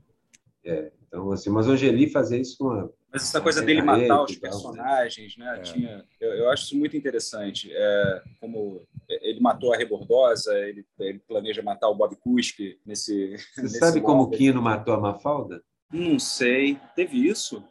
É, 0.63 0.71
é. 0.71 0.91
então, 1.05 1.31
assim, 1.33 1.49
mas 1.49 1.67
o 1.67 1.71
Angeli 1.71 2.09
fazia 2.09 2.39
isso 2.39 2.57
com 2.57 2.69
a. 2.69 2.89
Mas 3.11 3.23
essa 3.23 3.41
coisa 3.41 3.61
dele 3.61 3.81
matar 3.81 4.23
os 4.23 4.37
personagens, 4.37 5.35
né? 5.35 5.57
É. 5.57 5.61
Tinha, 5.61 6.05
eu, 6.17 6.29
eu, 6.31 6.49
acho 6.49 6.63
isso 6.63 6.77
muito 6.77 6.95
interessante. 6.95 7.69
É, 7.73 8.21
como 8.39 8.87
ele 9.09 9.41
matou 9.41 9.73
a 9.73 9.77
Rebordosa, 9.77 10.57
ele, 10.57 10.85
ele 10.97 11.19
planeja 11.19 11.61
matar 11.61 11.89
o 11.89 11.95
Bob 11.95 12.15
Cuspe 12.15 12.79
nesse. 12.85 13.35
Você 13.53 13.63
nesse 13.63 13.79
sabe 13.79 13.99
como 13.99 14.23
o 14.23 14.29
Quino 14.29 14.61
matou 14.61 14.93
a 14.93 14.99
Mafalda? 14.99 15.61
Não 15.91 16.17
sei. 16.17 16.79
Teve 16.95 17.27
isso? 17.27 17.61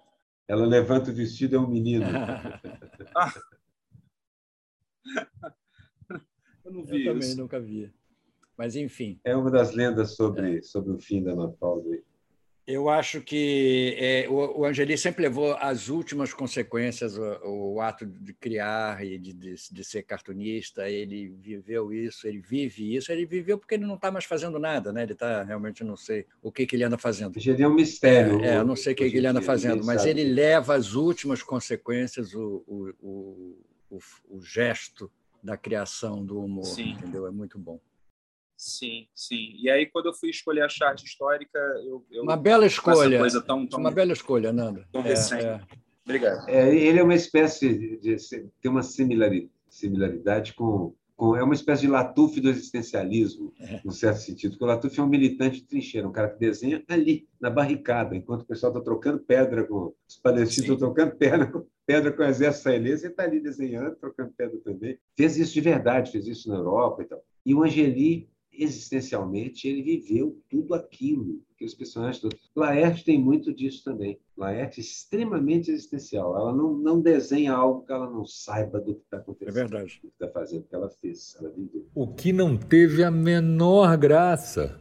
Ela 0.51 0.67
levanta 0.67 1.13
o 1.13 1.15
vestido, 1.15 1.55
é 1.55 1.61
um 1.61 1.69
menino. 1.69 2.05
ah. 3.15 3.33
Eu 6.65 6.73
não 6.73 6.85
vi 6.85 7.07
Eu 7.07 7.13
também 7.15 7.37
nunca 7.37 7.61
vi. 7.61 7.89
Mas, 8.59 8.75
enfim. 8.75 9.21
É 9.23 9.37
uma 9.37 9.49
das 9.49 9.73
lendas 9.73 10.17
sobre, 10.17 10.59
é. 10.59 10.63
sobre 10.63 10.91
o 10.91 10.99
fim 10.99 11.23
da 11.23 11.37
Mafalda. 11.37 12.03
Eu 12.66 12.88
acho 12.88 13.20
que 13.20 13.96
é, 13.99 14.29
o, 14.29 14.61
o 14.61 14.64
Angeli 14.64 14.96
sempre 14.96 15.23
levou 15.23 15.57
às 15.59 15.88
últimas 15.88 16.33
consequências 16.33 17.18
o, 17.18 17.75
o 17.75 17.81
ato 17.81 18.07
de 18.07 18.33
criar 18.33 19.05
e 19.05 19.18
de, 19.18 19.33
de, 19.33 19.55
de, 19.73 19.85
ser 19.85 20.03
cartunista. 20.03 20.88
Ele 20.88 21.29
viveu 21.40 21.92
isso, 21.92 22.29
ele 22.29 22.38
vive 22.38 22.94
isso. 22.94 23.11
Ele 23.11 23.27
viveu 23.27 23.59
porque 23.59 23.75
ele 23.75 23.87
não 23.87 23.96
está 23.96 24.11
mais 24.11 24.25
fazendo 24.25 24.59
nada, 24.59 24.92
né? 24.92 25.03
Ele 25.03 25.12
está 25.12 25.42
realmente 25.42 25.83
não 25.83 25.96
sei 25.96 26.27
o 26.42 26.53
que, 26.53 26.66
que 26.66 26.77
ele 26.77 26.85
anda 26.85 26.99
fazendo. 26.99 27.37
Angeli 27.37 27.62
é 27.62 27.68
um 27.68 27.75
mistério. 27.75 28.40
É, 28.44 28.55
é 28.55 28.57
eu 28.59 28.64
não 28.64 28.77
sei 28.77 28.92
o 28.92 28.96
que, 28.96 29.11
que 29.11 29.16
ele 29.16 29.27
anda 29.27 29.42
fazendo, 29.42 29.85
mas 29.85 30.05
ele 30.05 30.23
leva 30.23 30.75
às 30.75 30.94
últimas 30.94 31.42
consequências 31.42 32.35
o, 32.35 32.62
o, 32.66 33.55
o, 33.90 33.99
o 34.29 34.40
gesto 34.42 35.11
da 35.42 35.57
criação 35.57 36.25
do 36.25 36.38
humor, 36.38 36.66
Sim. 36.66 36.92
entendeu? 36.92 37.27
É 37.27 37.31
muito 37.31 37.59
bom. 37.59 37.81
Sim, 38.61 39.07
sim. 39.14 39.55
E 39.59 39.70
aí, 39.70 39.87
quando 39.87 40.07
eu 40.07 40.12
fui 40.12 40.29
escolher 40.29 40.61
a 40.61 40.68
charge 40.68 41.07
histórica, 41.07 41.59
eu. 41.83 42.05
eu 42.11 42.23
uma 42.23 42.37
bela 42.37 42.66
escolha. 42.66 43.18
Coisa 43.18 43.40
tão, 43.40 43.66
tão, 43.66 43.81
uma 43.81 43.90
bela 43.90 44.12
escolha, 44.12 44.53
Nando. 44.53 44.85
Tão 44.92 45.01
é, 45.01 45.14
É. 45.14 45.61
Obrigado. 46.05 46.46
É, 46.46 46.77
ele 46.77 46.99
é 46.99 47.03
uma 47.03 47.14
espécie 47.14 47.99
de. 47.99 48.16
tem 48.61 48.70
uma 48.70 48.83
similaridade 48.83 50.53
com, 50.53 50.94
com. 51.16 51.35
É 51.35 51.42
uma 51.42 51.55
espécie 51.55 51.83
de 51.83 51.88
Latuf 51.88 52.38
do 52.38 52.51
existencialismo, 52.51 53.51
é. 53.59 53.81
num 53.83 53.92
certo 53.92 54.18
sentido. 54.18 54.51
Porque 54.51 54.64
o 54.64 54.66
Latuf 54.66 55.01
é 55.01 55.03
um 55.03 55.09
militante 55.09 55.62
de 55.62 55.66
trincheira, 55.66 56.07
um 56.07 56.12
cara 56.12 56.29
que 56.29 56.38
desenha 56.38 56.85
ali, 56.87 57.27
na 57.40 57.49
barricada, 57.49 58.14
enquanto 58.14 58.42
o 58.42 58.46
pessoal 58.46 58.73
está 58.73 58.85
trocando 58.85 59.20
pedra 59.20 59.66
com. 59.66 59.94
Os 60.07 60.16
palestinos 60.16 60.68
estão 60.68 60.92
trocando 60.92 61.16
pedra 61.16 61.46
com, 61.46 61.64
pedra 61.87 62.12
com 62.12 62.23
o 62.23 62.27
exército 62.27 62.68
israelense, 62.68 63.07
ele 63.07 63.12
está 63.14 63.23
ali 63.23 63.40
desenhando, 63.40 63.96
trocando 63.96 64.35
pedra 64.37 64.59
também. 64.62 64.99
Fez 65.16 65.38
isso 65.38 65.55
de 65.55 65.62
verdade, 65.62 66.12
fez 66.12 66.27
isso 66.27 66.46
na 66.51 66.57
Europa 66.57 67.03
e 67.03 67.07
tal. 67.07 67.25
E 67.46 67.55
o 67.55 67.62
Angeli 67.62 68.29
existencialmente, 68.53 69.69
ele 69.69 69.83
viveu 69.83 70.39
tudo 70.49 70.75
aquilo, 70.75 71.41
aqueles 71.55 71.75
personagens 71.75 72.21
todos. 72.21 72.39
Laerte 72.55 73.05
tem 73.05 73.19
muito 73.19 73.53
disso 73.53 73.85
também. 73.85 74.19
Laerte 74.37 74.81
é 74.81 74.83
extremamente 74.83 75.71
existencial. 75.71 76.37
Ela 76.37 76.55
não, 76.55 76.75
não 76.75 77.01
desenha 77.01 77.53
algo 77.53 77.85
que 77.85 77.93
ela 77.93 78.09
não 78.11 78.25
saiba 78.25 78.81
do 78.81 78.95
que 78.95 79.03
está 79.03 79.19
acontecendo. 79.19 79.57
É 79.57 79.61
verdade. 79.61 80.01
Do 80.03 80.09
que 80.09 80.15
está 80.15 80.29
fazendo, 80.29 80.63
o 80.63 80.65
que 80.65 80.75
ela 80.75 80.91
fez, 80.91 81.37
ela 81.39 81.51
viveu. 81.51 81.87
O 81.95 82.09
que 82.09 82.33
não 82.33 82.57
teve 82.57 83.05
a 83.05 83.11
menor 83.11 83.97
graça. 83.97 84.79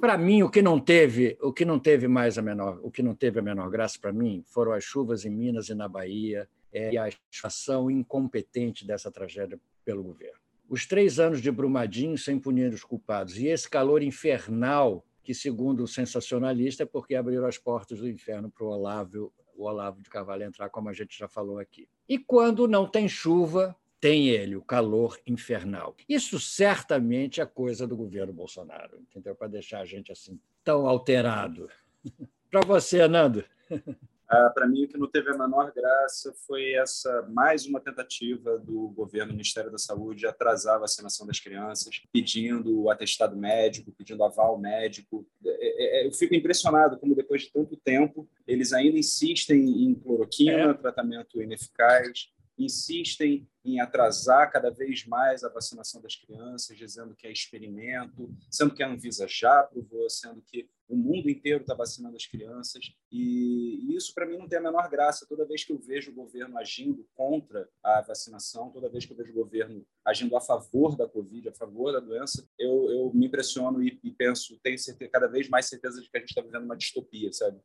Para 0.00 0.18
mim, 0.18 0.42
o 0.42 0.50
que 0.50 0.62
não 0.62 0.80
teve, 0.80 1.38
o 1.40 1.52
que 1.52 1.64
não 1.64 1.78
teve 1.78 2.08
mais 2.08 2.36
a 2.36 2.42
menor, 2.42 2.80
o 2.82 2.90
que 2.90 3.02
não 3.02 3.14
teve 3.14 3.38
a 3.38 3.42
menor 3.42 3.70
graça 3.70 3.98
para 4.00 4.12
mim, 4.12 4.42
foram 4.46 4.72
as 4.72 4.82
chuvas 4.82 5.24
em 5.24 5.30
Minas 5.30 5.68
e 5.68 5.74
na 5.74 5.86
Bahia 5.86 6.48
é, 6.72 6.92
e 6.92 6.98
a 6.98 7.08
ação 7.44 7.88
incompetente 7.88 8.84
dessa 8.84 9.12
tragédia 9.12 9.60
pelo 9.84 10.02
governo 10.02 10.41
os 10.72 10.86
três 10.86 11.20
anos 11.20 11.42
de 11.42 11.50
Brumadinho 11.50 12.16
sem 12.16 12.38
punir 12.38 12.72
os 12.72 12.82
culpados 12.82 13.36
e 13.36 13.46
esse 13.46 13.68
calor 13.68 14.02
infernal 14.02 15.04
que, 15.22 15.34
segundo 15.34 15.84
o 15.84 15.86
sensacionalista, 15.86 16.84
é 16.84 16.86
porque 16.86 17.14
abriram 17.14 17.44
as 17.44 17.58
portas 17.58 17.98
do 17.98 18.08
inferno 18.08 18.50
para 18.50 18.64
o 18.64 18.70
Olavo, 18.70 19.30
o 19.54 19.64
Olavo 19.64 20.00
de 20.00 20.08
Carvalho 20.08 20.44
entrar, 20.44 20.70
como 20.70 20.88
a 20.88 20.94
gente 20.94 21.16
já 21.18 21.28
falou 21.28 21.58
aqui. 21.58 21.86
E 22.08 22.18
quando 22.18 22.66
não 22.66 22.88
tem 22.88 23.06
chuva, 23.06 23.76
tem 24.00 24.28
ele, 24.28 24.56
o 24.56 24.62
calor 24.62 25.20
infernal. 25.26 25.94
Isso 26.08 26.40
certamente 26.40 27.42
é 27.42 27.44
coisa 27.44 27.86
do 27.86 27.94
governo 27.94 28.32
Bolsonaro, 28.32 28.98
entendeu? 28.98 29.34
Para 29.34 29.48
deixar 29.48 29.80
a 29.80 29.84
gente 29.84 30.10
assim 30.10 30.40
tão 30.64 30.86
alterado. 30.86 31.68
para 32.50 32.62
você, 32.62 33.06
Nando. 33.06 33.44
Ah, 34.34 34.48
para 34.48 34.66
mim, 34.66 34.84
o 34.84 34.88
que 34.88 34.96
não 34.96 35.06
teve 35.06 35.28
a 35.28 35.36
menor 35.36 35.70
graça 35.74 36.32
foi 36.46 36.72
essa 36.72 37.28
mais 37.34 37.66
uma 37.66 37.78
tentativa 37.78 38.58
do 38.58 38.88
governo, 38.88 39.32
Ministério 39.32 39.70
da 39.70 39.76
Saúde, 39.76 40.20
de 40.20 40.26
atrasar 40.26 40.76
a 40.76 40.78
vacinação 40.78 41.26
das 41.26 41.38
crianças, 41.38 42.00
pedindo 42.10 42.80
o 42.80 42.88
atestado 42.88 43.36
médico, 43.36 43.92
pedindo 43.92 44.24
aval 44.24 44.58
médico. 44.58 45.26
É, 45.44 45.50
é, 45.50 46.00
é, 46.00 46.06
eu 46.06 46.12
fico 46.12 46.34
impressionado 46.34 46.98
como, 46.98 47.14
depois 47.14 47.42
de 47.42 47.52
tanto 47.52 47.76
tempo, 47.76 48.26
eles 48.48 48.72
ainda 48.72 48.98
insistem 48.98 49.84
em 49.84 49.94
cloroquina, 49.94 50.70
é. 50.70 50.74
tratamento 50.74 51.42
ineficaz, 51.42 52.32
insistem 52.64 53.48
em 53.64 53.80
atrasar 53.80 54.50
cada 54.50 54.70
vez 54.70 55.06
mais 55.06 55.44
a 55.44 55.48
vacinação 55.48 56.00
das 56.00 56.16
crianças, 56.16 56.76
dizendo 56.76 57.14
que 57.14 57.26
é 57.26 57.32
experimento, 57.32 58.34
sendo 58.50 58.74
que 58.74 58.82
a 58.82 58.88
Anvisa 58.88 59.26
já 59.28 59.60
aprovou, 59.60 60.08
sendo 60.10 60.42
que 60.42 60.68
o 60.88 60.96
mundo 60.96 61.30
inteiro 61.30 61.62
está 61.62 61.74
vacinando 61.74 62.16
as 62.16 62.26
crianças. 62.26 62.92
E 63.10 63.94
isso, 63.96 64.12
para 64.14 64.26
mim, 64.26 64.36
não 64.36 64.48
tem 64.48 64.58
a 64.58 64.62
menor 64.62 64.90
graça. 64.90 65.26
Toda 65.26 65.46
vez 65.46 65.64
que 65.64 65.72
eu 65.72 65.78
vejo 65.78 66.10
o 66.10 66.14
governo 66.14 66.58
agindo 66.58 67.06
contra 67.14 67.68
a 67.82 68.02
vacinação, 68.02 68.70
toda 68.70 68.90
vez 68.90 69.06
que 69.06 69.12
eu 69.12 69.16
vejo 69.16 69.30
o 69.30 69.36
governo 69.36 69.86
agindo 70.04 70.36
a 70.36 70.40
favor 70.40 70.96
da 70.96 71.08
Covid, 71.08 71.48
a 71.48 71.54
favor 71.54 71.92
da 71.92 72.00
doença, 72.00 72.46
eu, 72.58 72.90
eu 72.90 73.12
me 73.14 73.26
impressiono 73.26 73.82
e, 73.82 73.98
e 74.02 74.10
penso, 74.10 74.58
tenho 74.62 74.78
certeza, 74.78 75.10
cada 75.10 75.28
vez 75.28 75.48
mais 75.48 75.66
certeza 75.66 76.00
de 76.00 76.10
que 76.10 76.16
a 76.16 76.20
gente 76.20 76.30
está 76.30 76.42
vivendo 76.42 76.64
uma 76.64 76.76
distopia, 76.76 77.32
sabe? 77.32 77.58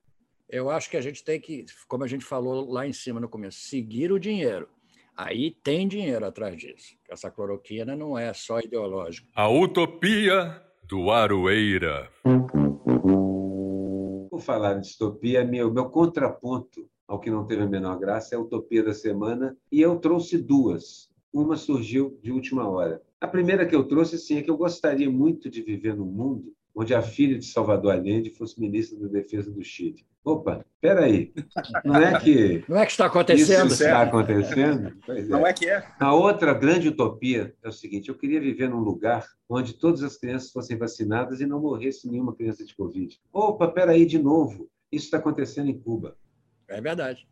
Eu 0.48 0.70
acho 0.70 0.90
que 0.90 0.96
a 0.96 1.02
gente 1.02 1.24
tem 1.24 1.42
que, 1.42 1.66
como 1.90 2.06
a 2.06 2.08
gente 2.08 2.24
falou 2.24 2.72
lá 2.72 2.88
em 2.88 2.94
cima 2.94 3.20
no 3.20 3.28
começo, 3.28 3.60
seguir 3.60 4.14
o 4.14 4.20
dinheiro 4.20 4.70
Aí 5.18 5.50
tem 5.64 5.88
dinheiro 5.88 6.24
atrás 6.28 6.56
disso. 6.56 6.96
Essa 7.10 7.32
cloroquina 7.32 7.96
não 7.96 8.16
é 8.16 8.32
só 8.36 8.60
ideológica. 8.60 9.28
A 9.34 9.50
utopia 9.50 10.62
do 10.84 11.10
Aroeira. 11.10 12.08
Por 14.30 14.40
falar 14.40 14.78
em 14.78 14.82
distopia, 14.82 15.44
meu, 15.44 15.74
meu 15.74 15.90
contraponto 15.90 16.88
ao 17.08 17.20
que 17.20 17.32
não 17.32 17.48
teve 17.48 17.64
a 17.64 17.68
menor 17.68 17.98
graça 17.98 18.36
é 18.36 18.38
a 18.38 18.42
utopia 18.42 18.84
da 18.84 18.94
semana, 18.94 19.58
e 19.72 19.82
eu 19.82 19.98
trouxe 19.98 20.38
duas. 20.38 21.10
Uma 21.34 21.56
surgiu 21.56 22.20
de 22.22 22.32
última 22.32 22.70
hora. 22.70 23.02
A 23.20 23.28
primeira 23.28 23.66
que 23.66 23.76
eu 23.76 23.86
trouxe, 23.86 24.20
sim, 24.20 24.38
é 24.38 24.44
que 24.44 24.52
eu 24.52 24.58
gostaria 24.58 25.10
muito 25.10 25.50
de 25.50 25.64
viver 25.64 25.96
num 25.96 26.06
mundo 26.06 26.54
onde 26.78 26.94
a 26.94 27.02
filha 27.02 27.40
de 27.40 27.46
Salvador 27.46 27.92
Allende 27.92 28.30
fosse 28.30 28.62
ministra 28.62 29.00
da 29.00 29.08
Defesa 29.08 29.52
do 29.52 29.64
Chile. 29.64 30.06
Opa, 30.24 30.64
peraí, 30.80 31.34
não 31.84 31.96
é 31.96 32.20
que... 32.20 32.64
Não 32.70 32.78
é 32.78 32.86
que 32.86 32.92
está 32.92 33.08
acontecendo. 33.08 33.72
Isso 33.72 33.84
está 33.84 34.04
acontecendo? 34.04 34.96
Pois 35.04 35.28
não 35.28 35.48
é. 35.48 35.50
é 35.50 35.54
que 35.54 35.68
é. 35.68 35.84
A 36.00 36.14
outra 36.14 36.54
grande 36.54 36.90
utopia 36.90 37.56
é 37.64 37.70
o 37.70 37.72
seguinte, 37.72 38.10
eu 38.10 38.16
queria 38.16 38.40
viver 38.40 38.70
num 38.70 38.80
lugar 38.80 39.26
onde 39.50 39.74
todas 39.74 40.04
as 40.04 40.18
crianças 40.18 40.52
fossem 40.52 40.78
vacinadas 40.78 41.42
e 41.42 41.48
não 41.48 41.60
morresse 41.60 42.08
nenhuma 42.08 42.36
criança 42.36 42.64
de 42.64 42.76
Covid. 42.76 43.20
Opa, 43.34 43.70
peraí, 43.70 44.06
de 44.06 44.20
novo, 44.20 44.70
isso 44.92 45.06
está 45.06 45.18
acontecendo 45.18 45.70
em 45.70 45.80
Cuba. 45.80 46.16
É 46.68 46.80
verdade. 46.80 47.28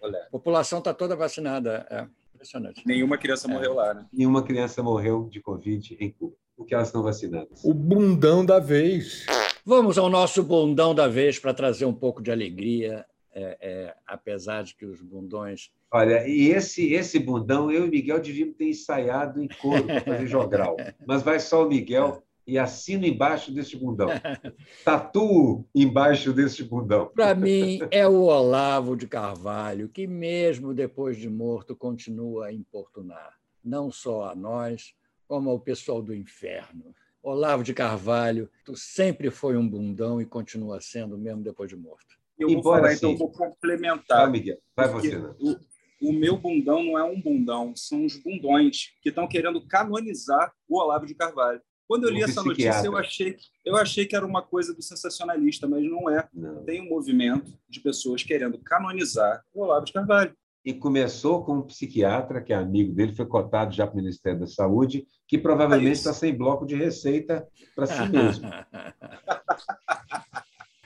Olha. 0.00 0.18
A 0.18 0.30
população 0.30 0.78
está 0.78 0.94
toda 0.94 1.14
vacinada, 1.14 1.86
é 1.90 2.06
impressionante. 2.34 2.82
Nenhuma 2.86 3.18
criança 3.18 3.48
é. 3.48 3.52
morreu 3.52 3.74
lá, 3.74 3.92
né? 3.92 4.06
Nenhuma 4.10 4.42
criança 4.42 4.82
morreu 4.82 5.28
de 5.28 5.42
Covid 5.42 5.96
em 6.00 6.10
Cuba 6.10 6.36
porque 6.58 6.74
elas 6.74 6.88
estão 6.88 7.04
vacinadas. 7.04 7.64
O 7.64 7.72
bundão 7.72 8.44
da 8.44 8.58
vez. 8.58 9.24
Vamos 9.64 9.96
ao 9.96 10.10
nosso 10.10 10.42
bundão 10.42 10.92
da 10.92 11.06
vez 11.06 11.38
para 11.38 11.54
trazer 11.54 11.84
um 11.84 11.94
pouco 11.94 12.20
de 12.20 12.32
alegria, 12.32 13.06
é, 13.32 13.58
é, 13.60 13.94
apesar 14.04 14.64
de 14.64 14.74
que 14.74 14.84
os 14.84 15.00
bundões. 15.00 15.70
Olha, 15.92 16.26
e 16.26 16.48
esse, 16.48 16.92
esse 16.92 17.20
bundão, 17.20 17.70
eu 17.70 17.86
e 17.86 17.90
Miguel 17.90 18.20
devíamos 18.20 18.56
ter 18.56 18.70
ensaiado 18.70 19.40
em 19.40 19.46
coro 19.46 19.84
para 19.84 20.00
fazer 20.00 20.26
jogral. 20.26 20.76
Mas 21.06 21.22
vai 21.22 21.38
só 21.38 21.64
o 21.64 21.68
Miguel 21.68 22.24
e 22.44 22.58
assino 22.58 23.06
embaixo 23.06 23.52
deste 23.52 23.76
bundão. 23.76 24.08
Tatuo 24.84 25.64
embaixo 25.72 26.32
deste 26.32 26.64
bundão. 26.64 27.12
Para 27.14 27.36
mim, 27.36 27.78
é 27.92 28.08
o 28.08 28.22
Olavo 28.22 28.96
de 28.96 29.06
Carvalho, 29.06 29.88
que, 29.88 30.08
mesmo 30.08 30.74
depois 30.74 31.16
de 31.18 31.30
morto, 31.30 31.76
continua 31.76 32.46
a 32.46 32.52
importunar, 32.52 33.34
não 33.62 33.92
só 33.92 34.30
a 34.30 34.34
nós, 34.34 34.94
como 35.28 35.50
ao 35.50 35.60
pessoal 35.60 36.02
do 36.02 36.14
inferno. 36.14 36.94
Olavo 37.22 37.62
de 37.62 37.74
Carvalho, 37.74 38.50
tu 38.64 38.74
sempre 38.74 39.30
foi 39.30 39.56
um 39.56 39.68
bundão 39.68 40.20
e 40.20 40.24
continua 40.24 40.80
sendo, 40.80 41.18
mesmo 41.18 41.42
depois 41.42 41.68
de 41.68 41.76
morto. 41.76 42.16
Eu 42.38 42.48
vou 42.48 42.58
Embora 42.58 42.82
falar, 42.82 42.94
então 42.94 43.10
eu 43.10 43.18
vou 43.18 43.30
complementar. 43.30 44.22
Vai, 44.22 44.30
Miguel. 44.30 44.58
Vai 44.74 44.88
você. 44.88 45.16
O, 45.16 45.56
o 46.00 46.12
meu 46.12 46.38
bundão 46.38 46.82
não 46.82 46.98
é 46.98 47.04
um 47.04 47.20
bundão, 47.20 47.74
são 47.76 48.04
os 48.06 48.16
bundões 48.16 48.94
que 49.02 49.10
estão 49.10 49.28
querendo 49.28 49.60
canonizar 49.66 50.54
o 50.68 50.78
Olavo 50.78 51.04
de 51.04 51.14
Carvalho. 51.14 51.60
Quando 51.86 52.04
eu 52.04 52.10
li 52.10 52.22
essa 52.22 52.42
notícia, 52.42 52.84
eu 52.84 52.96
achei, 52.96 53.36
eu 53.64 53.74
achei 53.74 54.06
que 54.06 54.14
era 54.14 54.24
uma 54.24 54.42
coisa 54.42 54.74
do 54.74 54.82
sensacionalista, 54.82 55.66
mas 55.66 55.82
não 55.84 56.08
é. 56.08 56.28
Não. 56.32 56.62
Tem 56.64 56.82
um 56.82 56.88
movimento 56.88 57.58
de 57.68 57.80
pessoas 57.80 58.22
querendo 58.22 58.58
canonizar 58.58 59.42
o 59.54 59.62
Olavo 59.62 59.86
de 59.86 59.92
Carvalho. 59.92 60.36
E 60.68 60.74
começou 60.74 61.42
com 61.42 61.56
um 61.56 61.62
psiquiatra, 61.62 62.42
que 62.42 62.52
é 62.52 62.56
amigo 62.56 62.92
dele, 62.92 63.16
foi 63.16 63.24
cotado 63.24 63.74
já 63.74 63.86
para 63.86 63.94
o 63.94 63.96
Ministério 63.96 64.40
da 64.40 64.46
Saúde, 64.46 65.06
que 65.26 65.38
provavelmente 65.38 65.96
está 65.96 66.12
sem 66.12 66.36
bloco 66.36 66.66
de 66.66 66.76
receita 66.76 67.48
para 67.74 67.86
si 67.86 68.06
mesmo. 68.12 68.48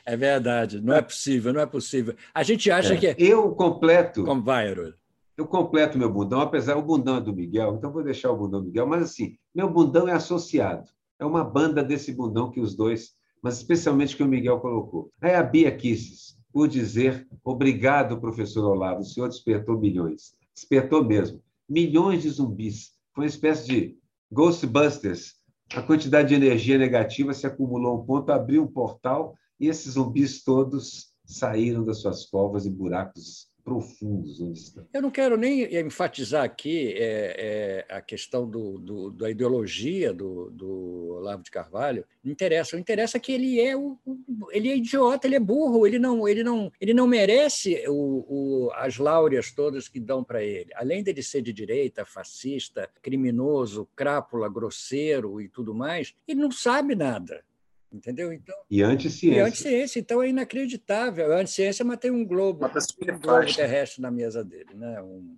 É 0.04 0.16
verdade, 0.16 0.80
não 0.80 0.94
é 0.94 1.00
possível, 1.00 1.52
não 1.52 1.60
é 1.60 1.66
possível. 1.66 2.16
A 2.34 2.42
gente 2.42 2.68
acha 2.72 2.94
é. 2.94 2.96
que. 2.96 3.06
É 3.06 3.14
eu 3.18 3.52
completo. 3.54 4.24
Como 4.24 4.42
vai, 4.42 4.68
Haroldo? 4.68 4.96
Eu 5.36 5.46
completo 5.46 5.96
meu 5.96 6.12
bundão, 6.12 6.40
apesar 6.40 6.76
o 6.76 6.82
bundão 6.82 7.18
é 7.18 7.20
do 7.20 7.32
Miguel, 7.32 7.76
então 7.76 7.92
vou 7.92 8.02
deixar 8.02 8.32
o 8.32 8.36
bundão 8.36 8.60
do 8.60 8.66
Miguel, 8.66 8.84
mas 8.84 9.04
assim, 9.04 9.36
meu 9.54 9.70
bundão 9.70 10.08
é 10.08 10.12
associado. 10.12 10.90
É 11.20 11.24
uma 11.24 11.44
banda 11.44 11.84
desse 11.84 12.12
bundão 12.12 12.50
que 12.50 12.60
os 12.60 12.74
dois, 12.74 13.12
mas 13.40 13.58
especialmente 13.58 14.16
que 14.16 14.24
o 14.24 14.28
Miguel 14.28 14.58
colocou. 14.58 15.08
Aí 15.20 15.36
a 15.36 15.42
Bia 15.42 15.70
Kisses, 15.70 16.36
por 16.52 16.68
dizer 16.68 17.26
obrigado, 17.42 18.20
professor 18.20 18.64
Olavo, 18.64 19.00
o 19.00 19.04
senhor 19.04 19.28
despertou 19.28 19.78
milhões. 19.78 20.34
Despertou 20.54 21.04
mesmo. 21.04 21.42
Milhões 21.68 22.22
de 22.22 22.30
zumbis. 22.30 22.92
Foi 23.14 23.24
uma 23.24 23.28
espécie 23.28 23.66
de 23.66 23.98
Ghostbusters. 24.30 25.34
A 25.74 25.82
quantidade 25.82 26.28
de 26.28 26.34
energia 26.34 26.76
negativa 26.76 27.32
se 27.32 27.46
acumulou 27.46 27.92
a 27.92 28.00
um 28.00 28.04
ponto, 28.04 28.30
abriu 28.30 28.62
um 28.62 28.66
portal 28.66 29.34
e 29.58 29.68
esses 29.68 29.94
zumbis 29.94 30.44
todos 30.44 31.12
saíram 31.24 31.84
das 31.84 31.98
suas 32.02 32.26
covas 32.26 32.66
e 32.66 32.70
buracos 32.70 33.51
profundos 33.64 34.40
onde 34.40 34.58
estão. 34.58 34.86
Eu 34.92 35.02
não 35.02 35.10
quero 35.10 35.36
nem 35.36 35.62
enfatizar 35.78 36.44
aqui 36.44 36.94
é, 36.96 37.84
é, 37.88 37.94
a 37.94 38.00
questão 38.00 38.48
do, 38.48 38.78
do, 38.78 39.10
da 39.10 39.30
ideologia 39.30 40.12
do, 40.12 40.50
do 40.50 41.16
Olavo 41.18 41.42
de 41.42 41.50
Carvalho. 41.50 42.04
Não 42.22 42.32
interessa. 42.32 42.76
O 42.76 42.78
interessa 42.78 43.16
é 43.16 43.20
que 43.20 43.32
ele 43.32 43.60
é 43.60 43.76
o, 43.76 43.98
ele 44.50 44.70
é 44.70 44.76
idiota, 44.76 45.26
ele 45.26 45.36
é 45.36 45.40
burro, 45.40 45.86
ele 45.86 45.98
não, 45.98 46.26
ele 46.28 46.42
não, 46.42 46.72
ele 46.80 46.92
não 46.92 47.06
merece 47.06 47.84
o, 47.88 48.24
o 48.28 48.70
as 48.74 48.98
láureas 48.98 49.52
todas 49.52 49.88
que 49.88 50.00
dão 50.00 50.24
para 50.24 50.42
ele. 50.42 50.70
Além 50.74 51.02
dele 51.02 51.22
ser 51.22 51.42
de 51.42 51.52
direita, 51.52 52.04
fascista, 52.04 52.88
criminoso, 53.00 53.88
crápula, 53.94 54.48
grosseiro 54.48 55.40
e 55.40 55.48
tudo 55.48 55.74
mais, 55.74 56.14
ele 56.26 56.40
não 56.40 56.50
sabe 56.50 56.94
nada. 56.94 57.44
Entendeu? 57.92 58.32
Então, 58.32 58.56
e 58.70 58.82
anticiência. 58.82 59.38
E 59.38 59.40
anticiência, 59.40 60.00
então 60.00 60.22
é 60.22 60.28
inacreditável. 60.28 61.32
A 61.32 61.40
anticiência, 61.40 61.84
mas 61.84 61.98
tem 61.98 62.10
um 62.10 62.24
globo, 62.24 62.66
um 62.66 63.18
globo 63.20 63.54
terrestre 63.54 64.00
na 64.00 64.10
mesa 64.10 64.44
dele. 64.44 64.74
Né? 64.74 65.00
Um... 65.02 65.36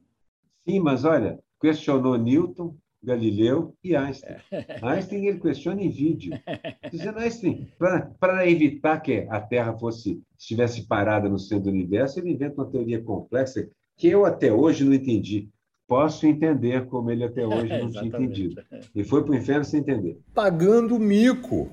Sim, 0.67 0.81
mas 0.81 1.05
olha, 1.05 1.39
questionou 1.61 2.17
Newton, 2.17 2.77
Galileu 3.03 3.75
e 3.85 3.95
Einstein. 3.95 4.37
É. 4.51 4.79
Einstein 4.83 5.27
ele 5.27 5.41
questiona 5.41 5.83
em 5.83 5.91
vídeo. 5.91 6.33
Dizendo, 6.91 7.19
Einstein, 7.19 7.69
para 8.19 8.49
evitar 8.49 9.01
que 9.01 9.27
a 9.29 9.41
Terra 9.41 9.77
fosse 9.77 10.23
estivesse 10.39 10.87
parada 10.87 11.29
no 11.29 11.39
centro 11.39 11.65
do 11.65 11.71
universo, 11.71 12.19
ele 12.19 12.31
inventa 12.31 12.63
uma 12.63 12.71
teoria 12.71 13.03
complexa 13.03 13.69
que 13.97 14.09
eu 14.09 14.25
até 14.25 14.53
hoje 14.53 14.85
não 14.85 14.95
entendi. 14.95 15.49
Posso 15.87 16.27
entender 16.27 16.87
como 16.87 17.11
ele 17.11 17.25
até 17.25 17.47
hoje 17.47 17.69
não 17.69 17.91
tinha 17.91 18.07
entendido. 18.07 18.63
E 18.95 19.05
foi 19.05 19.23
para 19.23 19.33
o 19.33 19.37
inferno 19.37 19.65
sem 19.65 19.81
entender. 19.81 20.19
Pagando 20.33 20.99
mico. 20.99 21.71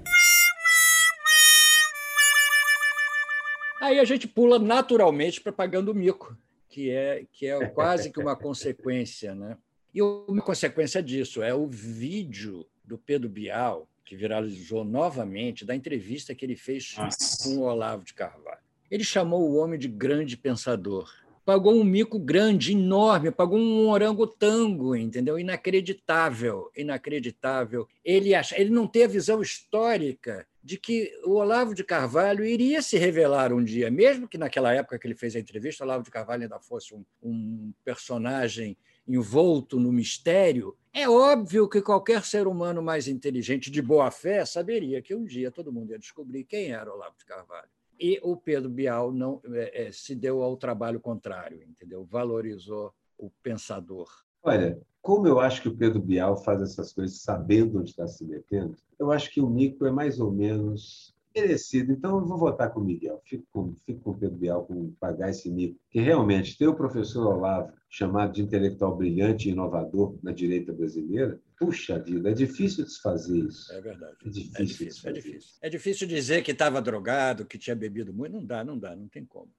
Aí 3.81 3.99
a 3.99 4.05
gente 4.05 4.27
pula 4.27 4.59
naturalmente 4.59 5.41
para 5.41 5.51
pagando 5.51 5.95
mico, 5.95 6.37
que 6.69 6.91
é, 6.91 7.25
que 7.31 7.47
é 7.47 7.65
quase 7.65 8.11
que 8.11 8.19
uma 8.19 8.35
consequência. 8.37 9.33
Né? 9.33 9.57
E 9.91 10.03
uma 10.03 10.43
consequência 10.43 11.01
disso 11.01 11.41
é 11.41 11.51
o 11.51 11.65
vídeo 11.65 12.63
do 12.85 12.95
Pedro 12.95 13.27
Bial, 13.27 13.89
que 14.05 14.15
viralizou 14.15 14.83
novamente, 14.83 15.65
da 15.65 15.75
entrevista 15.75 16.35
que 16.35 16.45
ele 16.45 16.55
fez 16.55 16.93
Nossa. 16.95 17.43
com 17.43 17.57
o 17.57 17.63
Olavo 17.63 18.05
de 18.05 18.13
Carvalho. 18.13 18.61
Ele 18.91 19.03
chamou 19.03 19.49
o 19.49 19.55
homem 19.55 19.79
de 19.79 19.87
grande 19.87 20.37
pensador. 20.37 21.11
Pagou 21.43 21.73
um 21.73 21.83
mico 21.83 22.19
grande, 22.19 22.73
enorme, 22.73 23.31
pagou 23.31 23.57
um 23.57 23.89
orangotango, 23.89 24.95
entendeu? 24.95 25.39
Inacreditável, 25.39 26.69
inacreditável. 26.77 27.87
Ele, 28.05 28.35
acha, 28.35 28.61
ele 28.61 28.69
não 28.69 28.85
tem 28.85 29.05
a 29.05 29.07
visão 29.07 29.41
histórica 29.41 30.45
de 30.63 30.77
que 30.77 31.11
o 31.25 31.31
Olavo 31.31 31.73
de 31.73 31.83
Carvalho 31.83 32.45
iria 32.45 32.81
se 32.81 32.97
revelar 32.97 33.51
um 33.51 33.63
dia, 33.63 33.89
mesmo 33.89 34.27
que 34.27 34.37
naquela 34.37 34.73
época 34.73 34.99
que 34.99 35.07
ele 35.07 35.15
fez 35.15 35.35
a 35.35 35.39
entrevista, 35.39 35.83
o 35.83 35.87
Olavo 35.87 36.03
de 36.03 36.11
Carvalho 36.11 36.43
ainda 36.43 36.59
fosse 36.59 36.93
um, 36.93 37.03
um 37.21 37.73
personagem 37.83 38.77
envolto 39.07 39.79
no 39.79 39.91
mistério, 39.91 40.77
é 40.93 41.09
óbvio 41.09 41.67
que 41.67 41.81
qualquer 41.81 42.23
ser 42.23 42.47
humano 42.47 42.81
mais 42.81 43.07
inteligente, 43.07 43.71
de 43.71 43.81
boa 43.81 44.11
fé, 44.11 44.45
saberia 44.45 45.01
que 45.01 45.15
um 45.15 45.25
dia 45.25 45.49
todo 45.49 45.71
mundo 45.71 45.91
ia 45.91 45.99
descobrir 45.99 46.43
quem 46.43 46.71
era 46.71 46.93
Olavo 46.93 47.17
de 47.17 47.25
Carvalho. 47.25 47.69
E 47.99 48.19
o 48.23 48.35
Pedro 48.35 48.69
Bial 48.69 49.11
não 49.11 49.41
é, 49.53 49.87
é, 49.87 49.91
se 49.91 50.15
deu 50.15 50.41
ao 50.41 50.57
trabalho 50.57 50.99
contrário, 50.99 51.63
entendeu? 51.63 52.03
Valorizou 52.03 52.93
o 53.17 53.29
pensador. 53.43 54.09
Olha, 54.43 54.79
como 55.01 55.27
eu 55.27 55.39
acho 55.39 55.61
que 55.61 55.67
o 55.67 55.75
Pedro 55.75 56.01
Bial 56.01 56.35
faz 56.43 56.61
essas 56.61 56.93
coisas 56.93 57.21
sabendo 57.21 57.79
onde 57.79 57.89
está 57.89 58.07
se 58.07 58.23
metendo, 58.25 58.75
eu 58.99 59.11
acho 59.11 59.31
que 59.31 59.41
o 59.41 59.49
Nico 59.49 59.85
é 59.85 59.91
mais 59.91 60.19
ou 60.19 60.31
menos 60.31 61.15
merecido. 61.35 61.91
Então, 61.91 62.19
eu 62.19 62.25
vou 62.25 62.37
votar 62.37 62.71
com 62.71 62.81
o 62.81 62.83
Miguel. 62.83 63.21
Fico 63.25 63.45
com, 63.51 63.73
fico 63.85 64.01
com 64.01 64.11
o 64.11 64.17
Pedro 64.17 64.37
Bial 64.37 64.65
com 64.65 64.91
pagar 64.99 65.29
esse 65.29 65.49
Nico. 65.49 65.79
Que 65.89 65.99
realmente 65.99 66.57
ter 66.57 66.67
o 66.67 66.75
professor 66.75 67.25
Olavo 67.25 67.71
chamado 67.89 68.33
de 68.33 68.41
intelectual 68.41 68.95
brilhante 68.95 69.49
e 69.49 69.51
inovador 69.51 70.17
na 70.21 70.31
direita 70.31 70.71
brasileira, 70.71 71.39
puxa 71.57 71.99
vida, 71.99 72.29
é 72.29 72.33
difícil 72.33 72.85
desfazer 72.85 73.37
isso. 73.37 73.71
É 73.73 73.81
verdade. 73.81 74.15
É 74.23 74.29
difícil. 74.29 74.59
É 74.59 74.63
difícil, 74.63 75.09
é 75.09 75.13
difícil. 75.13 75.57
é 75.61 75.69
difícil 75.69 76.07
dizer 76.07 76.43
que 76.43 76.51
estava 76.51 76.81
drogado, 76.81 77.45
que 77.45 77.57
tinha 77.57 77.75
bebido 77.75 78.13
muito. 78.13 78.33
Não 78.33 78.45
dá, 78.45 78.63
não 78.63 78.77
dá, 78.77 78.95
não 78.95 79.07
tem 79.07 79.25
como. 79.25 79.49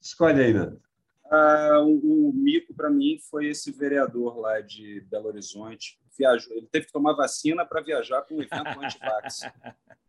Escolhe 0.00 0.42
aí, 0.42 0.52
Nando. 0.52 0.80
Ah, 1.30 1.80
o, 1.80 2.30
o 2.30 2.32
mico 2.32 2.74
para 2.74 2.90
mim 2.90 3.18
foi 3.30 3.48
esse 3.48 3.70
vereador 3.70 4.36
lá 4.36 4.60
de 4.60 5.00
Belo 5.08 5.28
Horizonte. 5.28 6.00
Viajou, 6.18 6.52
ele 6.56 6.66
teve 6.66 6.86
que 6.86 6.92
tomar 6.92 7.12
vacina 7.12 7.64
para 7.64 7.80
viajar 7.80 8.22
para 8.22 8.36
um 8.36 8.42
evento 8.42 8.80
anti-vax. 8.80 9.42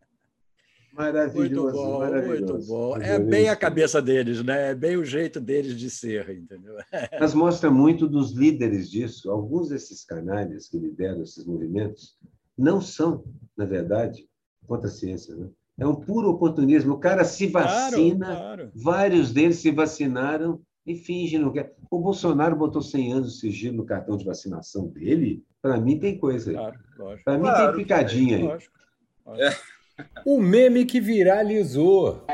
Maravilhoso, 0.92 1.72
muito 1.72 1.72
bom, 1.72 1.98
maravilhoso. 2.00 2.52
Muito 2.52 2.66
bom. 2.66 2.96
É 2.98 3.18
bem 3.18 3.48
a 3.48 3.56
cabeça 3.56 4.02
deles, 4.02 4.44
né? 4.44 4.72
É 4.72 4.74
bem 4.74 4.98
o 4.98 5.04
jeito 5.04 5.40
deles 5.40 5.78
de 5.78 5.88
ser, 5.88 6.28
entendeu? 6.28 6.74
Mas 7.18 7.32
mostra 7.32 7.70
muito 7.70 8.06
dos 8.06 8.32
líderes 8.32 8.90
disso. 8.90 9.30
Alguns 9.30 9.70
desses 9.70 10.04
canalhas 10.04 10.68
que 10.68 10.78
lideram 10.78 11.22
esses 11.22 11.46
movimentos 11.46 12.18
não 12.58 12.78
são, 12.78 13.24
na 13.56 13.64
verdade, 13.64 14.28
contra 14.66 14.88
a 14.88 14.92
ciência, 14.92 15.34
né? 15.34 15.48
É 15.78 15.86
um 15.86 15.94
puro 15.94 16.28
oportunismo. 16.28 16.94
O 16.94 17.00
cara 17.00 17.24
se 17.24 17.46
vacina, 17.46 18.26
claro, 18.26 18.40
claro. 18.40 18.72
vários 18.74 19.32
deles 19.32 19.56
se 19.56 19.70
vacinaram 19.70 20.60
e 20.86 20.94
finge 20.94 21.38
não 21.38 21.52
quer. 21.52 21.74
O 21.90 21.98
Bolsonaro 21.98 22.56
botou 22.56 22.82
100 22.82 23.12
anos 23.12 23.34
de 23.34 23.40
sigilo 23.40 23.78
no 23.78 23.84
cartão 23.84 24.16
de 24.16 24.24
vacinação 24.24 24.88
dele. 24.88 25.44
Para 25.60 25.80
mim 25.80 25.98
tem 25.98 26.18
coisa 26.18 26.50
aí. 26.50 26.56
Claro, 26.56 27.20
Para 27.24 27.38
mim 27.38 27.44
claro, 27.44 27.76
tem 27.76 27.84
picadinha 27.84 28.36
aí. 28.36 28.42
Lógico, 28.42 28.78
lógico. 29.24 29.62
É. 29.98 30.02
O 30.24 30.40
meme 30.40 30.84
que 30.84 31.00
viralizou. 31.00 32.26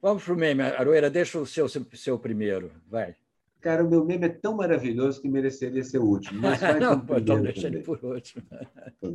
Vamos 0.00 0.22
para 0.22 0.34
o 0.34 0.36
meme. 0.36 0.62
Aroeira, 0.62 1.10
deixa 1.10 1.38
o 1.38 1.46
seu, 1.46 1.66
seu 1.68 2.18
primeiro. 2.18 2.70
Vai. 2.88 3.16
Cara, 3.60 3.82
o 3.82 3.88
meu 3.88 4.04
meme 4.04 4.26
é 4.26 4.28
tão 4.28 4.54
maravilhoso 4.54 5.20
que 5.22 5.28
mereceria 5.28 5.82
ser 5.82 5.98
o 5.98 6.04
último. 6.04 6.42
Mas 6.42 6.60
vai 6.60 6.78
não, 6.78 7.00
com 7.00 7.14
o 7.14 7.18
então 7.18 7.42
deixa 7.42 7.66
ele 7.66 7.80
por 7.80 7.98
último. 8.04 8.44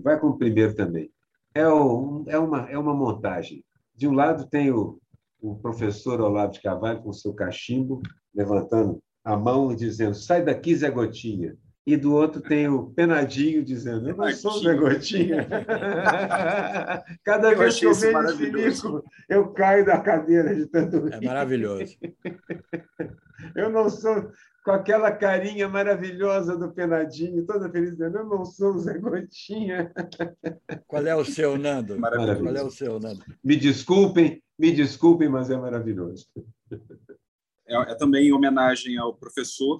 Vai 0.01 0.19
com 0.19 0.27
o 0.27 0.37
primeiro 0.37 0.73
também. 0.73 1.11
É, 1.53 1.67
o, 1.67 2.23
é, 2.27 2.37
uma, 2.37 2.69
é 2.69 2.77
uma 2.77 2.93
montagem. 2.93 3.63
De 3.95 4.07
um 4.07 4.13
lado 4.13 4.47
tem 4.47 4.71
o, 4.71 4.99
o 5.41 5.55
professor 5.55 6.21
Olavo 6.21 6.53
de 6.53 6.61
Carvalho 6.61 7.01
com 7.01 7.13
seu 7.13 7.33
cachimbo, 7.33 8.01
levantando 8.33 9.01
a 9.23 9.37
mão 9.37 9.71
e 9.71 9.75
dizendo: 9.75 10.15
sai 10.15 10.43
daqui, 10.43 10.75
Zé 10.75 10.89
Gotinha. 10.89 11.57
E 11.85 11.97
do 11.97 12.13
outro 12.13 12.41
tem 12.41 12.67
o 12.67 12.91
Penadinho 12.91 13.63
dizendo: 13.63 14.09
Eu 14.09 14.17
não 14.17 14.31
sou 14.31 14.59
Zé 14.59 14.75
Gotinha. 14.75 15.47
Cada 17.23 17.51
eu 17.51 17.57
vez 17.57 17.79
que 17.79 17.85
eu 17.85 17.93
vejo 17.93 18.19
esse 18.19 18.45
livro, 18.45 19.03
eu 19.27 19.47
caio 19.53 19.85
da 19.85 19.99
cadeira 19.99 20.55
de 20.55 20.67
tanto 20.67 21.05
rir. 21.05 21.13
É 21.13 21.21
maravilhoso. 21.21 21.95
eu 23.55 23.69
não 23.69 23.89
sou 23.89 24.29
com 24.63 24.71
aquela 24.71 25.11
carinha 25.11 25.67
maravilhosa 25.67 26.55
do 26.55 26.71
Penadinho, 26.71 27.45
toda 27.45 27.71
feliz, 27.71 27.91
dizendo: 27.91 28.19
Eu 28.19 28.25
não 28.25 28.45
sou 28.45 28.73
o 28.73 28.79
Zé 28.79 28.97
Gotinha. 28.97 29.91
Qual 30.85 31.05
é 31.05 31.15
o 31.15 31.25
seu, 31.25 31.57
Nando? 31.57 31.99
Maravilhoso. 31.99 32.43
Qual 32.43 32.55
é 32.55 32.63
o 32.63 32.69
seu, 32.69 32.99
Nando? 32.99 33.23
Me 33.43 33.55
desculpem, 33.55 34.43
me 34.57 34.71
desculpem, 34.71 35.29
mas 35.29 35.49
é 35.49 35.57
maravilhoso. 35.57 36.27
É, 37.65 37.75
é 37.75 37.95
também 37.95 38.27
em 38.27 38.33
homenagem 38.33 38.97
ao 38.97 39.15
professor 39.15 39.79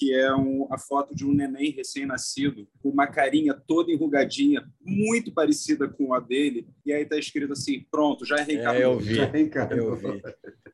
que 0.00 0.14
é 0.14 0.34
um, 0.34 0.66
a 0.70 0.78
foto 0.78 1.14
de 1.14 1.26
um 1.26 1.34
neném 1.34 1.72
recém-nascido, 1.72 2.66
com 2.82 2.88
uma 2.88 3.06
carinha 3.06 3.52
toda 3.52 3.92
enrugadinha, 3.92 4.66
muito 4.80 5.30
parecida 5.30 5.86
com 5.86 6.14
a 6.14 6.20
dele, 6.20 6.66
e 6.86 6.90
aí 6.90 7.02
está 7.02 7.18
escrito 7.18 7.52
assim: 7.52 7.84
pronto, 7.90 8.24
já 8.24 8.36
reencarnou. 8.36 8.80
É, 8.80 8.84
eu 8.86 8.98
vi, 8.98 9.18
eu 9.18 9.96
vi. 9.96 10.22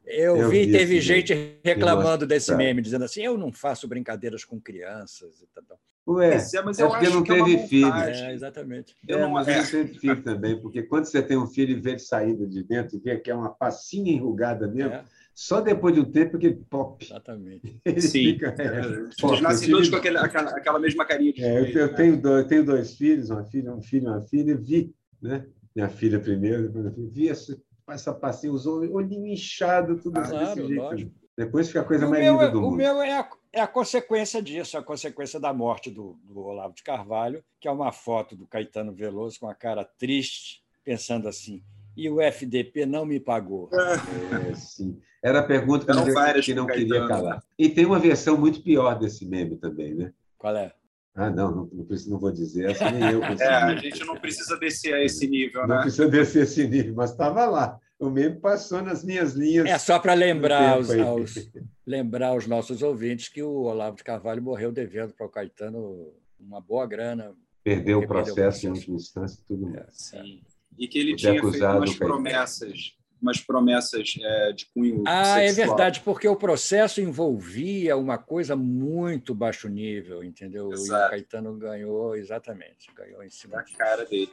Eu, 0.07 0.37
eu 0.37 0.49
vi, 0.49 0.67
vi 0.67 0.73
teve 0.73 1.01
gente 1.01 1.59
reclamando 1.65 2.25
desse 2.25 2.55
meme, 2.55 2.81
dizendo 2.81 3.05
assim: 3.05 3.23
eu 3.23 3.37
não 3.37 3.53
faço 3.53 3.89
brincadeiras 3.89 4.45
com 4.45 4.61
crianças 4.61 5.43
e 5.43 5.47
tal. 5.53 5.77
Ué, 6.09 6.37
é, 6.37 6.63
mas 6.63 6.79
eu 6.79 6.87
é 6.87 6.91
porque 6.91 7.09
não 7.09 7.21
é 7.21 7.25
teve 7.25 7.57
é 7.57 7.67
filho. 7.67 7.93
É, 7.93 8.33
exatamente. 8.33 8.95
Eu 9.09 9.19
não, 9.19 9.31
mas 9.33 9.49
é. 9.49 9.57
não 9.57 9.67
teve 9.67 9.99
filho 9.99 10.23
também, 10.23 10.61
porque 10.63 10.85
quando 10.85 11.07
você 11.07 11.21
tem 11.21 11.37
um 11.37 11.49
filho 11.49 11.73
e 11.77 11.81
vê 11.81 11.91
ele 11.91 11.99
saído 11.99 12.47
de 12.47 12.63
dentro 12.63 12.97
e 12.97 13.01
vê 13.01 13.19
que 13.19 13.29
é 13.29 13.35
uma 13.35 13.51
passinha 13.51 14.13
enrugada 14.13 14.69
mesmo, 14.69 14.95
é 14.95 15.05
Só 15.37 15.61
depois 15.61 15.95
de 15.95 16.01
um 16.01 16.11
tempo 16.11 16.39
que 16.39 16.51
pop. 16.51 17.05
Exatamente. 17.05 17.79
Ele 17.85 18.01
Sim. 18.01 18.25
Fica, 18.25 18.55
é, 18.59 19.29
Eles 19.29 19.41
nascem 19.43 19.71
todos 19.71 19.91
com 19.91 19.97
aquele, 19.97 20.17
aquela, 20.17 20.51
aquela 20.51 20.79
mesma 20.79 21.05
carinha 21.05 21.31
de 21.35 21.45
é, 21.45 21.61
eu, 21.61 21.67
eu, 21.67 21.87
né? 21.89 21.93
tenho 21.93 22.23
dois, 22.23 22.43
eu 22.43 22.49
tenho 22.49 22.65
dois 22.65 22.97
filhos, 22.97 23.29
uma 23.29 23.45
filha, 23.45 23.75
um 23.75 23.83
filho 23.83 24.05
e 24.05 24.09
uma 24.09 24.23
filha, 24.23 24.57
vi, 24.57 24.95
né? 25.21 25.47
Minha 25.75 25.91
filha 25.91 26.19
primeiro, 26.19 26.73
vi 27.13 27.29
essa, 27.29 27.55
essa 27.87 28.15
passinha, 28.15 28.51
os 28.51 28.67
olhinhos 28.67 29.27
inchados, 29.27 30.03
tudo 30.03 30.19
ah, 30.19 30.27
claro, 30.27 30.47
desse 30.47 30.69
jeito. 30.69 30.83
Lógico. 30.83 31.13
Depois 31.37 31.67
fica 31.67 31.83
a 31.83 31.85
coisa 31.85 32.07
o 32.07 32.11
mais 32.11 32.25
linda 32.25 32.45
é, 32.45 32.51
do 32.51 32.63
mundo. 32.63 32.73
O 32.73 32.77
meu 32.77 33.03
é 33.03 33.19
a, 33.19 33.29
é 33.53 33.61
a 33.61 33.67
consequência 33.67 34.41
disso, 34.41 34.79
a 34.79 34.83
consequência 34.83 35.39
da 35.39 35.53
morte 35.53 35.91
do, 35.91 36.19
do 36.25 36.41
Olavo 36.41 36.75
de 36.75 36.83
Carvalho, 36.83 37.45
que 37.61 37.69
é 37.69 37.71
uma 37.71 37.93
foto 37.93 38.35
do 38.35 38.47
Caetano 38.47 38.95
Veloso 38.95 39.39
com 39.39 39.51
a 39.51 39.55
cara 39.55 39.85
triste, 39.85 40.65
pensando 40.83 41.29
assim, 41.29 41.63
e 41.97 42.11
o 42.11 42.21
FDP 42.21 42.85
não 42.85 43.07
me 43.07 43.19
pagou. 43.19 43.71
É, 43.73 44.55
sim. 44.55 45.01
Era 45.23 45.41
a 45.41 45.43
pergunta 45.43 45.87
que, 45.87 45.93
não, 45.93 46.41
que 46.43 46.55
não 46.55 46.67
queria 46.67 47.07
calar. 47.09 47.43
E 47.59 47.69
tem 47.69 47.87
uma 47.87 47.99
versão 47.99 48.37
muito 48.37 48.63
pior 48.63 48.99
desse 48.99 49.25
meme 49.27 49.57
também, 49.57 49.95
né? 49.95 50.13
Qual 50.37 50.55
é? 50.57 50.73
Ah, 51.15 51.31
não, 51.31 51.51
não, 51.51 51.71
não, 51.73 51.87
não 52.09 52.19
vou 52.19 52.31
dizer, 52.31 52.71
essa 52.71 52.91
nem 52.91 53.11
eu 53.11 53.25
É, 53.25 53.47
a 53.49 53.75
gente 53.75 54.05
não 54.05 54.17
precisa 54.17 54.59
descer 54.59 54.93
a 54.93 55.03
esse 55.03 55.27
nível, 55.27 55.67
né? 55.67 55.77
Não 55.77 55.83
precisa 55.83 56.09
descer 56.09 56.41
a 56.41 56.43
esse 56.43 56.69
nível, 56.69 56.95
mas 56.95 57.11
estava 57.11 57.47
lá. 57.47 57.81
O 57.99 58.11
meme 58.11 58.37
passou 58.37 58.83
nas 58.83 59.03
minhas 59.03 59.33
linhas. 59.33 59.67
É 59.67 59.79
só 59.79 59.99
para 59.99 60.13
lembrar, 60.13 60.79
os, 60.79 60.91
aos, 60.91 61.51
lembrar 61.87 62.37
os 62.37 62.47
nossos 62.47 62.83
ouvintes 62.83 63.31
que 63.31 63.43
o 63.43 63.63
Olavo 63.63 63.97
de 63.97 64.05
Carvalho 64.05 64.43
morreu 64.43 64.71
devendo 64.71 65.15
para 65.15 65.25
o 65.25 65.31
Caetano 65.31 66.13
uma 66.39 66.61
boa 66.61 66.87
grana. 66.87 67.35
Perdeu 67.65 68.01
o 68.01 68.07
processo, 68.07 68.35
perdeu 68.35 68.49
o 68.49 68.53
processo 68.53 68.67
em 68.67 68.71
última 68.71 68.97
instância 68.97 69.45
tudo 69.49 69.77
é, 69.77 69.87
Sim. 69.91 70.43
E 70.79 70.87
que 70.87 70.99
ele 70.99 71.17
tinha 71.17 71.41
feito 71.41 71.65
umas 71.65 71.95
promessas 71.95 72.97
umas 73.21 73.41
promessas 73.41 74.15
é, 74.21 74.53
de 74.53 74.67
cunho 74.67 75.03
Ah, 75.07 75.41
é 75.41 75.49
sexual. 75.49 75.65
é 75.65 75.69
verdade, 75.69 76.01
porque 76.01 76.29
o 76.29 76.37
processo 76.37 77.01
envolvia 77.01 77.97
uma 77.97 78.19
coisa 78.19 78.55
muito 78.55 79.35
baixo 79.35 79.69
nível, 79.69 80.23
entendeu? 80.23 80.71
Exato. 80.73 81.05
E 81.05 81.07
o 81.07 81.11
Caetano 81.11 81.57
ganhou, 81.57 82.15
exatamente, 82.15 82.93
ganhou 82.95 83.23
em 83.23 83.31
cima 83.31 83.57
da 83.57 83.65
cara 83.65 84.05
dele. 84.05 84.31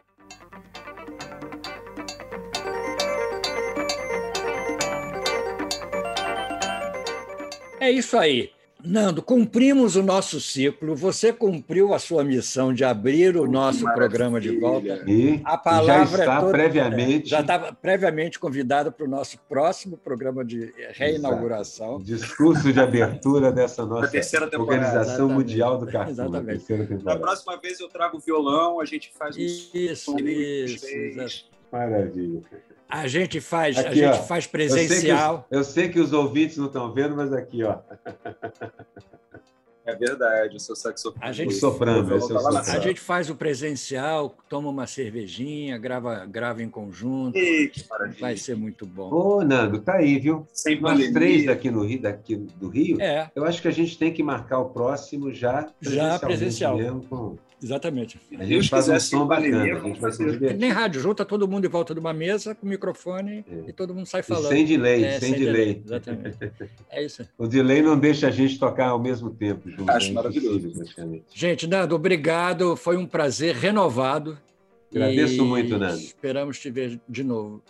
É 7.79 7.91
isso 7.91 8.17
aí. 8.17 8.52
Nando, 8.85 9.21
cumprimos 9.21 9.95
o 9.95 10.03
nosso 10.03 10.41
ciclo. 10.41 10.95
Você 10.95 11.31
cumpriu 11.31 11.93
a 11.93 11.99
sua 11.99 12.23
missão 12.23 12.73
de 12.73 12.83
abrir 12.83 13.37
o 13.37 13.47
nosso 13.47 13.85
programa 13.93 14.41
de 14.41 14.57
volta. 14.57 15.03
E 15.07 15.41
a 15.45 15.57
palavra 15.57 16.05
já 16.05 16.23
está 16.23 16.35
é 16.35 16.39
toda, 16.39 16.51
previamente. 16.51 17.29
Já 17.29 17.39
estava 17.39 17.73
previamente 17.73 18.37
convidado 18.37 18.91
para 18.91 19.05
o 19.05 19.09
nosso 19.09 19.39
próximo 19.47 19.97
programa 19.97 20.43
de 20.43 20.73
reinauguração. 20.91 21.95
Exato. 21.95 22.03
Discurso 22.03 22.73
de 22.73 22.79
abertura 22.79 23.51
dessa 23.51 23.85
nossa 23.85 24.11
Organização 24.57 25.01
Exatamente. 25.01 25.33
Mundial 25.33 25.77
do 25.77 25.87
Cartoon. 25.87 26.11
Exatamente. 26.11 27.03
Da 27.03 27.15
próxima 27.15 27.57
vez 27.57 27.79
eu 27.79 27.87
trago 27.87 28.19
violão, 28.19 28.81
a 28.81 28.85
gente 28.85 29.11
faz 29.17 29.37
um 29.37 29.39
isso, 29.39 29.95
som 29.95 30.19
isso, 30.19 30.85
isso. 30.85 31.45
Maravilha. 31.71 32.41
A 32.89 33.07
gente 33.07 33.41
faz, 33.41 33.77
aqui, 33.77 33.87
a 33.87 33.93
gente 33.93 34.19
ó, 34.19 34.23
faz 34.23 34.45
presencial. 34.45 35.47
Eu 35.49 35.63
sei, 35.63 35.89
que 35.89 35.99
os, 35.99 36.11
eu 36.11 36.13
sei, 36.13 36.13
que 36.13 36.13
os, 36.13 36.13
ouvintes 36.13 36.57
não 36.57 36.67
estão 36.67 36.93
vendo, 36.93 37.15
mas 37.15 37.33
aqui, 37.33 37.63
ó. 37.63 37.79
É 39.85 39.93
verdade, 39.95 40.55
o 40.55 40.59
seu 40.59 40.75
saxofone. 40.75 41.21
A 41.21 41.33
gente, 41.33 41.53
soprando, 41.55 42.15
esse 42.15 42.31
é 42.31 42.35
o 42.35 42.47
A 42.47 42.79
gente 42.79 43.01
faz 43.01 43.29
o 43.29 43.35
presencial, 43.35 44.33
toma 44.47 44.69
uma 44.69 44.87
cervejinha, 44.87 45.77
grava, 45.77 46.25
grava 46.25 46.63
em 46.63 46.69
conjunto. 46.69 47.37
Vai 48.19 48.37
ser 48.37 48.55
muito 48.55 48.85
bom. 48.85 49.13
Ô, 49.13 49.43
Nando, 49.43 49.79
tá 49.79 49.95
aí, 49.95 50.17
viu? 50.19 50.47
Sem 50.53 50.79
Nós 50.79 50.93
pandemia. 50.93 51.13
três 51.13 51.45
daqui 51.45 51.69
no 51.69 51.83
Rio, 51.83 52.01
daqui 52.01 52.35
do 52.37 52.69
Rio. 52.69 53.01
É. 53.01 53.29
Eu 53.35 53.43
acho 53.43 53.61
que 53.61 53.67
a 53.67 53.71
gente 53.71 53.97
tem 53.97 54.13
que 54.13 54.23
marcar 54.23 54.59
o 54.59 54.69
próximo 54.69 55.33
já 55.33 55.67
já 55.81 56.17
presencial. 56.17 56.77
Mesmo, 56.77 57.03
com 57.03 57.37
Exatamente. 57.63 58.19
A 58.37 58.43
gente 58.43 58.69
faz 58.69 58.89
um 58.89 58.99
som 58.99 59.25
bacana. 59.25 59.63
A 59.63 59.79
gente 59.79 59.99
fazer... 59.99 60.57
Nem 60.57 60.69
rádio, 60.69 60.99
junta 61.01 61.23
todo 61.23 61.47
mundo 61.47 61.65
em 61.65 61.69
volta 61.69 61.93
de 61.93 61.99
uma 61.99 62.13
mesa 62.13 62.53
com 62.53 62.67
microfone 62.67 63.45
é. 63.49 63.69
e 63.69 63.73
todo 63.73 63.95
mundo 63.95 64.05
sai 64.05 64.21
falando. 64.21 64.51
E 64.51 64.55
sem 64.55 64.65
delay, 64.65 65.03
é, 65.03 65.19
sem, 65.19 65.29
sem 65.29 65.39
delay. 65.39 65.53
delay. 65.53 65.81
Exatamente. 65.85 66.37
É 66.89 67.03
isso. 67.03 67.27
O 67.37 67.47
delay 67.47 67.81
não 67.81 67.97
deixa 67.97 68.27
a 68.27 68.31
gente 68.31 68.59
tocar 68.59 68.89
ao 68.89 68.99
mesmo 68.99 69.29
tempo. 69.29 69.69
Junto, 69.69 69.89
Acho 69.89 70.09
é 70.09 70.13
maravilhoso. 70.13 70.73
Gente, 71.33 71.65
Nando, 71.65 71.95
obrigado. 71.95 72.75
Foi 72.75 72.97
um 72.97 73.07
prazer 73.07 73.55
renovado. 73.55 74.37
Agradeço 74.91 75.45
muito, 75.45 75.77
Nando. 75.77 75.97
Esperamos 75.97 76.59
te 76.59 76.69
ver 76.69 76.99
de 77.07 77.23
novo. 77.23 77.63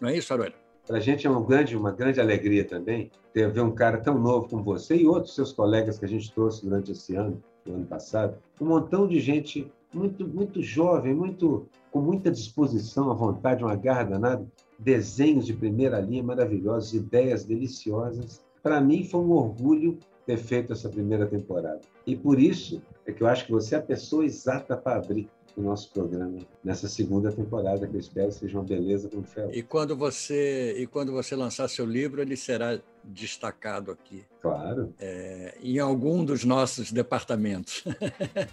Não 0.00 0.08
é 0.08 0.16
isso, 0.16 0.32
Aroeira? 0.32 0.54
Para 0.86 0.98
a 0.98 1.00
gente 1.00 1.26
é 1.26 1.30
uma 1.30 1.44
grande, 1.44 1.76
uma 1.76 1.92
grande 1.92 2.20
alegria 2.20 2.64
também 2.64 3.10
ter 3.32 3.50
ver 3.50 3.60
um 3.60 3.72
cara 3.72 3.98
tão 3.98 4.18
novo 4.18 4.48
como 4.48 4.62
você 4.62 4.96
e 4.96 5.06
outros 5.06 5.34
seus 5.34 5.52
colegas 5.52 5.98
que 5.98 6.04
a 6.04 6.08
gente 6.08 6.32
trouxe 6.32 6.64
durante 6.64 6.92
esse 6.92 7.14
ano 7.14 7.42
no 7.66 7.76
ano 7.76 7.86
passado, 7.86 8.36
um 8.60 8.66
montão 8.66 9.06
de 9.06 9.20
gente 9.20 9.70
muito, 9.94 10.26
muito 10.26 10.62
jovem, 10.62 11.14
muito 11.14 11.66
com 11.90 12.00
muita 12.00 12.30
disposição, 12.30 13.10
à 13.10 13.14
vontade, 13.14 13.64
uma 13.64 13.74
garra 13.74 14.04
danada, 14.04 14.46
desenhos 14.78 15.46
de 15.46 15.54
primeira 15.54 16.00
linha 16.00 16.22
maravilhosos, 16.22 16.92
ideias 16.92 17.44
deliciosas. 17.44 18.44
Para 18.62 18.80
mim 18.80 19.04
foi 19.04 19.20
um 19.20 19.30
orgulho 19.30 19.98
ter 20.26 20.36
feito 20.36 20.72
essa 20.72 20.88
primeira 20.88 21.26
temporada. 21.26 21.80
E 22.06 22.16
por 22.16 22.38
isso 22.38 22.82
é 23.06 23.12
que 23.12 23.22
eu 23.22 23.26
acho 23.26 23.46
que 23.46 23.52
você 23.52 23.76
é 23.76 23.78
a 23.78 23.82
pessoa 23.82 24.24
exata 24.24 24.76
para 24.76 24.96
abrir 24.96 25.30
o 25.56 25.62
nosso 25.62 25.90
programa 25.90 26.38
nessa 26.62 26.86
segunda 26.86 27.32
temporada, 27.32 27.86
que 27.86 27.96
eu 27.96 28.00
espero 28.00 28.30
seja 28.30 28.58
uma 28.58 28.64
beleza 28.64 29.08
como 29.08 29.24
foi. 29.24 29.50
E 29.52 29.62
quando 29.62 29.96
você 29.96 30.76
e 30.78 30.86
quando 30.86 31.12
você 31.12 31.34
lançar 31.34 31.66
seu 31.68 31.86
livro, 31.86 32.20
ele 32.20 32.36
será 32.36 32.78
destacado 33.02 33.90
aqui. 33.90 34.24
Claro. 34.42 34.92
É, 35.00 35.56
em 35.62 35.78
algum 35.78 36.24
dos 36.24 36.44
nossos 36.44 36.92
departamentos. 36.92 37.84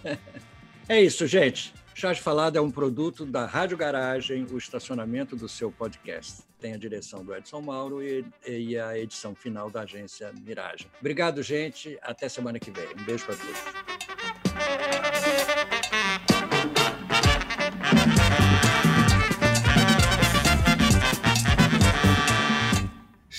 é 0.88 1.02
isso, 1.02 1.26
gente. 1.26 1.74
Chá 1.94 2.12
Falado 2.14 2.56
é 2.56 2.60
um 2.60 2.70
produto 2.70 3.24
da 3.24 3.46
Rádio 3.46 3.76
Garagem, 3.76 4.44
o 4.50 4.58
estacionamento 4.58 5.36
do 5.36 5.48
seu 5.48 5.70
podcast. 5.70 6.42
Tem 6.58 6.72
a 6.72 6.76
direção 6.76 7.24
do 7.24 7.32
Edson 7.34 7.60
Mauro 7.60 8.02
e, 8.02 8.24
e 8.46 8.76
a 8.76 8.98
edição 8.98 9.34
final 9.34 9.70
da 9.70 9.82
agência 9.82 10.32
Miragem. 10.44 10.88
Obrigado, 10.98 11.42
gente. 11.42 11.96
Até 12.02 12.28
semana 12.28 12.58
que 12.58 12.70
vem. 12.70 12.88
Um 13.00 13.04
beijo 13.04 13.24
para 13.26 13.36
todos. 13.36 14.03